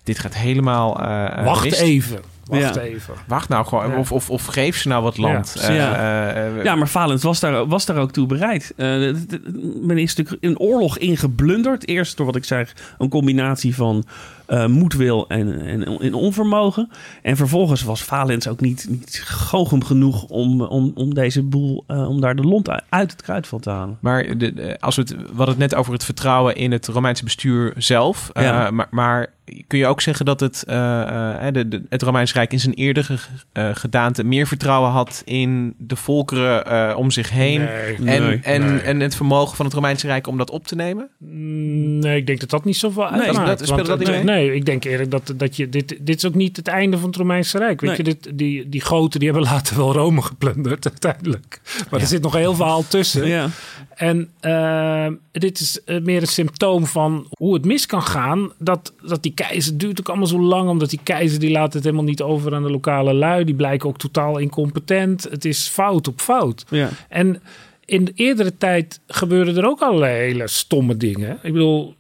dit 0.02 0.18
gaat 0.18 0.34
helemaal 0.34 1.00
eh, 1.00 1.44
Wacht 1.44 1.64
mist. 1.64 1.80
even. 1.80 2.33
Wacht 2.44 2.74
Ja. 2.74 2.80
even. 2.80 3.14
Wacht 3.26 3.48
nou 3.48 3.66
gewoon. 3.66 3.90
Ja. 3.90 3.96
Of, 3.96 4.12
of, 4.12 4.30
of 4.30 4.44
geef 4.46 4.76
ze 4.76 4.88
nou 4.88 5.02
wat 5.02 5.16
land. 5.18 5.54
Ja. 5.60 5.68
Eh, 5.68 5.76
Ja. 5.76 5.94
eh, 6.34 6.46
eh, 6.58 6.64
Ja, 6.64 6.74
maar 6.74 6.88
Valens 6.88 7.22
was 7.22 7.40
daar, 7.40 7.66
was 7.66 7.86
daar 7.86 7.96
ook 7.96 8.12
toe 8.12 8.26
bereid. 8.26 8.72
Eh, 8.76 8.86
de- 8.86 9.78
men 9.82 9.98
is 9.98 10.14
natuurlijk 10.14 10.44
een 10.44 10.58
oorlog 10.58 10.98
ingeblunderd. 10.98 11.88
Eerst 11.88 12.16
door 12.16 12.26
wat 12.26 12.36
ik 12.36 12.44
zeg, 12.44 12.72
een 12.98 13.08
combinatie 13.08 13.74
van 13.74 14.04
eh, 14.46 14.66
moedwil 14.66 15.28
en, 15.28 15.60
en, 15.66 16.00
en 16.00 16.14
onvermogen. 16.14 16.88
En 17.22 17.36
vervolgens 17.36 17.82
was 17.82 18.04
Valens 18.04 18.48
ook 18.48 18.60
niet, 18.60 18.86
niet 18.90 19.22
goochem 19.24 19.84
genoeg 19.84 20.22
om, 20.24 20.62
om, 20.62 20.92
om 20.94 21.14
deze 21.14 21.42
boel, 21.42 21.84
eh, 21.86 22.08
om 22.08 22.20
daar 22.20 22.36
de 22.36 22.42
lont 22.42 22.70
uit- 22.70 22.82
uit 22.88 23.10
het 23.10 23.22
kruidvat 23.22 23.62
te 23.62 23.70
halen. 23.70 23.98
Maar 24.00 24.38
de, 24.38 24.76
als 24.80 24.96
we 24.96 25.02
het, 25.02 25.10
we 25.10 25.26
hadden 25.26 25.48
het 25.48 25.58
net 25.58 25.74
over 25.74 25.92
het 25.92 26.04
vertrouwen 26.04 26.56
in 26.56 26.72
het 26.72 26.86
Romeinse 26.86 27.24
bestuur 27.24 27.72
zelf. 27.76 28.30
Eh, 28.32 28.70
maar, 28.70 28.86
maar 28.90 29.32
kun 29.66 29.78
je 29.78 29.86
ook 29.86 30.00
zeggen 30.00 30.24
dat 30.24 30.40
het, 30.40 30.64
eh, 30.66 31.46
eh, 31.46 31.54
de, 31.54 31.68
de, 31.68 31.82
het 31.88 32.02
Romeins 32.02 32.32
Rijk 32.34 32.52
in 32.52 32.60
zijn 32.60 32.74
eerdere 32.74 33.16
eh, 33.52 33.68
gedaante 33.72 34.24
meer 34.24 34.46
vertrouwen 34.46 34.90
had 34.90 35.22
in 35.24 35.74
de 35.78 35.96
volkeren 35.96 36.66
eh, 36.66 36.96
om 36.98 37.10
zich 37.10 37.30
heen. 37.30 37.60
Nee. 37.60 37.94
en, 37.96 38.22
Nee. 38.22 38.40
en, 38.42 38.64
Nee. 38.66 38.80
en 38.80 39.00
het 39.00 39.16
vermogen 39.16 39.56
van 39.56 39.64
het 39.64 39.74
Romeinse 39.74 40.06
Rijk 40.06 40.26
om 40.26 40.38
dat 40.38 40.50
op 40.50 40.66
te 40.66 40.74
nemen? 40.74 41.08
Mm, 41.18 41.98
Nee, 41.98 42.16
ik 42.16 42.26
denk 42.26 42.40
dat 42.40 42.50
dat 42.50 42.64
niet 42.64 42.76
zoveel 42.76 43.06
uitmaakt. 43.08 43.46
dat- 43.58 43.66
speelde 43.68 43.82
dat 43.88 43.98
niet 43.98 44.08
nee, 44.08 44.24
mee? 44.24 44.33
Nee, 44.34 44.54
ik 44.54 44.64
denk 44.66 44.84
eerlijk 44.84 45.10
dat, 45.10 45.32
dat 45.36 45.56
je... 45.56 45.68
Dit, 45.68 45.98
dit 46.00 46.16
is 46.16 46.24
ook 46.24 46.34
niet 46.34 46.56
het 46.56 46.68
einde 46.68 46.98
van 46.98 47.06
het 47.06 47.16
Romeinse 47.16 47.58
Rijk. 47.58 47.80
Weet 47.80 47.88
Nee. 47.90 47.96
je, 47.96 48.02
dit, 48.02 48.38
die, 48.38 48.68
die 48.68 48.80
goten 48.80 49.20
die 49.20 49.30
hebben 49.30 49.48
later 49.48 49.76
wel 49.76 49.92
Rome 49.92 50.22
geplunderd 50.22 50.88
uiteindelijk. 50.90 51.60
Maar 51.90 52.00
er 52.00 52.06
zit 52.06 52.22
nog 52.22 52.32
heel 52.32 52.54
verhaal 52.54 52.84
tussen. 52.88 53.26
Ja. 53.26 53.48
En 53.94 54.28
eh, 54.40 55.06
dit 55.32 55.60
is 55.60 55.84
eh, 55.84 56.00
meer 56.00 56.20
een 56.20 56.26
symptoom 56.26 56.86
van 56.86 57.26
hoe 57.38 57.54
het 57.54 57.64
mis 57.64 57.86
kan 57.86 58.02
gaan. 58.02 58.52
Dat, 58.58 58.92
dat 59.06 59.22
die 59.22 59.34
keizer 59.34 59.78
duurt 59.78 60.00
ook 60.00 60.08
allemaal 60.08 60.26
zo 60.26 60.40
lang. 60.40 60.68
Omdat 60.68 60.90
die 60.90 61.00
keizer 61.02 61.40
die 61.40 61.50
laat 61.50 61.72
het 61.72 61.84
helemaal 61.84 62.04
niet 62.04 62.22
over 62.22 62.54
aan 62.54 62.62
de 62.62 62.70
lokale 62.70 63.14
lui. 63.14 63.44
Die 63.44 63.54
blijken 63.54 63.88
ook 63.88 63.98
totaal 63.98 64.38
incompetent. 64.38 65.22
Het 65.30 65.44
is 65.44 65.68
fout 65.68 66.08
op 66.08 66.20
fout. 66.20 66.64
Ja. 66.68 66.88
En 67.08 67.42
in 67.84 68.04
de 68.04 68.12
eerdere 68.14 68.56
tijd 68.56 69.00
gebeurden 69.06 69.56
er 69.56 69.66
ook 69.66 69.80
allerlei 69.80 70.16
hele 70.16 70.48
stomme 70.48 70.96
dingen. 70.96 71.38
Ik 71.42 71.52
bedoel, 71.52 71.94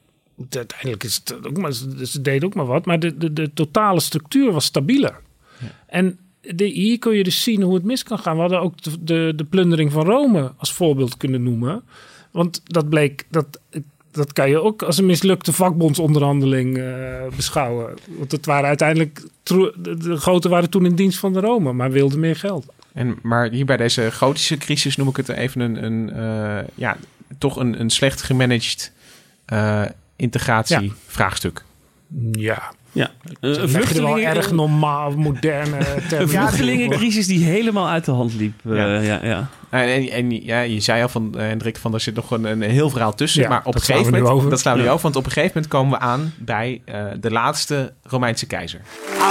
uiteindelijk 0.50 1.04
is 1.04 1.14
het 1.14 1.46
ook 1.46 1.56
maar, 1.56 1.72
ze 1.72 2.20
deden 2.20 2.48
ook 2.48 2.54
maar 2.54 2.66
wat. 2.66 2.86
Maar 2.86 3.00
de, 3.00 3.16
de, 3.16 3.32
de 3.32 3.52
totale 3.52 4.00
structuur 4.00 4.52
was 4.52 4.64
stabieler. 4.64 5.20
En 5.86 6.18
de, 6.40 6.64
hier 6.64 6.98
kun 6.98 7.16
je 7.16 7.24
dus 7.24 7.42
zien 7.42 7.62
hoe 7.62 7.74
het 7.74 7.84
mis 7.84 8.02
kan 8.02 8.18
gaan. 8.18 8.34
We 8.34 8.40
hadden 8.40 8.60
ook 8.60 8.82
de, 8.82 9.04
de, 9.04 9.32
de 9.36 9.44
plundering 9.44 9.92
van 9.92 10.06
Rome 10.06 10.52
als 10.56 10.72
voorbeeld 10.72 11.16
kunnen 11.16 11.42
noemen. 11.42 11.82
Want 12.30 12.60
dat 12.64 12.88
bleek, 12.88 13.26
dat, 13.30 13.60
dat 14.10 14.32
kan 14.32 14.48
je 14.48 14.62
ook 14.62 14.82
als 14.82 14.98
een 14.98 15.06
mislukte 15.06 15.52
vakbondsonderhandeling 15.52 16.78
eh, 16.78 17.26
beschouwen. 17.36 17.94
Want 18.06 18.32
het 18.32 18.46
waren 18.46 18.68
uiteindelijk, 18.68 19.22
de, 19.42 19.96
de 19.98 20.16
groten 20.16 20.50
waren 20.50 20.70
toen 20.70 20.86
in 20.86 20.94
dienst 20.94 21.18
van 21.18 21.32
de 21.32 21.40
Rome, 21.40 21.72
maar 21.72 21.90
wilden 21.90 22.20
meer 22.20 22.36
geld. 22.36 22.66
En, 22.92 23.18
maar 23.22 23.50
hier 23.50 23.64
bij 23.64 23.76
deze 23.76 24.12
gotische 24.12 24.56
crisis 24.56 24.96
noem 24.96 25.08
ik 25.08 25.16
het 25.16 25.28
even 25.28 25.60
een, 25.60 25.84
een 25.84 26.10
eh, 26.12 26.68
ja, 26.74 26.96
toch 27.38 27.56
een, 27.56 27.80
een 27.80 27.90
slecht 27.90 28.22
gemanaged 28.22 28.92
eh 29.44 29.84
integratievraagstuk. 30.16 31.64
Ja. 32.32 32.62
Ja, 32.92 33.10
Een 33.40 33.62
een 33.62 33.68
vluchtelingen, 33.68 34.24
erg 34.24 34.50
normaal, 34.50 35.10
moderne 35.10 35.76
een 36.18 36.28
vluchtelingencrisis 36.28 37.26
die 37.26 37.44
helemaal 37.44 37.88
uit 37.88 38.04
de 38.04 38.10
hand 38.10 38.34
liep. 38.34 38.54
eh, 38.70 38.76
Ja. 38.76 39.00
ja. 39.00 39.20
Ja, 39.22 39.48
En, 39.70 39.88
en, 39.88 40.08
en 40.10 40.44
ja, 40.44 40.60
je 40.60 40.80
zei 40.80 41.02
al 41.02 41.08
van 41.08 41.34
eh, 41.38 41.46
Hendrik, 41.46 41.76
van 41.76 41.94
er 41.94 42.00
zit 42.00 42.14
nog 42.14 42.30
een, 42.30 42.44
een 42.44 42.62
heel 42.62 42.90
verhaal 42.90 43.14
tussen. 43.14 43.42
Ja, 43.42 43.48
maar 43.48 43.58
op 43.58 43.64
dat 43.64 43.74
een 43.74 43.80
slaan 43.80 43.96
gegeven 43.98 44.18
moment, 44.18 44.36
over. 44.38 44.50
dat 44.50 44.60
slaan 44.60 44.72
we 44.74 44.78
nu 44.80 44.84
Ja. 44.86 44.90
over, 44.92 45.02
want 45.02 45.16
op 45.16 45.24
een 45.24 45.30
gegeven 45.32 45.52
moment 45.54 45.72
komen 45.72 45.98
we 45.98 46.04
aan 46.04 46.34
bij 46.38 46.82
eh, 46.84 47.04
de 47.20 47.30
laatste 47.30 47.92
Romeinse 48.02 48.46
keizer. 48.46 48.80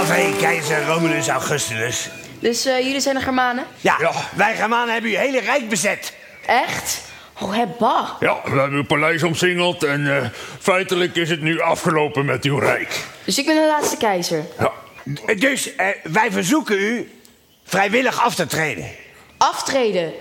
Enfin, 0.00 0.36
keizer 0.36 0.84
Romulus 0.86 1.28
Augustulus. 1.28 2.08
Dus 2.40 2.66
eh, 2.66 2.78
jullie 2.84 3.00
zijn 3.00 3.14
de 3.14 3.20
Germanen? 3.22 3.64
Ja, 3.80 3.96
wij 4.36 4.54
Germanen 4.56 4.92
hebben 4.92 5.10
uw 5.10 5.16
hele 5.16 5.40
rijk 5.40 5.68
bezet. 5.68 6.16
Echt? 6.46 7.12
Oh, 7.40 7.54
hè, 7.54 7.64
bah. 7.78 8.08
Ja, 8.20 8.40
we 8.44 8.50
hebben 8.50 8.78
uw 8.78 8.84
paleis 8.84 9.22
omsingeld 9.22 9.82
en 9.82 10.16
eh, 10.16 10.28
feitelijk 10.60 11.16
is 11.16 11.30
het 11.30 11.40
nu 11.40 11.60
afgelopen 11.60 12.24
met 12.24 12.44
uw 12.44 12.58
rijk. 12.58 13.04
Dus 13.24 13.38
ik 13.38 13.46
ben 13.46 13.54
de 13.54 13.66
laatste 13.66 13.96
keizer. 13.96 14.44
Dus 15.36 15.74
eh, 15.74 15.86
wij 16.02 16.32
verzoeken 16.32 16.78
u 16.78 17.10
vrijwillig 17.64 18.22
af 18.22 18.34
te 18.34 18.46
treden. 18.46 18.86
Aftreden. 19.38 20.12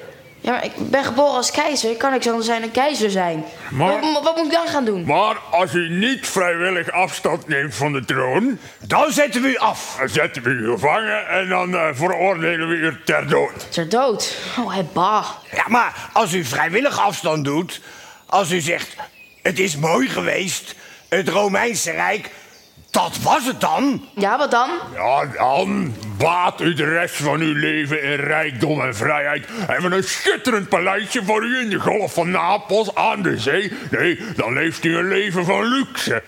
Ja, 0.43 0.51
maar 0.51 0.65
ik 0.65 0.71
ben 0.77 1.03
geboren 1.03 1.33
als 1.35 1.51
keizer. 1.51 1.95
Kan 1.95 2.13
ik 2.13 2.23
zo 2.23 2.41
zijn 2.41 2.63
een 2.63 2.71
keizer 2.71 3.09
zijn? 3.09 3.45
Maar- 3.71 3.99
Wat, 4.01 4.23
wat 4.23 4.35
moet 4.35 4.45
ik 4.45 4.51
dan 4.51 4.67
gaan 4.67 4.85
doen? 4.85 5.05
Maar 5.05 5.37
als 5.51 5.73
u 5.73 5.89
niet 5.89 6.27
vrijwillig 6.27 6.91
afstand 6.91 7.47
neemt 7.47 7.75
van 7.75 7.93
de 7.93 8.05
troon... 8.05 8.57
Dan 8.87 9.11
zetten 9.11 9.41
we 9.41 9.47
u 9.47 9.57
af. 9.57 9.95
Dan 9.99 10.09
zetten 10.09 10.43
we 10.43 10.49
u 10.49 10.71
gevangen 10.71 11.27
en 11.27 11.49
dan 11.49 11.75
eh, 11.75 11.87
veroordelen 11.93 12.67
we 12.67 12.75
u 12.75 12.97
ter 13.05 13.27
dood. 13.27 13.71
Ter 13.71 13.89
dood. 13.89 14.37
Oh, 14.59 14.75
bah. 14.93 15.25
Ja, 15.51 15.63
maar 15.67 16.09
als 16.13 16.33
u 16.33 16.43
vrijwillig 16.45 16.99
afstand 16.99 17.45
doet... 17.45 17.81
als 18.25 18.51
u 18.51 18.59
zegt, 18.59 18.95
het 19.41 19.59
is 19.59 19.77
mooi 19.77 20.07
geweest... 20.09 20.75
het 21.09 21.29
Romeinse 21.29 21.91
Rijk, 21.91 22.29
dat 22.93 23.17
was 23.21 23.45
het 23.45 23.61
dan. 23.61 24.05
Ja, 24.15 24.37
wat 24.37 24.51
dan? 24.51 24.69
Ja, 24.93 25.25
dan 25.25 25.95
baat 26.17 26.61
u 26.61 26.73
de 26.73 26.85
rest 26.85 27.15
van 27.15 27.39
uw 27.39 27.53
leven 27.53 28.03
in 28.03 28.15
rijkdom 28.15 28.81
en 28.81 28.95
vrijheid. 28.95 29.45
Hebben 29.51 29.89
we 29.89 29.95
een 29.95 30.03
schitterend 30.03 30.69
paleisje 30.69 31.23
voor 31.23 31.43
u 31.43 31.59
in 31.59 31.69
de 31.69 31.79
golf 31.79 32.13
van 32.13 32.31
Napels 32.31 32.95
aan 32.95 33.21
de 33.21 33.37
zee. 33.37 33.71
Nee, 33.91 34.19
dan 34.35 34.53
leeft 34.53 34.83
u 34.83 34.97
een 34.97 35.07
leven 35.07 35.45
van 35.45 35.65
luxe. 35.65 36.23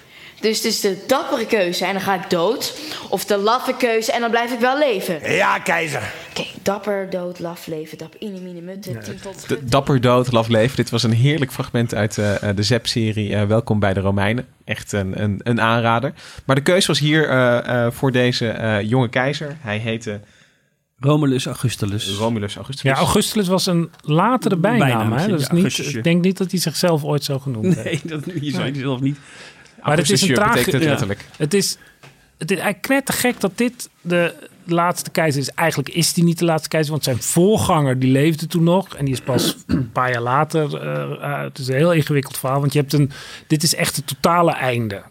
Dus 0.45 0.57
het 0.57 0.65
is 0.65 0.79
de 0.79 0.97
dappere 1.07 1.45
keuze 1.45 1.85
en 1.85 1.93
dan 1.93 2.01
ga 2.01 2.15
ik 2.15 2.29
dood. 2.29 2.77
Of 3.09 3.25
de 3.25 3.37
laffe 3.37 3.73
keuze 3.77 4.11
en 4.11 4.21
dan 4.21 4.29
blijf 4.29 4.51
ik 4.51 4.59
wel 4.59 4.77
leven. 4.77 5.33
Ja, 5.33 5.59
keizer. 5.59 6.13
Oké, 6.29 6.45
dapper, 6.61 7.09
dood, 7.09 7.39
laf, 7.39 7.67
leven, 7.67 7.97
dap, 7.97 8.15
in, 8.19 8.43
mine, 8.43 8.61
mutte, 8.61 8.97
tien 8.97 9.19
tot 9.21 9.47
De, 9.47 9.65
Dapper 9.65 10.01
dood, 10.01 10.31
laf 10.31 10.47
leven. 10.47 10.75
Dit 10.75 10.89
was 10.89 11.03
een 11.03 11.11
heerlijk 11.13 11.51
fragment 11.51 11.95
uit 11.95 12.17
eh, 12.17 12.49
eh, 12.49 12.55
de 12.55 12.63
ZEP-serie 12.63 13.35
eh, 13.35 13.43
Welkom 13.43 13.79
bij 13.79 13.93
de 13.93 13.99
Romeinen. 13.99 14.45
Echt 14.63 14.91
een, 14.91 15.21
een, 15.21 15.39
een 15.43 15.61
aanrader. 15.61 16.13
Maar 16.45 16.55
de 16.55 16.61
keus 16.61 16.85
was 16.85 16.99
hier 16.99 17.29
eh, 17.29 17.85
eh, 17.85 17.91
voor 17.91 18.11
deze 18.11 18.47
eh, 18.47 18.81
jonge 18.81 19.09
keizer. 19.09 19.57
Hij 19.59 19.77
heette 19.77 20.19
Romulus 20.99 21.45
Augustulus. 21.45 22.17
Romulus 22.17 22.55
Augustulus. 22.55 22.97
Ja, 22.97 23.03
Augustulus 23.03 23.47
was 23.47 23.65
een 23.65 23.89
latere 24.01 24.55
bijnaam. 24.55 24.87
Bijnaam, 24.87 25.11
hè? 25.11 25.21
ja, 25.21 25.27
Dus 25.27 25.41
niet, 25.41 25.51
Augustusje. 25.51 25.97
ik 25.97 26.03
denk 26.03 26.23
niet 26.23 26.37
dat 26.37 26.51
hij 26.51 26.59
zichzelf 26.59 27.03
ooit 27.03 27.23
zo 27.23 27.39
genoemd 27.39 27.75
heeft. 27.75 28.03
Nee, 28.03 28.19
dat, 28.19 28.43
je 28.43 28.51
zou 28.51 28.65
je 28.65 28.79
zelf 28.79 28.99
niet... 28.99 29.17
Maar 29.85 29.97
het 29.97 30.09
is 30.09 30.21
een 30.21 30.33
traag... 30.33 30.65
het 30.65 30.73
ja. 30.73 30.79
letterlijk. 30.79 31.25
Het 31.37 31.53
is, 31.53 31.77
het 32.37 32.51
is 32.51 32.57
eigenlijk 32.57 32.81
knettergek 32.81 33.39
dat 33.39 33.57
dit 33.57 33.89
de, 34.01 34.33
de 34.63 34.73
laatste 34.73 35.09
keizer 35.09 35.41
is. 35.41 35.49
Eigenlijk 35.49 35.89
is 35.89 36.13
die 36.13 36.23
niet 36.23 36.39
de 36.39 36.45
laatste 36.45 36.69
keizer, 36.69 36.91
want 36.91 37.03
zijn 37.03 37.21
voorganger 37.21 37.99
die 37.99 38.11
leefde 38.11 38.47
toen 38.47 38.63
nog. 38.63 38.95
En 38.95 39.05
die 39.05 39.13
is 39.13 39.21
pas 39.21 39.55
een 39.67 39.91
paar 39.91 40.11
jaar 40.11 40.21
later. 40.21 40.81
eh, 40.81 41.01
eh, 41.01 41.41
het 41.41 41.57
is 41.57 41.67
een 41.67 41.75
heel 41.75 41.93
ingewikkeld 41.93 42.37
verhaal, 42.37 42.59
want 42.59 42.73
je 42.73 42.79
hebt 42.79 42.93
een. 42.93 43.11
Dit 43.47 43.63
is 43.63 43.75
echt 43.75 43.95
het 43.95 44.07
totale 44.07 44.51
einde. 44.51 45.01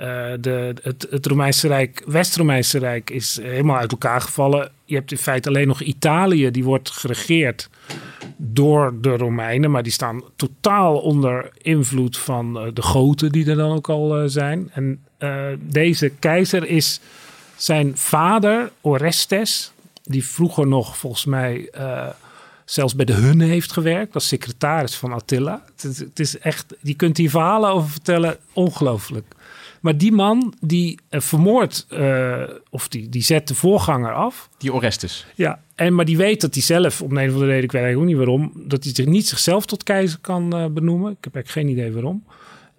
Eh, 0.00 0.32
de, 0.40 0.74
het, 0.82 1.06
het 1.10 1.26
Romeinse 1.26 1.68
Rijk, 1.68 2.02
West-Romeinse 2.06 2.78
Rijk, 2.78 3.10
is 3.10 3.38
helemaal 3.42 3.76
uit 3.76 3.90
elkaar 3.90 4.20
gevallen. 4.20 4.70
Je 4.84 4.94
hebt 4.94 5.10
in 5.10 5.18
feite 5.18 5.48
alleen 5.48 5.66
nog 5.66 5.80
Italië, 5.80 6.50
die 6.50 6.64
wordt 6.64 6.90
geregeerd 6.90 7.68
door 8.36 8.94
de 9.00 9.16
Romeinen, 9.16 9.70
maar 9.70 9.82
die 9.82 9.92
staan 9.92 10.22
totaal 10.36 10.98
onder 10.98 11.50
invloed 11.58 12.18
van 12.18 12.58
eh, 12.58 12.66
de 12.74 12.82
Goten, 12.82 13.32
die 13.32 13.50
er 13.50 13.56
dan 13.56 13.72
ook 13.72 13.88
al 13.88 14.16
eh, 14.16 14.22
zijn. 14.26 14.70
En 14.72 15.04
deze 15.58 16.08
keizer 16.18 16.66
is 16.66 17.00
zijn 17.56 17.96
vader, 17.96 18.70
Orestes, 18.80 19.72
die 20.02 20.24
vroeger 20.24 20.66
nog 20.66 20.96
volgens 20.96 21.24
mij 21.24 21.70
zelfs 22.64 22.94
bij 22.94 23.04
de 23.04 23.12
Hunnen 23.12 23.48
heeft 23.48 23.72
gewerkt, 23.72 24.14
als 24.14 24.28
secretaris 24.28 24.94
van 24.94 25.12
Attila. 25.12 25.62
Het 25.76 25.84
is, 25.84 25.98
het 25.98 26.20
is 26.20 26.38
echt, 26.38 26.74
je 26.80 26.94
kunt 26.94 27.16
hier 27.16 27.30
verhalen 27.30 27.70
over 27.70 27.90
vertellen, 27.90 28.36
ongelooflijk. 28.52 29.34
Maar 29.80 29.96
die 29.96 30.12
man 30.12 30.54
die 30.60 30.98
eh, 31.08 31.20
vermoordt, 31.20 31.86
eh, 31.88 32.42
of 32.70 32.88
die, 32.88 33.08
die 33.08 33.22
zet 33.22 33.48
de 33.48 33.54
voorganger 33.54 34.12
af. 34.12 34.48
Die 34.58 34.72
Orestes. 34.72 35.26
Ja, 35.34 35.62
en, 35.74 35.94
maar 35.94 36.04
die 36.04 36.16
weet 36.16 36.40
dat 36.40 36.54
hij 36.54 36.62
zelf, 36.62 37.02
om 37.02 37.16
een 37.16 37.28
of 37.28 37.32
andere 37.32 37.50
reden, 37.50 37.64
ik 37.64 37.72
weet 37.72 37.82
eigenlijk 37.82 38.12
ook 38.12 38.18
niet 38.18 38.26
waarom, 38.26 38.68
dat 38.68 38.84
hij 38.84 38.94
zich 38.94 39.06
niet 39.06 39.28
zichzelf 39.28 39.66
tot 39.66 39.82
keizer 39.82 40.18
kan 40.20 40.56
eh, 40.56 40.66
benoemen. 40.66 41.10
Ik 41.10 41.24
heb 41.24 41.34
eigenlijk 41.34 41.66
geen 41.66 41.78
idee 41.78 41.92
waarom. 41.92 42.24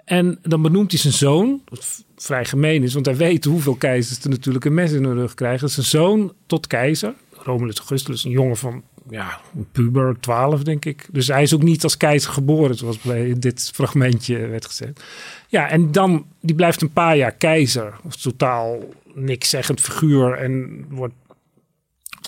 En 0.06 0.40
dan 0.42 0.62
benoemt 0.62 0.92
hij 0.92 1.00
zijn 1.00 1.14
zoon, 1.14 1.62
wat 1.66 2.04
vrij 2.18 2.46
gemeen 2.46 2.84
is, 2.84 2.94
want 2.94 3.06
hij 3.06 3.16
weet 3.16 3.46
hoeveel 3.46 3.76
keizers 3.76 4.24
er 4.24 4.30
natuurlijk 4.30 4.66
een 4.66 4.74
mes 4.74 4.92
in 4.92 5.04
hun 5.04 5.16
rug 5.16 5.34
krijgen. 5.34 5.70
Zijn 5.70 5.86
zoon 5.86 6.34
tot 6.46 6.68
keizer, 6.68 7.14
Romulus 7.44 7.78
Augustus, 7.78 8.24
een 8.24 8.32
jongen 8.32 8.58
van 8.58 8.84
ja, 9.10 9.40
een 9.56 9.68
puber, 9.72 10.20
12 10.20 10.64
denk 10.64 10.86
ik. 10.86 11.08
Dus 11.12 11.28
hij 11.28 11.42
is 11.42 11.54
ook 11.54 11.64
niet 11.64 11.84
als 11.84 11.98
keizer 11.98 12.32
geboren, 12.32 12.76
zoals 12.76 13.00
bij 13.00 13.34
dit 13.38 13.72
fragmentje 13.74 14.48
werd 14.48 14.66
gezegd. 14.66 15.04
Ja, 15.52 15.70
en 15.70 15.92
dan, 15.92 16.26
die 16.40 16.56
blijft 16.56 16.82
een 16.82 16.94
paar 16.94 17.18
jaar 17.18 17.32
keizer. 17.32 17.94
Of 18.04 18.16
totaal 18.16 18.80
niks 19.14 19.50
zeggend 19.50 19.82
figuur 19.82 20.38
en 20.38 20.86
wordt 20.90 21.14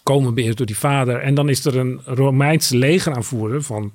komen 0.03 0.34
beheerd 0.34 0.57
door 0.57 0.65
die 0.65 0.78
vader. 0.78 1.19
En 1.19 1.36
dan 1.36 1.49
is 1.49 1.65
er 1.65 1.78
een 1.78 2.01
Romeinse 2.05 2.78
legeraanvoerder 2.78 3.63
van, 3.63 3.91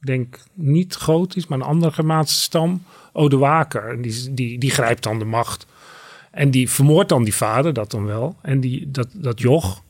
denk 0.00 0.40
niet 0.54 0.96
Gotisch, 0.96 1.46
maar 1.46 1.58
een 1.58 1.64
andere 1.64 1.92
Germaanse 1.92 2.34
stam, 2.34 2.82
Odoaker. 3.12 3.88
En 3.88 4.02
die, 4.02 4.34
die, 4.34 4.58
die 4.58 4.70
grijpt 4.70 5.02
dan 5.02 5.18
de 5.18 5.24
macht. 5.24 5.66
En 6.30 6.50
die 6.50 6.70
vermoordt 6.70 7.08
dan 7.08 7.24
die 7.24 7.34
vader, 7.34 7.72
dat 7.72 7.90
dan 7.90 8.04
wel. 8.04 8.36
En 8.42 8.60
die, 8.60 8.90
dat, 8.90 9.08
dat 9.12 9.40
joch, 9.40 9.82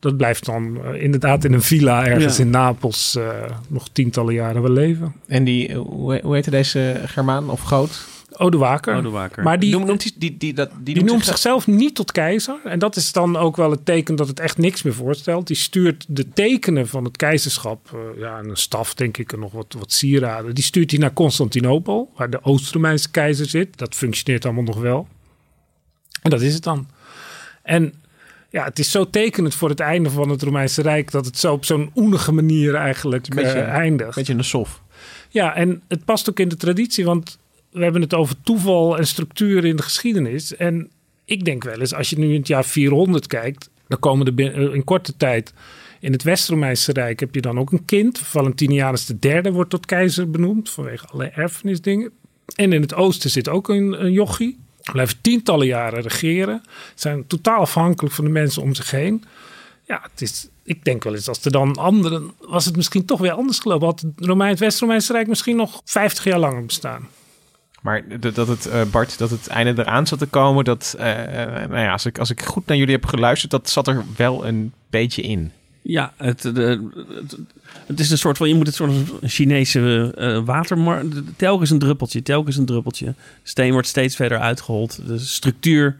dat 0.00 0.16
blijft 0.16 0.44
dan 0.44 0.84
eh, 0.84 1.02
inderdaad 1.02 1.44
in 1.44 1.52
een 1.52 1.62
villa 1.62 2.06
ergens 2.06 2.36
Ja. 2.36 2.42
in 2.42 2.50
Napels 2.50 3.16
eh, 3.16 3.28
nog 3.68 3.88
tientallen 3.92 4.34
jaren 4.34 4.62
wel 4.62 4.70
leven. 4.72 5.14
En 5.26 5.44
die, 5.44 5.68
eh, 5.68 5.78
hoe, 5.78 6.20
hoe 6.22 6.34
heette 6.34 6.50
deze 6.50 7.00
Germaan 7.04 7.50
of 7.50 7.60
Goot? 7.60 8.08
Odoaker. 8.36 8.96
Odoaker. 8.96 9.42
Maar 9.42 9.58
die, 9.58 9.70
Noem- 9.72 9.86
noemt 9.86 10.02
hij- 10.02 10.12
die, 10.16 10.36
die, 10.36 10.54
dat, 10.54 10.70
die, 10.80 11.04
noemt 11.04 11.24
zichzelf 11.24 11.66
niet 11.66 11.94
tot 11.94 12.12
keizer. 12.12 12.56
En 12.64 12.78
dat 12.78 12.96
is 12.96 13.12
dan 13.12 13.36
ook 13.36 13.56
wel 13.56 13.70
het 13.70 13.84
teken 13.84 14.16
dat 14.16 14.28
het 14.28 14.40
echt 14.40 14.58
niks 14.58 14.82
meer 14.82 14.94
voorstelt. 14.94 15.46
Die 15.46 15.56
stuurt 15.56 16.04
de 16.08 16.28
tekenen 16.28 16.88
van 16.88 17.04
het 17.04 17.16
keizerschap, 17.16 17.90
eh, 17.92 18.20
ja, 18.20 18.38
en 18.38 18.48
een 18.48 18.56
staf 18.56 18.94
denk 18.94 19.16
ik, 19.18 19.32
en 19.32 19.38
nog 19.38 19.52
wat, 19.52 19.74
wat 19.78 19.92
sieraden. 19.92 20.54
Die 20.54 20.64
stuurt 20.64 20.90
hij 20.90 21.00
naar 21.00 21.12
Constantinopel, 21.12 22.12
waar 22.16 22.30
de 22.30 22.42
Oost-Romeinse 22.44 23.10
keizer 23.10 23.46
zit. 23.46 23.78
Dat 23.78 23.94
functioneert 23.94 24.44
allemaal 24.44 24.64
nog 24.64 24.80
wel. 24.80 25.08
En 26.22 26.30
dat 26.30 26.40
is 26.40 26.54
het 26.54 26.62
dan. 26.62 26.88
En 27.62 27.94
ja, 28.50 28.64
het 28.64 28.78
is 28.78 28.90
zo 28.90 29.10
tekenend 29.10 29.54
voor 29.54 29.68
het 29.68 29.80
einde 29.80 30.10
van 30.10 30.28
het 30.28 30.42
Romeinse 30.42 30.82
Rijk... 30.82 31.10
dat 31.10 31.26
het 31.26 31.38
zo 31.38 31.52
op 31.52 31.64
zo'n 31.64 31.90
oenige 31.94 32.32
manier 32.32 32.74
eigenlijk 32.74 33.26
Een 33.26 33.36
beetje, 33.36 33.60
eh, 33.60 33.68
eindigt. 33.68 34.14
Beetje 34.14 34.34
een 34.34 34.44
sof. 34.44 34.82
Ja, 35.28 35.54
en 35.54 35.82
het 35.88 36.04
past 36.04 36.30
ook 36.30 36.40
in 36.40 36.48
de 36.48 36.56
traditie, 36.56 37.04
want 37.04 37.38
we 37.70 37.82
hebben 37.82 38.00
het 38.00 38.14
over 38.14 38.34
toeval 38.42 38.98
en 38.98 39.06
structuur 39.06 39.64
in 39.64 39.76
de 39.76 39.82
geschiedenis. 39.82 40.56
En 40.56 40.90
ik 41.24 41.44
denk 41.44 41.64
wel 41.64 41.80
eens, 41.80 41.94
als 41.94 42.10
je 42.10 42.18
nu 42.18 42.28
in 42.28 42.38
het 42.38 42.48
jaar 42.48 42.64
400 42.64 43.26
kijkt, 43.26 43.70
dan 43.88 43.98
komen 43.98 44.26
er 44.26 44.34
bin- 44.34 44.52
eh, 44.52 44.74
in 44.74 44.84
korte 44.84 45.16
tijd 45.16 45.52
in 46.00 46.12
het 46.12 46.22
West-Romeinse 46.22 46.92
Rijk 46.92 47.20
heb 47.20 47.34
je 47.34 47.40
dan 47.40 47.58
ook 47.58 47.72
een 47.72 47.84
kind. 47.84 48.18
Valentinianus 48.18 49.12
III 49.20 49.50
wordt 49.50 49.70
tot 49.70 49.86
keizer 49.86 50.30
benoemd 50.30 50.70
vanwege 50.70 51.06
alle 51.06 51.24
erfenisdingen. 51.24 52.10
En 52.54 52.72
in 52.72 52.80
het 52.80 52.94
oosten 52.94 53.30
zit 53.30 53.48
ook 53.48 53.68
een, 53.68 54.04
een 54.04 54.12
jochie. 54.12 54.58
Blijven 54.92 55.20
tientallen 55.20 55.66
jaren 55.66 56.02
regeren. 56.02 56.62
Zijn 56.94 57.26
totaal 57.26 57.60
afhankelijk 57.60 58.14
van 58.14 58.24
de 58.24 58.30
mensen 58.30 58.62
om 58.62 58.74
zich 58.74 58.90
heen. 58.90 59.24
Ja, 59.86 60.00
het 60.12 60.20
is, 60.20 60.48
ik 60.62 60.84
denk 60.84 61.04
wel 61.04 61.14
eens 61.14 61.28
als 61.28 61.44
er 61.44 61.50
dan 61.50 61.76
anderen... 61.76 62.30
was 62.40 62.64
het 62.64 62.76
misschien 62.76 63.04
toch 63.04 63.20
weer 63.20 63.32
anders 63.32 63.58
gelopen. 63.58 63.86
Had 63.86 64.00
het 64.00 64.26
Romein, 64.26 64.50
het 64.50 64.58
West-Romeinse 64.58 65.12
Rijk 65.12 65.26
misschien 65.26 65.56
nog 65.56 65.80
50 65.84 66.24
jaar 66.24 66.38
langer 66.38 66.66
bestaan. 66.66 67.08
Maar 67.80 68.20
dat 68.20 68.48
het, 68.48 68.66
eh, 68.66 68.82
Bart, 68.90 69.18
dat 69.18 69.30
het 69.30 69.46
einde 69.46 69.82
eraan 69.82 70.06
zat 70.06 70.18
te 70.18 70.26
komen, 70.26 70.64
dat, 70.64 70.94
eh, 70.98 71.42
eh, 71.42 71.68
nou 71.68 71.82
ja, 71.82 71.92
als 71.92 72.06
ik, 72.06 72.18
als 72.18 72.30
ik 72.30 72.42
goed 72.42 72.66
naar 72.66 72.76
jullie 72.76 72.94
heb 72.94 73.06
geluisterd, 73.06 73.50
dat 73.50 73.70
zat 73.70 73.88
er 73.88 74.04
wel 74.16 74.46
een 74.46 74.72
beetje 74.90 75.22
in. 75.22 75.52
Ja, 75.82 76.12
het, 76.16 76.42
het, 77.86 78.00
is 78.00 78.10
een 78.10 78.18
soort 78.18 78.36
van, 78.36 78.48
je 78.48 78.54
moet 78.54 78.66
het 78.66 78.74
soort 78.74 78.92
van 78.92 79.28
Chinese 79.28 80.12
eh 80.16 80.44
water, 80.44 80.78
maar 80.78 81.04
telkens 81.36 81.70
een 81.70 81.78
druppeltje, 81.78 82.22
telkens 82.22 82.56
een 82.56 82.64
druppeltje. 82.64 83.14
Steen 83.42 83.72
wordt 83.72 83.88
steeds 83.88 84.16
verder 84.16 84.38
uitgehold. 84.38 85.06
De 85.06 85.18
structuur 85.18 85.96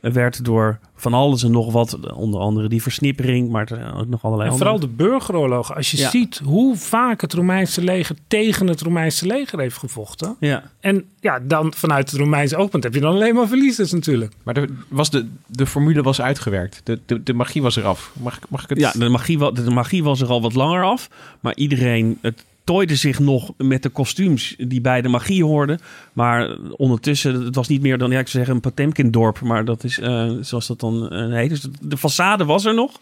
werd 0.00 0.44
door 0.44 0.78
van 1.00 1.14
alles 1.14 1.42
en 1.42 1.50
nog 1.50 1.72
wat, 1.72 2.12
onder 2.12 2.40
andere 2.40 2.68
die 2.68 2.82
versnippering, 2.82 3.50
maar 3.50 3.70
er 3.72 3.94
ook 3.96 4.06
nog 4.08 4.24
allerlei 4.24 4.48
En 4.48 4.54
andere. 4.54 4.70
vooral 4.70 4.78
de 4.80 4.94
burgeroorlogen. 4.96 5.74
Als 5.74 5.90
je 5.90 5.96
Ja. 5.96 6.10
ziet 6.10 6.40
hoe 6.44 6.76
vaak 6.76 7.20
het 7.20 7.32
Romeinse 7.32 7.82
leger 7.84 8.16
tegen 8.28 8.66
het 8.66 8.80
Romeinse 8.80 9.26
leger 9.26 9.58
heeft 9.60 9.76
gevochten. 9.76 10.36
Ja. 10.40 10.62
En 10.80 11.04
ja, 11.20 11.38
dan 11.42 11.72
vanuit 11.76 12.10
het 12.10 12.20
Romeinse 12.20 12.56
oogpunt 12.56 12.82
heb 12.84 12.94
je 12.94 13.00
dan 13.00 13.14
alleen 13.14 13.34
maar 13.34 13.48
verliezers 13.48 13.92
natuurlijk. 13.92 14.32
Maar 14.42 14.54
de, 14.54 14.68
was 14.88 15.10
de, 15.10 15.26
de 15.46 15.66
formule 15.66 16.02
was 16.02 16.20
uitgewerkt. 16.20 16.80
De, 16.84 16.98
de, 17.06 17.22
de 17.22 17.32
magie 17.34 17.62
was 17.62 17.76
eraf. 17.76 18.12
Mag, 18.22 18.36
ik- 18.36 18.44
mag 18.48 18.62
ik 18.62 18.68
het? 18.68 18.78
Ja, 18.78 18.92
de 18.92 19.08
magie, 19.08 19.52
de 19.52 19.70
magie 19.70 20.02
was 20.04 20.20
er 20.20 20.28
al 20.28 20.42
wat 20.42 20.54
langer 20.54 20.82
af. 20.84 21.08
Maar 21.40 21.56
iedereen 21.56 22.18
het 22.22 22.44
tooide 22.68 22.96
zich 22.96 23.18
nog 23.18 23.50
met 23.56 23.82
de 23.82 23.88
kostuums 23.88 24.54
die 24.58 24.80
bij 24.80 25.02
de 25.02 25.08
magie 25.08 25.44
hoorden. 25.44 25.80
Maar 26.12 26.56
ondertussen, 26.76 27.44
het 27.44 27.54
was 27.54 27.68
niet 27.68 27.80
meer 27.82 27.98
dan, 27.98 28.10
ja, 28.10 28.18
ik 28.18 28.28
zou 28.28 28.44
zeggen, 28.44 28.54
een 28.54 28.60
Potemkin-dorp. 28.72 29.40
Maar 29.40 29.64
dat 29.64 29.84
is, 29.84 29.98
eh, 29.98 30.30
zoals 30.40 30.66
dat 30.66 30.80
dan 30.80 31.10
eh, 31.10 31.32
heet. 31.32 31.50
Dus 31.50 31.66
de 31.80 31.98
façade 31.98 32.44
was 32.46 32.64
er 32.64 32.74
nog. 32.74 32.92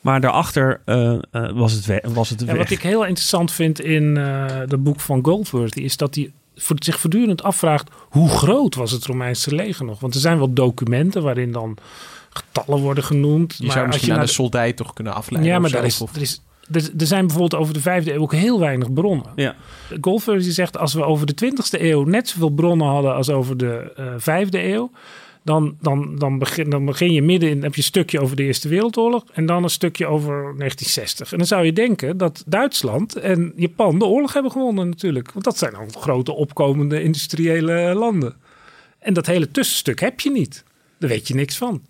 Maar 0.00 0.20
daarachter 0.20 0.80
eh, 0.84 1.12
eh, 1.30 1.50
was 1.52 1.72
het, 1.72 1.86
we- 1.86 2.02
was 2.14 2.28
het 2.30 2.40
Ja, 2.40 2.46
weg. 2.46 2.56
wat 2.56 2.70
ik 2.70 2.82
heel 2.82 3.04
interessant 3.04 3.52
vind 3.52 3.80
in 3.80 4.16
eh 4.16 4.46
het 4.46 4.82
boek 4.82 5.00
van 5.00 5.24
Goldworthy 5.24 5.80
is 5.80 5.96
dat 5.96 6.14
hij 6.14 6.32
voor- 6.56 6.76
zich 6.78 6.98
voortdurend 7.00 7.42
afvraagt 7.42 7.90
hoe 8.08 8.28
groot 8.28 8.74
was 8.74 8.90
het 8.90 9.06
Romeinse 9.06 9.54
leger 9.54 9.84
nog? 9.84 10.00
Want 10.00 10.14
er 10.14 10.20
zijn 10.20 10.38
wel 10.38 10.52
documenten 10.52 11.22
waarin 11.22 11.52
dan 11.52 11.76
getallen 12.30 12.80
worden 12.82 13.04
genoemd. 13.04 13.54
Je 13.58 13.62
maar 13.64 13.72
zou 13.72 13.84
als 13.84 13.92
misschien 13.94 14.12
aan 14.12 14.18
naar 14.18 14.26
de 14.26 14.32
soldij 14.32 14.72
toch 14.72 14.92
kunnen 14.92 15.14
afleiden. 15.14 15.52
Ja, 15.52 15.58
maar 15.58 15.70
daar 15.70 15.84
is, 15.84 16.00
of- 16.00 16.14
er, 16.14 16.20
is, 16.22 16.42
er, 16.70 16.90
er 16.98 17.06
zijn 17.06 17.26
bijvoorbeeld 17.26 17.62
over 17.62 17.74
de 17.74 17.80
vijfde 17.80 18.12
eeuw 18.12 18.20
ook 18.20 18.32
heel 18.32 18.60
weinig 18.60 18.92
bronnen. 18.92 19.26
Ja. 19.36 19.56
Goldworthy 20.00 20.50
zegt 20.50 20.78
als 20.78 20.94
we 20.94 21.04
over 21.04 21.26
de 21.26 21.34
twintigste 21.34 21.90
eeuw 21.90 22.04
net 22.04 22.28
zoveel 22.28 22.50
bronnen 22.50 22.86
hadden 22.86 23.14
als 23.14 23.30
over 23.30 23.56
de 23.56 23.92
eh, 23.96 24.06
vijfde 24.16 24.64
eeuw. 24.64 24.90
Dan, 25.44 25.76
dan, 25.80 26.18
dan, 26.18 26.38
begin, 26.38 26.70
dan 26.70 26.84
begin 26.84 27.12
je 27.12 27.22
midden 27.22 27.48
in, 27.48 27.62
heb 27.62 27.72
je 27.72 27.78
een 27.78 27.86
stukje 27.86 28.20
over 28.20 28.36
de 28.36 28.42
Eerste 28.42 28.68
Wereldoorlog 28.68 29.24
en 29.32 29.46
dan 29.46 29.62
een 29.62 29.70
stukje 29.70 30.06
over 30.06 30.34
1960. 30.34 31.32
En 31.32 31.38
dan 31.38 31.46
zou 31.46 31.64
je 31.64 31.72
denken 31.72 32.16
dat 32.16 32.42
Duitsland 32.46 33.16
en 33.16 33.52
Japan 33.56 33.98
de 33.98 34.04
oorlog 34.04 34.32
hebben 34.32 34.52
gewonnen 34.52 34.88
natuurlijk. 34.88 35.32
Want 35.32 35.44
dat 35.44 35.58
zijn 35.58 35.74
al 35.74 35.86
grote 35.98 36.32
opkomende 36.32 37.02
industriële 37.02 37.94
landen. 37.94 38.34
En 38.98 39.14
dat 39.14 39.26
hele 39.26 39.50
tussenstuk 39.50 40.00
heb 40.00 40.20
je 40.20 40.30
niet. 40.30 40.64
Daar 40.98 41.08
weet 41.08 41.28
je 41.28 41.34
niks 41.34 41.56
van. 41.56 41.82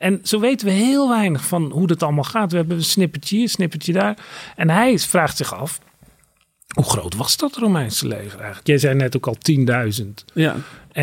En 0.00 0.20
zo 0.22 0.40
weten 0.40 0.66
we 0.66 0.72
heel 0.72 1.08
weinig 1.08 1.44
van 1.44 1.70
hoe 1.70 1.86
dat 1.86 2.02
allemaal 2.02 2.24
gaat. 2.24 2.50
We 2.50 2.56
hebben 2.56 2.76
een 2.76 2.84
snippertje 2.84 3.34
hier, 3.34 3.44
een 3.44 3.50
snippertje 3.50 3.92
daar. 3.92 4.16
En 4.56 4.70
hij 4.70 4.98
vraagt 4.98 5.36
zich 5.36 5.54
af, 5.54 5.80
hoe 6.74 6.84
groot 6.84 7.14
was 7.14 7.36
dat 7.36 7.56
Romeinse 7.56 8.06
leger 8.06 8.38
eigenlijk? 8.38 8.66
Jij 8.66 8.78
zei 8.78 8.94
net 8.94 9.16
ook 9.16 9.26
al 9.26 9.36
10.000. 10.00 10.06
Ja, 10.34 10.56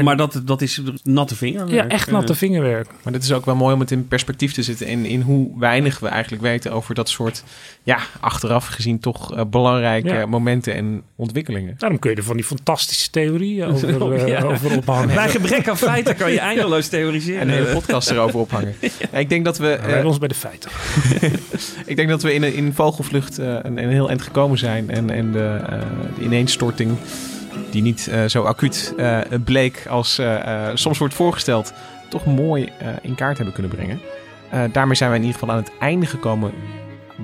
maar 0.03 0.17
dat, 0.17 0.41
dat 0.45 0.61
is 0.61 0.81
natte 1.03 1.35
vingerwerk. 1.35 1.71
Ja, 1.71 1.87
echt 1.87 2.11
natte 2.11 2.35
vingerwerk. 2.35 2.87
Maar 3.03 3.13
dit 3.13 3.23
is 3.23 3.31
ook 3.31 3.45
wel 3.45 3.55
mooi 3.55 3.73
om 3.73 3.79
het 3.79 3.91
in 3.91 4.07
perspectief 4.07 4.53
te 4.53 4.63
zetten. 4.63 4.87
En 4.87 5.05
in 5.05 5.21
hoe 5.21 5.59
weinig 5.59 5.99
we 5.99 6.07
eigenlijk 6.07 6.43
weten 6.43 6.71
over 6.71 6.95
dat 6.95 7.09
soort, 7.09 7.43
ja, 7.83 7.97
achteraf 8.19 8.67
gezien 8.67 8.99
toch 8.99 9.35
eh, 9.35 9.45
belangrijke 9.45 10.07
Ja. 10.13 10.25
momenten 10.25 10.73
en 10.73 11.01
ontwikkelingen. 11.15 11.75
Daarom 11.77 11.99
kun 11.99 12.11
je 12.11 12.17
er 12.17 12.23
van 12.23 12.35
die 12.35 12.45
fantastische 12.45 13.09
theorieën 13.09 13.65
over, 13.71 14.01
Oh, 14.03 14.15
eh, 14.15 14.27
ja. 14.27 14.41
over 14.41 14.75
ophangen. 14.77 15.15
Bij 15.15 15.29
gebrek 15.29 15.67
aan 15.67 15.77
feiten 15.77 16.15
kan 16.15 16.31
je 16.31 16.39
eindeloos 16.39 16.87
theoriseren. 16.87 17.41
En 17.41 17.47
een 17.47 17.53
hele 17.53 17.73
podcast 17.73 18.09
erover 18.11 18.39
ophangen. 18.39 18.75
Ja, 19.11 19.17
ik 19.17 19.29
denk 19.29 19.45
dat 19.45 19.57
we. 19.57 19.69
Eh, 19.71 20.05
ons 20.05 20.17
bij 20.17 20.27
de 20.27 20.33
feiten. 20.35 20.69
ik 21.85 21.95
denk 21.95 22.09
dat 22.09 22.21
we 22.23 22.33
in, 22.33 22.43
een- 22.43 22.53
in 22.53 22.73
vogelvlucht 22.73 23.39
eh, 23.39 23.47
een, 23.61 23.77
een 23.83 23.89
heel 23.89 24.07
eind 24.09 24.21
gekomen 24.21 24.57
zijn. 24.57 24.89
En, 24.89 25.09
en 25.09 25.31
de, 25.31 25.59
eh, 25.69 25.79
de 26.17 26.23
ineenstorting, 26.23 26.91
die 27.69 27.81
niet 27.81 28.07
eh, 28.07 28.25
zo 28.25 28.43
acuut 28.43 28.93
eh, 28.97 29.19
bleek 29.43 29.85
als 29.89 30.17
eh, 30.17 30.69
soms 30.73 30.97
wordt 30.97 31.13
voorgesteld, 31.13 31.73
toch 32.09 32.25
mooi 32.25 32.69
in 33.01 33.15
kaart 33.15 33.35
hebben 33.35 33.53
kunnen 33.53 33.71
brengen. 33.71 33.99
Daarmee 34.71 34.95
zijn 34.95 35.09
we 35.09 35.15
in 35.15 35.23
ieder 35.23 35.39
geval 35.39 35.55
aan 35.55 35.63
het 35.63 35.71
einde 35.79 36.05
gekomen 36.05 36.51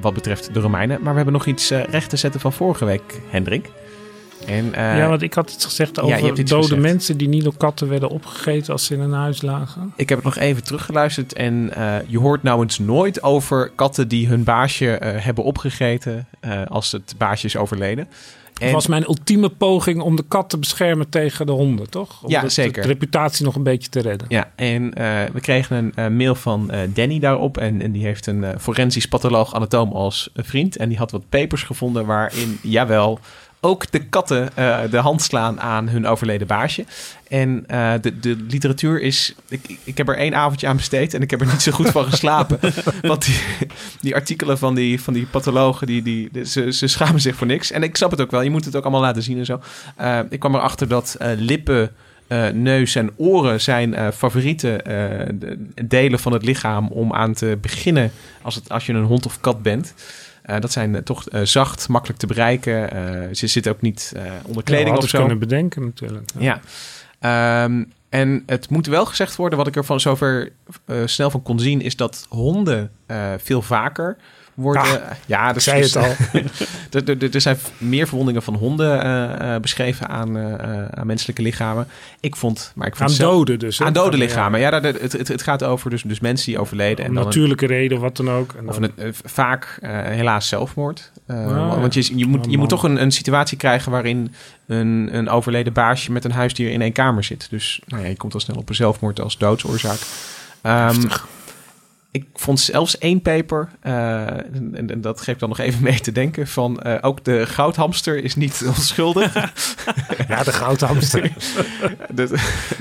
wat 0.01 0.13
betreft 0.13 0.53
de 0.53 0.59
Romeinen. 0.59 0.97
Maar 1.01 1.09
we 1.09 1.15
hebben 1.15 1.34
nog 1.34 1.45
iets 1.45 1.69
recht 1.69 2.09
te 2.09 2.17
zetten 2.17 2.39
van 2.39 2.53
vorige 2.53 2.86
week, 2.86 3.21
Hendrik. 3.29 3.69
En, 4.47 4.71
ja, 4.75 5.07
want 5.07 5.21
ik 5.21 5.34
had 5.34 5.51
iets 5.51 5.65
gezegd 5.65 5.95
ja, 5.95 6.01
over 6.01 6.39
iets 6.39 6.51
dode 6.51 6.63
gezegd. 6.63 6.81
mensen 6.81 7.17
die 7.17 7.27
niet 7.27 7.43
door 7.43 7.57
katten 7.57 7.89
werden 7.89 8.09
opgegeten 8.09 8.73
als 8.73 8.86
ze 8.86 8.93
in 8.93 8.99
een 8.99 9.13
huis 9.13 9.41
lagen. 9.41 9.93
Ik 9.95 10.09
heb 10.09 10.17
het 10.17 10.27
nog 10.27 10.38
even 10.38 10.63
teruggeluisterd 10.63 11.34
en 11.34 11.71
je 12.07 12.19
hoort 12.19 12.43
nou 12.43 12.61
eens 12.61 12.79
nooit 12.79 13.23
over 13.23 13.71
katten 13.75 14.07
die 14.07 14.27
hun 14.27 14.43
baasje 14.43 14.86
hebben 15.01 15.43
opgegeten 15.43 16.27
als 16.67 16.91
het 16.91 17.15
baasje 17.17 17.45
is 17.45 17.57
overleden. 17.57 18.07
Het 18.59 18.71
was 18.71 18.87
mijn 18.87 19.03
ultieme 19.03 19.49
poging 19.49 20.01
om 20.01 20.15
de 20.15 20.23
kat 20.27 20.49
te 20.49 20.57
beschermen 20.57 21.09
tegen 21.09 21.45
de 21.45 21.51
honden, 21.51 21.89
toch? 21.89 22.23
Om 22.23 22.29
Ja, 22.29 22.41
de- 22.41 22.49
zeker. 22.49 22.81
De 22.81 22.87
reputatie 22.87 23.45
nog 23.45 23.55
een 23.55 23.63
beetje 23.63 23.89
te 23.89 23.99
redden. 24.01 24.27
Ja, 24.29 24.51
en 24.55 24.93
eh, 24.93 25.23
we 25.33 25.39
kregen 25.39 25.75
een 25.77 25.91
eh, 25.95 26.07
mail 26.07 26.35
van 26.35 26.71
eh, 26.71 26.79
Danny 26.93 27.19
daarop. 27.19 27.57
En, 27.57 27.81
en 27.81 27.91
die 27.91 28.03
heeft 28.03 28.27
een 28.27 28.45
forensisch 28.59 29.05
patholoog 29.07 29.53
anatoom 29.53 29.91
als 29.91 30.29
vriend. 30.35 30.75
En 30.77 30.89
die 30.89 30.97
had 30.97 31.11
wat 31.11 31.29
papers 31.29 31.63
gevonden 31.63 32.05
waarin, 32.05 32.59
jawel, 32.61 33.19
ook 33.61 33.91
de 33.91 33.99
katten 34.05 34.49
de 34.89 34.97
hand 34.97 35.21
slaan 35.21 35.61
aan 35.61 35.87
hun 35.89 36.07
overleden 36.07 36.47
baasje. 36.47 36.85
En 37.34 37.63
eh, 37.67 37.93
de, 38.01 38.19
de 38.19 38.36
literatuur 38.49 39.01
is... 39.01 39.36
Ik, 39.47 39.77
ik 39.84 39.97
heb 39.97 40.09
er 40.09 40.17
één 40.17 40.36
avondje 40.36 40.67
aan 40.67 40.75
besteed 40.75 41.13
en 41.13 41.21
ik 41.21 41.31
heb 41.31 41.41
er 41.41 41.47
niet 41.47 41.61
zo 41.61 41.71
goed 41.71 41.89
van 41.89 42.05
geslapen. 42.05 42.59
Want 43.01 43.25
die, 43.25 43.36
die 44.01 44.15
artikelen 44.15 44.57
van 44.57 44.75
die, 44.75 45.01
van 45.01 45.13
die 45.13 45.25
pathologen, 45.25 45.88
die, 45.88 46.01
die, 46.01 46.29
ze, 46.45 46.71
ze 46.73 46.88
schamen 46.88 47.21
zich 47.21 47.36
voor 47.36 47.47
niks. 47.47 47.71
En 47.71 47.84
ik 47.84 47.97
snap 47.97 48.11
het 48.11 48.21
ook 48.21 48.31
wel, 48.31 48.41
je 48.41 48.49
moet 48.49 48.65
het 48.65 48.75
ook 48.75 48.84
allemaal 48.84 49.01
laten 49.01 49.23
zien 49.23 49.38
en 49.38 49.45
zo. 49.45 49.61
Eh, 49.95 50.19
ik 50.29 50.39
kwam 50.39 50.55
erachter 50.55 50.88
dat 50.88 51.15
eh, 51.19 51.29
lippen... 51.38 51.91
eh, 52.27 52.47
neus 52.47 52.95
en 52.95 53.11
oren 53.15 53.61
zijn 53.61 53.93
eh, 53.93 54.07
favoriete 54.11 54.75
eh, 54.75 55.27
de- 55.34 55.65
delen 55.86 56.19
van 56.19 56.34
het 56.34 56.43
lichaam 56.45 56.88
om 56.88 57.13
aan 57.13 57.34
te 57.34 57.57
beginnen 57.61 58.11
als, 58.41 58.55
het, 58.55 58.69
als 58.69 58.86
je 58.86 58.93
een 58.93 59.03
hond 59.03 59.25
of 59.25 59.39
kat 59.41 59.61
bent. 59.61 59.93
Eh, 60.41 60.59
dat 60.59 60.71
zijn 60.71 61.03
toch 61.03 61.23
zacht, 61.43 61.88
makkelijk 61.89 62.19
te 62.19 62.27
bereiken. 62.27 62.91
Eh, 62.91 63.27
ze 63.31 63.47
zitten 63.47 63.71
ook 63.71 63.81
niet 63.81 64.13
eh, 64.15 64.21
onder 64.45 64.63
kleding 64.63 64.95
Ja, 64.95 65.01
of 65.03 65.09
zo. 65.09 65.17
kunnen 65.19 65.39
bedenken 65.39 65.81
natuurlijk. 65.84 66.29
Ja. 66.39 66.59
Ehm, 67.24 67.84
en 68.09 68.43
het 68.45 68.69
moet 68.69 68.86
wel 68.86 69.05
gezegd 69.05 69.36
worden, 69.36 69.57
wat 69.57 69.67
ik 69.67 69.76
er 69.76 69.86
van 69.86 69.99
zover 69.99 70.51
eh, 70.86 70.97
snel 71.05 71.30
van 71.30 71.41
kon 71.41 71.59
zien, 71.59 71.82
is 71.82 71.95
dat 71.95 72.26
honden 72.30 72.91
eh, 73.05 73.17
veel 73.38 73.61
vaker 73.61 74.17
worden. 74.53 74.82
Ah, 74.82 75.11
ja, 75.26 75.47
ik 75.47 75.53
dus, 75.53 75.63
zei 75.63 75.82
het 75.82 75.95
al. 75.95 76.15
er, 77.32 77.41
zijn 77.41 77.57
meer 77.78 78.07
verwondingen 78.07 78.41
van 78.43 78.55
honden 78.55 79.03
eh, 79.39 79.57
beschreven 79.61 80.07
aan, 80.09 80.38
aan 80.97 81.07
menselijke 81.07 81.41
lichamen. 81.41 81.88
Ik 82.19 82.36
vond, 82.36 82.71
maar 82.76 82.88
ik 82.88 82.95
vond 82.95 83.09
Aan 83.09 83.15
zelf- 83.15 83.34
doden 83.34 83.59
dus, 83.59 83.78
hè? 83.80 83.86
Aan 83.86 83.93
dode 83.93 84.17
lichamen. 84.17 84.59
Ja, 84.59 84.69
dat- 84.80 84.99
het, 84.99 85.11
het, 85.11 85.28
het 85.28 85.41
gaat 85.41 85.63
over 85.63 85.89
dus, 85.89 86.01
dus 86.01 86.19
mensen 86.19 86.45
die 86.45 86.59
overleden. 86.59 86.97
Om 86.99 87.05
en 87.05 87.13
dan 87.13 87.17
een- 87.21 87.28
natuurlijke 87.30 87.65
reden, 87.65 87.99
wat 87.99 88.17
dan 88.17 88.30
ook. 88.30 88.53
En 88.53 88.69
of 88.69 88.78
een, 88.78 88.91
vaak 89.24 89.78
helaas 89.82 90.47
zelfmoord. 90.47 91.11
Ah, 91.28 91.80
want 91.80 91.93
je, 91.93 92.17
je, 92.17 92.26
moet, 92.26 92.45
Oh, 92.45 92.51
je 92.51 92.57
moet 92.57 92.69
toch 92.69 92.84
een, 92.84 93.01
een 93.01 93.11
situatie 93.11 93.57
krijgen 93.57 93.91
waarin 93.91 94.34
een, 94.68 95.09
een 95.11 95.30
overleden 95.30 95.74
baasje 95.74 96.11
met 96.11 96.26
een 96.26 96.32
huisdier 96.32 96.72
in 96.72 96.82
één 96.82 96.91
kamer 96.91 97.24
zit. 97.24 97.47
Dus 97.49 97.82
nou 97.88 98.03
ja, 98.03 98.09
je 98.09 98.18
komt 98.18 98.34
al 98.34 98.39
snel 98.39 98.57
op 98.57 98.70
een 98.70 98.76
zelfmoord 98.76 99.22
als 99.22 99.38
doodsoorzaak. 99.38 99.99
Ehm, 100.61 101.01
ik 102.14 102.26
vond 102.34 102.59
zelfs 102.59 102.97
één 102.97 103.22
paper, 103.22 103.70
eh, 103.82 104.22
en, 104.28 104.84
en 104.88 105.01
dat 105.01 105.22
geeft 105.22 105.39
dan 105.39 105.49
nog 105.49 105.59
even 105.59 105.84
mee 105.84 105.99
te 105.99 106.11
denken, 106.11 106.47
van 106.47 106.82
eh, 106.82 106.95
ook 107.01 107.24
de 107.24 107.45
goudhamster 107.45 108.24
is 108.24 108.36
niet 108.36 108.64
onschuldig. 108.76 109.34
Ja, 110.28 110.43
de 110.43 110.51
goudhamster. 110.51 111.32
Dat- 112.11 112.32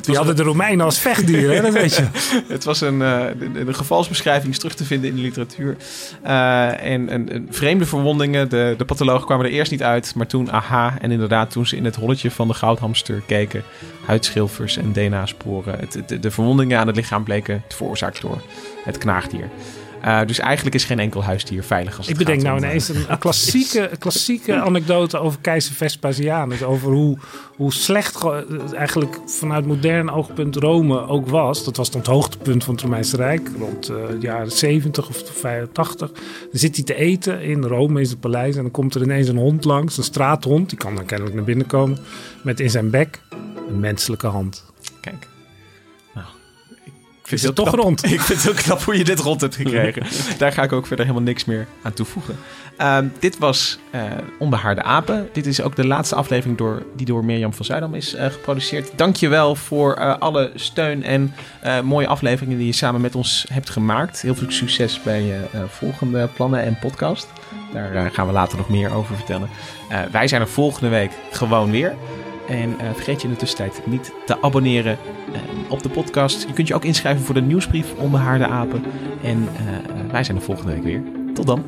Die 0.01 0.16
hadden 0.16 0.37
de 0.37 0.43
Romeinen 0.43 0.85
als 0.85 0.99
vechtdieren, 0.99 1.57
hè? 1.57 1.62
dat 1.62 1.72
weet 1.72 1.95
je. 1.97 2.07
het 2.55 2.64
was 2.64 2.80
een, 2.80 3.03
eh, 3.03 3.24
de, 3.39 3.64
de 3.64 3.74
gevalsbeschrijving 3.74 4.53
is 4.53 4.59
terug 4.59 4.74
te 4.74 4.85
vinden 4.85 5.11
in 5.11 5.16
de 5.16 5.22
literatuur. 5.22 5.76
En, 6.22 7.09
en, 7.09 7.28
en 7.33 7.47
vreemde 7.51 7.87
verwondingen. 7.87 8.49
De, 8.49 8.74
de 8.78 8.85
pathologen 8.85 9.26
kwamen 9.26 9.47
er 9.47 9.53
eerst 9.53 9.70
niet 9.70 9.83
uit, 9.83 10.14
maar 10.14 10.26
toen, 10.26 10.53
aha. 10.53 10.97
En 11.01 11.11
inderdaad, 11.11 11.51
toen 11.51 11.66
ze 11.66 11.76
in 11.76 11.85
het 11.85 11.97
holletje 11.97 12.30
van 12.30 12.49
de 12.49 12.55
goudhamster 12.55 13.22
keken, 13.26 13.62
huidschilfers 14.07 14.76
en 14.76 14.93
DNA-sporen. 14.93 15.78
De 16.20 16.30
verwondingen 16.30 16.78
aan 16.78 16.87
het 16.87 16.97
lichaam 16.97 17.24
bleken 17.24 17.62
veroorzaakt 17.68 18.20
door 18.20 18.43
het 18.85 18.99
knaagdier. 19.28 19.50
Eh, 20.02 20.20
dus 20.26 20.38
eigenlijk 20.38 20.74
is 20.74 20.84
geen 20.84 20.98
enkel 20.98 21.24
huisdier 21.24 21.62
veilig 21.64 21.96
als 21.96 22.06
het 22.06 22.18
Ik 22.18 22.24
bedenk 22.26 22.42
nou 22.42 22.56
om, 22.56 22.62
eh, 22.62 22.68
ineens 22.68 22.88
een, 22.88 23.04
een 23.08 23.18
klassieke, 23.18 23.90
klassieke 23.98 24.60
anekdote 24.60 25.18
over 25.18 25.38
keizer 25.40 25.74
Vespasianus. 25.74 26.62
Over 26.62 26.92
hoe, 26.92 27.18
hoe 27.56 27.72
slecht 27.72 28.16
ge- 28.16 28.60
eigenlijk 28.74 29.18
vanuit 29.26 29.66
modern 29.66 30.10
oogpunt 30.10 30.56
Rome 30.56 31.06
ook 31.08 31.28
was. 31.28 31.64
Dat 31.64 31.76
was 31.76 31.90
dan 31.90 32.00
het 32.00 32.10
hoogtepunt 32.10 32.64
van 32.64 32.74
het 32.74 32.82
Romeinse 32.82 33.16
Rijk. 33.16 33.50
Rond 33.58 33.88
eh, 33.88 33.96
de 34.08 34.16
jaren 34.20 34.50
70 34.50 35.08
of 35.08 35.22
85. 35.32 36.10
Dan 36.12 36.20
zit 36.52 36.74
hij 36.76 36.84
te 36.84 36.94
eten 36.94 37.42
in 37.42 37.64
Rome, 37.64 38.00
in 38.00 38.06
zijn 38.06 38.18
paleis. 38.18 38.56
En 38.56 38.62
dan 38.62 38.70
komt 38.70 38.94
er 38.94 39.02
ineens 39.02 39.28
een 39.28 39.36
hond 39.36 39.64
langs. 39.64 39.96
Een 39.98 40.04
straathond. 40.04 40.68
Die 40.68 40.78
kan 40.78 40.94
dan 40.94 41.04
kennelijk 41.06 41.36
naar 41.36 41.44
binnen 41.44 41.66
komen. 41.66 41.98
Met 42.42 42.60
in 42.60 42.70
zijn 42.70 42.90
bek 42.90 43.20
een 43.68 43.80
menselijke 43.80 44.26
hand. 44.26 44.64
Is 47.33 47.41
heel 47.41 47.51
het 47.51 47.59
toch 47.59 47.68
knap. 47.68 47.85
rond? 47.85 48.05
Ik 48.12 48.20
vind 48.20 48.43
het 48.43 48.51
ook 48.51 48.57
knap 48.57 48.83
hoe 48.83 48.99
je 48.99 49.05
dit 49.05 49.18
rond 49.18 49.41
hebt 49.41 49.57
gekregen. 49.57 50.03
Daar 50.39 50.53
ga 50.53 50.62
ik 50.62 50.72
ook 50.72 50.87
verder 50.87 51.05
helemaal 51.05 51.26
niks 51.26 51.45
meer 51.45 51.66
aan 51.83 51.93
toevoegen. 51.93 52.37
Ehm, 52.76 53.07
dit 53.18 53.39
was 53.39 53.78
eh 53.91 54.03
Onbehaarde 54.39 54.83
Apen. 54.83 55.28
Dit 55.33 55.47
is 55.47 55.61
ook 55.61 55.76
de 55.76 55.87
laatste 55.87 56.14
aflevering 56.14 56.59
door, 56.59 56.83
die 56.97 57.07
door 57.07 57.24
Mirjam 57.24 57.55
van 57.55 57.64
Zuidam 57.64 57.95
is 57.95 58.14
eh, 58.14 58.30
geproduceerd. 58.30 58.91
Dank 58.97 59.16
je 59.16 59.28
wel 59.28 59.55
voor 59.55 59.95
eh, 59.95 60.18
alle 60.18 60.51
steun 60.55 61.05
en 61.05 61.35
mooie 61.85 62.07
afleveringen 62.07 62.59
die 62.59 62.66
je 62.66 62.72
samen 62.72 63.01
met 63.01 63.14
ons 63.14 63.47
hebt 63.53 63.70
gemaakt. 63.70 64.22
Heel 64.22 64.35
veel 64.35 64.51
succes 64.51 65.03
bij 65.03 65.22
je 65.22 65.41
volgende 65.68 66.28
plannen 66.35 66.62
en 66.62 66.78
podcast. 66.78 67.26
Daar 67.72 68.11
gaan 68.11 68.26
we 68.26 68.33
later 68.33 68.59
nog 68.59 68.68
meer 68.68 68.95
over 68.95 69.16
vertellen. 69.16 69.49
Wij 70.11 70.28
zijn 70.28 70.41
er 70.41 70.49
volgende 70.49 70.89
week 70.89 71.11
gewoon 71.30 71.70
weer. 71.70 71.95
En 72.49 72.78
eh, 72.78 72.90
vergeet 72.93 73.20
je 73.20 73.26
in 73.26 73.32
de 73.32 73.38
tussentijd 73.38 73.86
niet 73.86 74.12
te 74.26 74.43
abonneren 74.43 74.99
eh, 75.32 75.40
op 75.68 75.82
de 75.82 75.88
podcast. 75.88 76.43
Je 76.43 76.53
kunt 76.53 76.68
je 76.68 76.74
ook 76.74 76.84
inschrijven 76.84 77.24
voor 77.24 77.34
de 77.34 77.43
nieuwsbrief 77.43 77.95
Onbehaarde 77.95 78.47
Apen. 78.47 78.84
En 79.22 79.49
eh, 79.57 80.11
wij 80.11 80.24
zijn 80.24 80.36
er 80.36 80.43
volgende 80.43 80.72
week 80.72 80.82
weer. 80.82 81.03
Tot 81.34 81.47
dan. 81.47 81.64